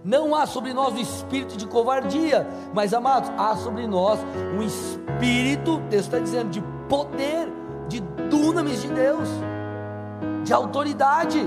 Não 0.04 0.36
há 0.36 0.46
sobre 0.46 0.72
nós 0.72 0.94
o 0.94 1.00
espírito 1.00 1.58
de 1.58 1.66
covardia, 1.66 2.48
mas 2.74 2.94
amados, 2.94 3.32
há 3.38 3.56
sobre 3.56 3.88
nós 3.88 4.20
um 4.56 4.62
espírito, 4.62 5.80
Deus 5.90 6.06
está 6.06 6.20
dizendo, 6.20 6.52
de 6.52 6.62
poder, 6.88 7.52
de 7.88 8.02
dunamis 8.30 8.84
de 8.84 8.90
Deus, 8.90 9.28
de 10.44 10.54
autoridade. 10.54 11.40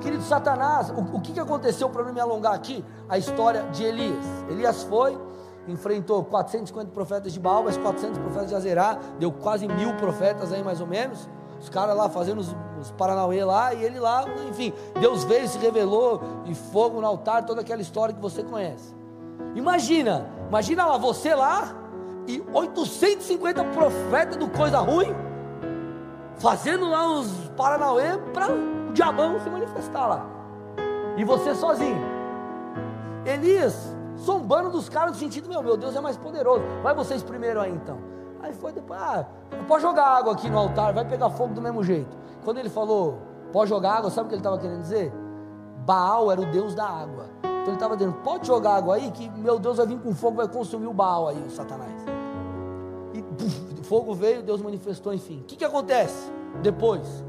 Querido 0.00 0.22
Satanás, 0.22 0.90
o, 0.90 1.16
o 1.16 1.20
que, 1.20 1.32
que 1.32 1.40
aconteceu 1.40 1.90
para 1.90 2.04
não 2.04 2.12
me 2.12 2.20
alongar 2.20 2.54
aqui? 2.54 2.82
A 3.06 3.18
história 3.18 3.64
de 3.64 3.84
Elias. 3.84 4.24
Elias 4.48 4.82
foi, 4.84 5.18
enfrentou 5.66 6.24
450 6.24 6.90
profetas 6.92 7.34
de 7.34 7.38
Baal, 7.38 7.64
mas 7.64 7.76
400 7.76 8.18
profetas 8.18 8.48
de 8.48 8.54
Azerá, 8.54 8.98
deu 9.18 9.30
quase 9.30 9.68
mil 9.68 9.94
profetas 9.96 10.54
aí 10.54 10.62
mais 10.62 10.80
ou 10.80 10.86
menos. 10.86 11.28
Os 11.60 11.68
caras 11.68 11.94
lá 11.94 12.08
fazendo 12.08 12.38
os, 12.38 12.56
os 12.80 12.90
Paranauê 12.92 13.44
lá, 13.44 13.74
e 13.74 13.82
ele 13.82 13.98
lá, 13.98 14.24
enfim, 14.48 14.72
Deus 15.00 15.24
veio, 15.24 15.48
se 15.48 15.58
revelou, 15.58 16.20
e 16.46 16.54
fogo 16.54 17.00
no 17.00 17.06
altar, 17.06 17.44
toda 17.44 17.60
aquela 17.60 17.82
história 17.82 18.14
que 18.14 18.20
você 18.20 18.42
conhece. 18.42 18.94
Imagina, 19.54 20.28
imagina 20.48 20.86
lá, 20.86 20.96
você 20.96 21.34
lá, 21.34 21.74
e 22.26 22.42
850 22.52 23.64
profetas 23.64 24.36
do 24.36 24.48
coisa 24.48 24.78
ruim, 24.78 25.14
fazendo 26.38 26.88
lá 26.88 27.10
os 27.10 27.28
Paranauê 27.56 28.18
para 28.32 28.52
o 28.52 28.92
diabão 28.92 29.40
se 29.40 29.48
manifestar 29.50 30.06
lá. 30.06 30.26
E 31.16 31.24
você 31.24 31.54
sozinho. 31.54 31.98
Elias, 33.24 33.96
zombando 34.18 34.70
dos 34.70 34.88
caras 34.88 35.12
no 35.12 35.18
sentido, 35.18 35.48
meu, 35.48 35.62
meu 35.62 35.76
Deus 35.76 35.96
é 35.96 36.00
mais 36.00 36.16
poderoso. 36.16 36.62
Vai 36.82 36.94
vocês 36.94 37.22
primeiro 37.22 37.60
aí 37.60 37.72
então. 37.72 37.98
Aí 38.40 38.52
foi 38.52 38.72
depois, 38.72 39.00
ah, 39.00 39.26
pode 39.66 39.82
jogar 39.82 40.06
água 40.06 40.32
aqui 40.32 40.48
no 40.48 40.58
altar, 40.58 40.92
vai 40.92 41.04
pegar 41.04 41.30
fogo 41.30 41.54
do 41.54 41.60
mesmo 41.60 41.82
jeito. 41.82 42.16
Quando 42.48 42.60
ele 42.60 42.70
falou, 42.70 43.18
pode 43.52 43.68
jogar 43.68 43.96
água, 43.96 44.08
sabe 44.08 44.24
o 44.24 44.28
que 44.30 44.34
ele 44.34 44.40
estava 44.40 44.56
querendo 44.56 44.80
dizer? 44.80 45.12
Baal 45.84 46.32
era 46.32 46.40
o 46.40 46.46
Deus 46.46 46.74
da 46.74 46.86
água. 46.86 47.26
Então 47.40 47.64
ele 47.66 47.74
estava 47.74 47.94
dizendo, 47.94 48.14
pode 48.24 48.46
jogar 48.46 48.76
água 48.76 48.94
aí, 48.94 49.10
que 49.10 49.28
meu 49.28 49.58
Deus 49.58 49.76
vai 49.76 49.86
vir 49.86 49.98
com 49.98 50.14
fogo, 50.14 50.38
vai 50.38 50.48
consumir 50.48 50.86
o 50.86 50.94
Baal 50.94 51.28
aí, 51.28 51.36
o 51.46 51.50
Satanás. 51.50 52.02
E 53.12 53.20
puf, 53.20 53.82
fogo 53.82 54.14
veio, 54.14 54.42
Deus 54.42 54.62
manifestou, 54.62 55.12
enfim. 55.12 55.40
O 55.40 55.44
que, 55.44 55.56
que 55.56 55.64
acontece 55.66 56.32
depois? 56.62 57.22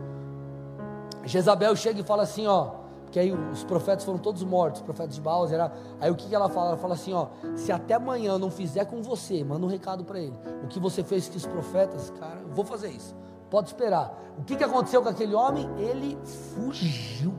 Jezabel 1.26 1.76
chega 1.76 2.00
e 2.00 2.04
fala 2.04 2.24
assim, 2.24 2.48
ó, 2.48 2.70
que 3.12 3.20
aí 3.20 3.34
os 3.34 3.66
profetas 3.66 4.06
foram 4.06 4.20
todos 4.20 4.42
mortos, 4.42 4.80
os 4.80 4.86
profetas 4.86 5.16
de 5.16 5.22
Baal, 5.22 5.50
era, 5.50 5.70
aí 6.00 6.10
o 6.10 6.16
que, 6.16 6.30
que 6.30 6.34
ela 6.34 6.48
fala? 6.48 6.70
Ela 6.70 6.78
fala 6.78 6.94
assim, 6.94 7.12
ó, 7.12 7.28
se 7.58 7.74
até 7.74 7.96
amanhã 7.96 8.32
eu 8.32 8.40
não 8.40 8.50
fizer 8.50 8.86
com 8.86 9.02
você, 9.02 9.44
manda 9.44 9.66
um 9.66 9.70
recado 9.70 10.06
para 10.06 10.18
ele. 10.18 10.38
O 10.64 10.68
que 10.70 10.80
você 10.80 11.04
fez 11.04 11.28
com 11.28 11.36
os 11.36 11.46
profetas, 11.46 12.10
cara, 12.18 12.40
eu 12.40 12.54
vou 12.56 12.64
fazer 12.64 12.88
isso. 12.88 13.14
Pode 13.50 13.68
esperar. 13.70 14.18
O 14.38 14.44
que, 14.44 14.56
que 14.56 14.64
aconteceu 14.64 15.02
com 15.02 15.10
aquele 15.10 15.34
homem? 15.36 15.70
Ele 15.78 16.18
fugiu. 16.56 17.34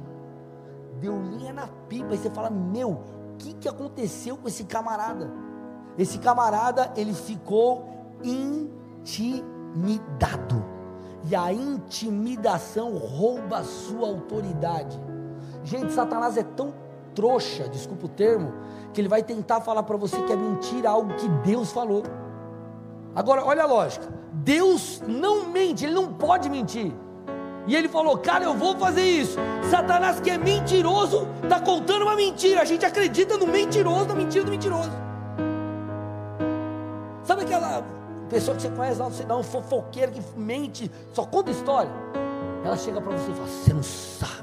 Deu 1.01 1.21
linha 1.23 1.53
na 1.53 1.67
pipa. 1.89 2.15
E 2.15 2.19
você 2.19 2.31
fala, 2.31 2.51
meu, 2.51 2.91
o 2.91 3.37
que, 3.39 3.55
que 3.55 3.69
aconteceu 3.69 4.37
com 4.37 4.49
esse 4.49 4.65
camarada? 4.65 5.31
Esse 5.97 6.19
camarada, 6.19 6.93
ele 6.97 7.15
ficou 7.15 7.89
intimidado 8.23 9.61
e 11.29 11.37
a 11.37 11.53
intimidação 11.53 12.97
rouba 12.97 13.59
a 13.59 13.65
sua 13.65 14.09
autoridade. 14.09 14.99
Gente, 15.65 15.93
Satanás 15.93 16.37
é 16.37 16.43
tão 16.43 16.73
trouxa, 17.15 17.69
desculpa 17.69 18.07
o 18.07 18.09
termo, 18.09 18.53
que 18.93 19.01
ele 19.01 19.09
vai 19.09 19.23
tentar 19.23 19.61
falar 19.61 19.83
para 19.83 19.97
você 19.97 20.21
que 20.23 20.33
é 20.33 20.37
mentira 20.37 20.91
algo 20.91 21.15
que 21.15 21.29
Deus 21.45 21.73
falou. 21.73 22.03
Agora, 23.15 23.45
olha 23.45 23.63
a 23.63 23.67
lógica: 23.67 24.09
Deus 24.33 25.03
não 25.07 25.49
mente, 25.49 25.85
ele 25.85 25.95
não 25.95 26.13
pode 26.13 26.49
mentir. 26.49 26.93
E 27.67 27.77
ele 27.77 27.89
falou, 27.89 28.19
cara, 28.19 28.45
eu 28.45 28.55
vou 28.55 28.77
fazer 28.77 29.03
isso. 29.03 29.39
Satanás, 29.71 30.19
que 30.19 30.31
é 30.31 30.39
mentiroso, 30.39 31.29
está 31.43 31.61
contando 31.61 32.03
uma 32.03 32.17
mentira. 32.17 32.63
A 32.63 32.65
gente 32.65 32.85
acredita 32.85 33.37
no 33.37 33.47
mentiroso, 33.47 34.07
na 34.07 34.15
mentira 34.15 34.45
do 34.45 34.51
mentiroso. 34.51 34.91
Sabe 37.23 37.43
aquela 37.43 37.85
pessoa 38.29 38.57
que 38.57 38.63
você 38.63 38.71
conhece 38.71 38.99
lá, 38.99 39.09
você 39.09 39.25
dá 39.25 39.37
um 39.37 39.43
fofoqueiro 39.43 40.11
que 40.11 40.23
mente, 40.37 40.91
só 41.13 41.25
conta 41.25 41.51
história. 41.51 41.93
Ela 42.65 42.77
chega 42.77 43.01
para 43.01 43.13
você 43.17 43.31
e 43.31 43.35
fala: 43.35 43.47
Você 43.47 43.73
não 43.73 43.83
sabe. 43.83 44.41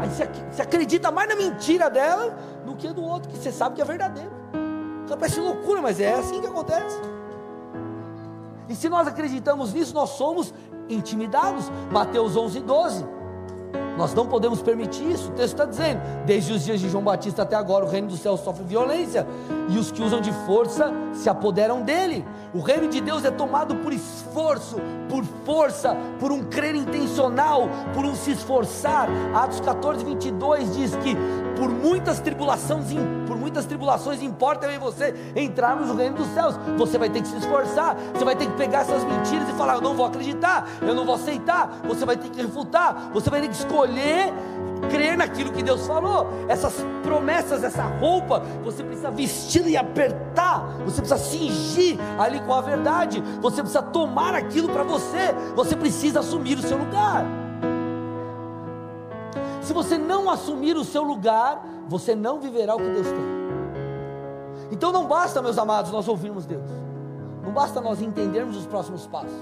Aí 0.00 0.08
você, 0.08 0.62
acredita 0.62 1.12
mais 1.12 1.28
na 1.28 1.36
mentira 1.36 1.88
dela 1.88 2.36
do 2.66 2.74
que 2.74 2.88
do 2.88 3.04
outro, 3.04 3.30
que 3.30 3.36
você 3.36 3.52
sabe 3.52 3.76
que 3.76 3.82
é 3.82 3.84
verdadeiro. 3.84 4.41
Só 5.12 5.16
parece 5.18 5.40
loucura, 5.40 5.82
mas 5.82 6.00
é 6.00 6.14
assim 6.14 6.40
que 6.40 6.46
acontece. 6.46 6.98
E 8.66 8.74
se 8.74 8.88
nós 8.88 9.06
acreditamos 9.06 9.74
nisso, 9.74 9.92
nós 9.92 10.08
somos 10.08 10.54
intimidados. 10.88 11.70
Mateus 11.90 12.34
11, 12.34 12.60
12. 12.60 13.04
Nós 13.98 14.14
não 14.14 14.26
podemos 14.26 14.62
permitir 14.62 15.10
isso. 15.10 15.28
O 15.28 15.32
texto 15.32 15.52
está 15.52 15.66
dizendo: 15.66 16.00
desde 16.24 16.54
os 16.54 16.64
dias 16.64 16.80
de 16.80 16.88
João 16.88 17.04
Batista 17.04 17.42
até 17.42 17.54
agora, 17.54 17.84
o 17.84 17.88
reino 17.88 18.08
do 18.08 18.16
céu 18.16 18.38
sofre 18.38 18.64
violência, 18.64 19.26
e 19.68 19.76
os 19.76 19.92
que 19.92 20.02
usam 20.02 20.18
de 20.18 20.32
força 20.46 20.90
se 21.12 21.28
apoderam 21.28 21.82
dele. 21.82 22.24
O 22.54 22.60
reino 22.60 22.88
de 22.88 22.98
Deus 23.02 23.22
é 23.22 23.30
tomado 23.30 23.74
por 23.76 23.92
esforço, 23.92 24.76
por 25.10 25.24
força, 25.44 25.94
por 26.18 26.32
um 26.32 26.42
crer 26.44 26.74
intencional, 26.74 27.68
por 27.92 28.06
um 28.06 28.14
se 28.14 28.30
esforçar. 28.30 29.10
Atos 29.34 29.60
14, 29.60 30.06
22 30.06 30.74
diz 30.74 30.96
que 30.96 31.14
por 31.54 31.68
muitas 31.68 32.18
tribulações, 32.18 32.86
por 32.86 33.21
muitas 33.42 33.66
tribulações 33.66 34.22
importa 34.22 34.66
eu 34.66 34.72
e 34.72 34.78
você 34.78 35.14
entrarmos 35.34 35.88
no 35.88 35.96
reino 35.96 36.16
dos 36.16 36.28
céus. 36.28 36.54
Você 36.78 36.96
vai 36.96 37.10
ter 37.10 37.20
que 37.20 37.28
se 37.28 37.36
esforçar, 37.36 37.96
você 38.14 38.24
vai 38.24 38.36
ter 38.36 38.46
que 38.46 38.56
pegar 38.56 38.82
essas 38.82 39.02
mentiras 39.04 39.48
e 39.48 39.52
falar: 39.52 39.74
Eu 39.74 39.80
não 39.80 39.94
vou 39.94 40.06
acreditar, 40.06 40.66
eu 40.80 40.94
não 40.94 41.04
vou 41.04 41.16
aceitar. 41.16 41.80
Você 41.84 42.06
vai 42.06 42.16
ter 42.16 42.30
que 42.30 42.40
refutar, 42.40 43.10
você 43.12 43.28
vai 43.28 43.40
ter 43.40 43.48
que 43.48 43.56
escolher 43.56 44.32
crer 44.88 45.16
naquilo 45.16 45.52
que 45.52 45.62
Deus 45.62 45.86
falou. 45.86 46.28
Essas 46.48 46.74
promessas, 47.02 47.64
essa 47.64 47.82
roupa, 47.82 48.40
você 48.62 48.82
precisa 48.82 49.10
vestir 49.10 49.66
e 49.66 49.76
apertar, 49.76 50.60
você 50.84 51.00
precisa 51.00 51.18
cingir 51.18 51.98
ali 52.18 52.40
com 52.40 52.54
a 52.54 52.60
verdade, 52.60 53.22
você 53.40 53.62
precisa 53.62 53.82
tomar 53.82 54.34
aquilo 54.34 54.68
para 54.68 54.82
você, 54.82 55.34
você 55.54 55.76
precisa 55.76 56.20
assumir 56.20 56.58
o 56.58 56.62
seu 56.62 56.78
lugar. 56.78 57.24
Se 59.62 59.72
você 59.72 59.96
não 59.96 60.28
assumir 60.28 60.76
o 60.76 60.84
seu 60.84 61.02
lugar, 61.02 61.64
você 61.88 62.14
não 62.14 62.40
viverá 62.40 62.74
o 62.74 62.78
que 62.78 62.90
Deus 62.90 63.06
tem. 63.06 63.42
Então 64.70 64.90
não 64.90 65.06
basta, 65.06 65.42
meus 65.42 65.58
amados, 65.58 65.92
nós 65.92 66.08
ouvirmos 66.08 66.46
Deus. 66.46 66.68
Não 67.42 67.52
basta 67.52 67.80
nós 67.80 68.00
entendermos 68.00 68.56
os 68.56 68.66
próximos 68.66 69.06
passos. 69.06 69.36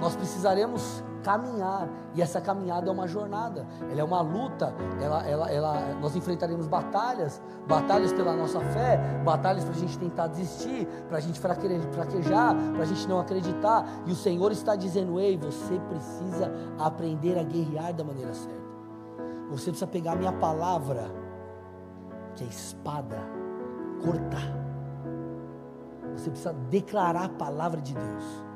Nós 0.00 0.14
precisaremos 0.16 1.02
caminhar, 1.22 1.88
e 2.14 2.22
essa 2.22 2.40
caminhada 2.40 2.88
é 2.88 2.92
uma 2.92 3.06
jornada, 3.06 3.66
ela 3.90 4.00
é 4.00 4.04
uma 4.04 4.20
luta, 4.20 4.74
ela, 5.00 5.26
ela, 5.26 5.50
ela, 5.50 5.94
nós 6.00 6.16
enfrentaremos 6.16 6.66
batalhas, 6.66 7.40
batalhas 7.68 8.12
pela 8.12 8.34
nossa 8.34 8.60
fé, 8.60 8.98
batalhas 9.24 9.64
para 9.64 9.74
a 9.74 9.78
gente 9.78 9.98
tentar 9.98 10.26
desistir, 10.28 10.86
para 11.08 11.18
a 11.18 11.20
gente 11.20 11.38
fraquejar, 11.38 12.54
para 12.72 12.82
a 12.82 12.86
gente 12.86 13.08
não 13.08 13.20
acreditar, 13.20 13.86
e 14.06 14.12
o 14.12 14.16
Senhor 14.16 14.50
está 14.52 14.74
dizendo: 14.74 15.20
ei, 15.20 15.36
você 15.36 15.78
precisa 15.88 16.52
aprender 16.78 17.38
a 17.38 17.42
guerrear 17.42 17.92
da 17.92 18.04
maneira 18.04 18.34
certa, 18.34 18.69
você 19.50 19.70
precisa 19.70 19.86
pegar 19.86 20.12
a 20.12 20.16
minha 20.16 20.32
palavra, 20.32 21.10
que 22.36 22.44
é 22.44 22.46
espada, 22.46 23.18
cortar, 24.02 24.54
você 26.16 26.30
precisa 26.30 26.52
declarar 26.52 27.24
a 27.24 27.28
palavra 27.28 27.80
de 27.80 27.94
Deus 27.94 28.50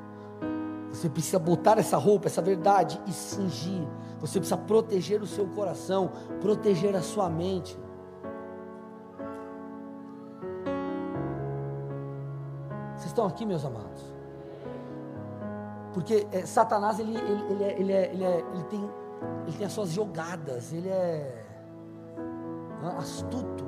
você 0.95 1.09
precisa 1.09 1.41
botar 1.41 1.77
essa 1.77 1.97
roupa, 1.97 2.29
essa 2.29 2.41
verdade 2.41 3.01
e 3.05 3.13
cingir. 3.13 3.83
Você 4.21 4.39
precisa 4.39 4.57
proteger 4.57 5.21
o 5.21 5.27
seu 5.27 5.45
coração, 5.49 6.13
proteger 6.41 6.95
a 6.95 7.03
sua 7.03 7.29
mente. 7.29 7.77
Vocês 12.97 13.07
estão 13.07 13.27
aqui, 13.27 13.45
meus 13.45 13.65
amados? 13.65 14.03
Porque 15.93 16.29
é, 16.31 16.47
Satanás 16.47 17.01
ele, 17.01 17.17
ele, 17.17 17.43
ele, 17.51 17.65
é, 17.65 17.81
ele, 17.81 17.93
é, 17.93 18.13
ele, 18.13 18.25
é, 18.25 18.45
ele, 18.55 18.65
tem, 18.71 18.91
ele 19.47 19.57
tem 19.57 19.67
as 19.67 19.73
suas 19.73 19.91
jogadas, 19.91 20.73
ele 20.73 20.89
é 20.89 21.45
astuto. 22.99 23.65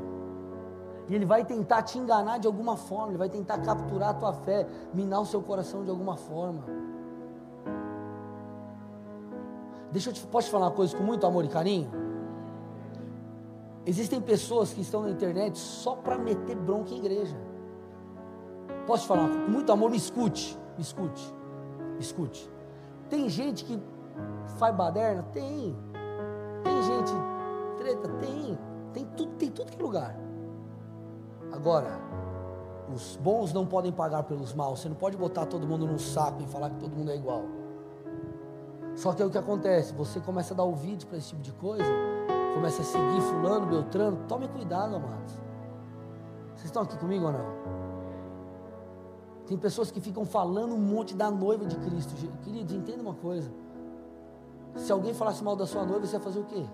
E 1.09 1.15
ele 1.15 1.25
vai 1.25 1.45
tentar 1.45 1.83
te 1.83 1.99
enganar 1.99 2.39
de 2.39 2.47
alguma 2.47 2.77
forma, 2.77 3.09
ele 3.09 3.19
vai 3.19 3.29
tentar 3.29 3.59
capturar 3.59 4.11
a 4.11 4.15
tua 4.15 4.33
fé, 4.33 4.67
minar 4.93 5.21
o 5.21 5.27
seu 5.27 5.41
coração 5.41 5.85
de 5.85 5.91
alguma 5.91 6.17
forma. 6.17 6.65
Deixa 9.93 10.11
eu 10.11 10.15
te, 10.15 10.27
posso 10.27 10.49
te 10.49 10.51
falar 10.51 10.67
uma 10.67 10.73
coisa 10.73 10.97
com 10.97 11.05
muito 11.05 11.25
amor 11.27 11.45
e 11.45 11.49
carinho? 11.49 11.91
Existem 13.87 14.21
pessoas 14.21 14.73
que 14.73 14.81
estão 14.81 15.03
na 15.03 15.11
internet 15.11 15.57
só 15.57 15.95
para 15.95 16.19
meter 16.19 16.57
bronca 16.57 16.93
em 16.93 16.99
igreja. 16.99 17.37
Posso 18.85 19.05
te 19.05 19.09
falar 19.09 19.29
com 19.29 19.51
muito 19.51 19.71
amor? 19.71 19.91
Me 19.91 19.97
escute, 19.97 20.59
me 20.77 20.83
escute, 20.83 21.33
me 21.95 22.01
escute. 22.01 22.51
Tem 23.09 23.29
gente 23.29 23.65
que 23.65 23.81
faz 24.59 24.75
baderna? 24.75 25.23
Tem. 25.33 25.77
Tem 26.63 26.83
gente 26.83 27.13
treta? 27.79 28.09
Tem. 28.21 28.59
Tem 28.93 29.05
tudo, 29.17 29.33
tem 29.35 29.51
tudo 29.51 29.71
que 29.71 29.79
é 29.79 29.83
lugar. 29.83 30.17
Agora, 31.53 32.01
os 32.93 33.17
bons 33.17 33.53
não 33.53 33.67
podem 33.67 33.93
pagar 33.93 34.23
pelos 34.23 34.55
maus. 34.55 34.81
Você 34.81 34.89
não 34.89 34.97
pode 34.97 35.17
botar 35.17 35.47
todo 35.47 35.67
mundo 35.67 35.87
num 35.87 35.99
saco 35.99 36.43
e 36.43 36.47
falar 36.47 36.71
que 36.71 36.77
todo 36.77 36.97
mundo 36.97 37.11
é 37.11 37.17
igual. 37.17 37.43
Só 38.95 39.13
que 39.13 39.23
é 39.23 39.27
o 39.27 39.31
que 39.31 39.37
acontece, 39.37 39.93
você 39.93 40.21
começa 40.21 40.55
a 40.55 40.57
dar 40.57 40.65
ouvidos 40.65 41.05
para 41.05 41.19
esse 41.19 41.29
tipo 41.29 41.43
de 41.43 41.53
coisa, 41.53 41.85
começa 42.55 42.81
a 42.81 42.85
seguir 42.85 43.21
fulano, 43.21 43.67
beltrano, 43.67 44.25
tome 44.27 44.49
cuidado, 44.49 44.97
amados. 44.97 45.35
Vocês 46.55 46.65
estão 46.65 46.83
aqui 46.83 46.97
comigo 46.97 47.27
ou 47.27 47.33
não? 47.33 47.45
Tem 49.47 49.59
pessoas 49.59 49.91
que 49.91 50.01
ficam 50.01 50.25
falando 50.25 50.75
um 50.75 50.79
monte 50.79 51.15
da 51.15 51.31
noiva 51.31 51.67
de 51.67 51.77
Cristo. 51.77 52.15
Queridos, 52.43 52.75
entenda 52.75 53.03
uma 53.03 53.15
coisa. 53.15 53.51
Se 54.77 54.93
alguém 54.93 55.15
falasse 55.15 55.43
mal 55.43 55.57
da 55.57 55.67
sua 55.67 55.85
noiva, 55.85 56.07
você 56.07 56.17
ia 56.17 56.21
fazer 56.21 56.39
o 56.39 56.45
quê? 56.45 56.65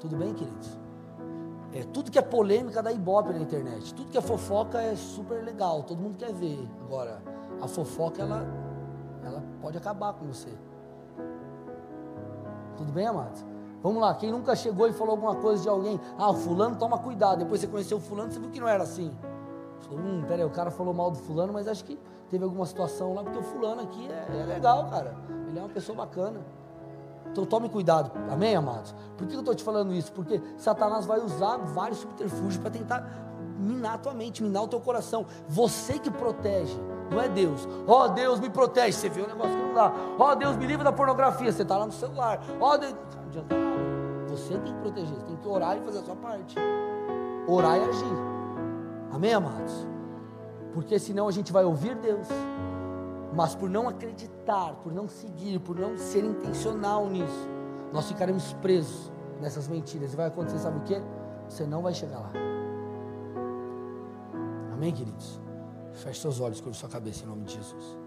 Tudo 0.00 0.16
bem, 0.16 0.34
queridos? 0.34 0.78
É, 1.72 1.82
tudo 1.84 2.10
que 2.10 2.18
é 2.18 2.22
polêmica 2.22 2.82
dá 2.82 2.92
ibope 2.92 3.32
na 3.32 3.38
internet. 3.38 3.94
Tudo 3.94 4.10
que 4.10 4.18
é 4.18 4.20
fofoca 4.20 4.80
é 4.80 4.94
super 4.94 5.42
legal, 5.42 5.82
todo 5.82 5.98
mundo 5.98 6.16
quer 6.16 6.32
ver. 6.32 6.68
Agora, 6.84 7.22
a 7.60 7.66
fofoca, 7.66 8.22
ela 8.22 8.46
ela 9.24 9.42
pode 9.60 9.76
acabar 9.78 10.12
com 10.12 10.26
você. 10.26 10.50
Tudo 12.76 12.92
bem, 12.92 13.06
amados? 13.06 13.44
Vamos 13.82 14.00
lá, 14.00 14.14
quem 14.14 14.30
nunca 14.30 14.56
chegou 14.56 14.88
e 14.88 14.92
falou 14.92 15.12
alguma 15.12 15.36
coisa 15.36 15.62
de 15.62 15.68
alguém, 15.68 16.00
ah, 16.18 16.32
fulano, 16.32 16.76
toma 16.76 16.98
cuidado. 16.98 17.38
Depois 17.38 17.60
você 17.60 17.66
conheceu 17.66 17.98
o 17.98 18.00
fulano, 18.00 18.32
você 18.32 18.38
viu 18.38 18.50
que 18.50 18.60
não 18.60 18.68
era 18.68 18.82
assim. 18.82 19.14
Falou, 19.80 20.00
hum, 20.00 20.24
peraí, 20.26 20.44
o 20.44 20.50
cara 20.50 20.70
falou 20.70 20.94
mal 20.94 21.10
do 21.10 21.18
fulano, 21.18 21.52
mas 21.52 21.68
acho 21.68 21.84
que 21.84 21.98
teve 22.34 22.44
alguma 22.44 22.66
situação 22.66 23.14
lá, 23.14 23.22
porque 23.22 23.38
o 23.38 23.42
fulano 23.42 23.82
aqui 23.82 24.08
é, 24.10 24.40
é 24.40 24.44
legal, 24.44 24.90
cara. 24.90 25.14
Ele 25.48 25.56
é 25.56 25.62
uma 25.62 25.68
pessoa 25.68 25.96
bacana. 25.96 26.40
Então 27.30 27.46
tome 27.46 27.68
cuidado, 27.68 28.10
amém, 28.28 28.56
amados? 28.56 28.92
Por 29.16 29.26
que 29.28 29.34
eu 29.34 29.38
estou 29.38 29.54
te 29.54 29.62
falando 29.62 29.94
isso? 29.94 30.12
Porque 30.12 30.42
Satanás 30.56 31.06
vai 31.06 31.20
usar 31.20 31.58
vários 31.58 31.98
subterfúgios 31.98 32.56
para 32.56 32.70
tentar 32.70 33.08
minar 33.56 33.94
a 33.94 33.98
tua 33.98 34.14
mente, 34.14 34.42
minar 34.42 34.64
o 34.64 34.68
teu 34.68 34.80
coração. 34.80 35.24
Você 35.48 35.96
que 35.96 36.10
protege 36.10 36.76
não 37.08 37.20
é 37.20 37.28
Deus. 37.28 37.68
Ó 37.86 38.04
oh, 38.04 38.08
Deus 38.08 38.40
me 38.40 38.50
protege. 38.50 38.92
Você 38.92 39.08
vê 39.08 39.22
um 39.22 39.28
negócio 39.28 39.52
que 39.52 39.62
não 39.62 39.74
dá. 39.74 39.92
Ó 40.18 40.32
oh, 40.32 40.34
Deus 40.34 40.56
me 40.56 40.66
livra 40.66 40.82
da 40.82 40.92
pornografia. 40.92 41.52
Você 41.52 41.62
está 41.62 41.76
lá 41.76 41.86
no 41.86 41.92
celular. 41.92 42.40
Ó 42.60 42.72
oh, 42.72 42.78
Deus. 42.78 42.92
Não 42.92 43.28
adianta 43.28 43.54
nada. 43.54 44.30
Você 44.30 44.58
tem 44.58 44.74
que 44.74 44.80
proteger. 44.80 45.14
Você 45.14 45.26
tem 45.26 45.36
que 45.36 45.48
orar 45.48 45.76
e 45.76 45.80
fazer 45.82 45.98
a 45.98 46.02
sua 46.02 46.16
parte. 46.16 46.56
Orar 47.46 47.76
e 47.76 47.84
agir. 47.84 48.16
Amém, 49.12 49.34
amados? 49.34 49.93
Porque 50.74 50.98
senão 50.98 51.28
a 51.28 51.30
gente 51.30 51.52
vai 51.52 51.64
ouvir 51.64 51.94
Deus. 51.94 52.26
Mas 53.32 53.54
por 53.54 53.70
não 53.70 53.88
acreditar, 53.88 54.74
por 54.82 54.92
não 54.92 55.08
seguir, 55.08 55.58
por 55.60 55.78
não 55.78 55.96
ser 55.96 56.24
intencional 56.24 57.08
nisso, 57.08 57.48
nós 57.92 58.06
ficaremos 58.06 58.52
presos 58.54 59.10
nessas 59.40 59.68
mentiras. 59.68 60.12
E 60.12 60.16
vai 60.16 60.26
acontecer, 60.26 60.58
sabe 60.58 60.78
o 60.78 60.82
que? 60.82 61.00
Você 61.48 61.64
não 61.64 61.82
vai 61.82 61.94
chegar 61.94 62.18
lá. 62.18 62.32
Amém, 64.72 64.92
queridos? 64.92 65.40
Feche 65.94 66.20
seus 66.20 66.40
olhos, 66.40 66.60
com 66.60 66.72
sua 66.72 66.88
cabeça 66.88 67.24
em 67.24 67.28
nome 67.28 67.44
de 67.44 67.54
Jesus. 67.54 68.03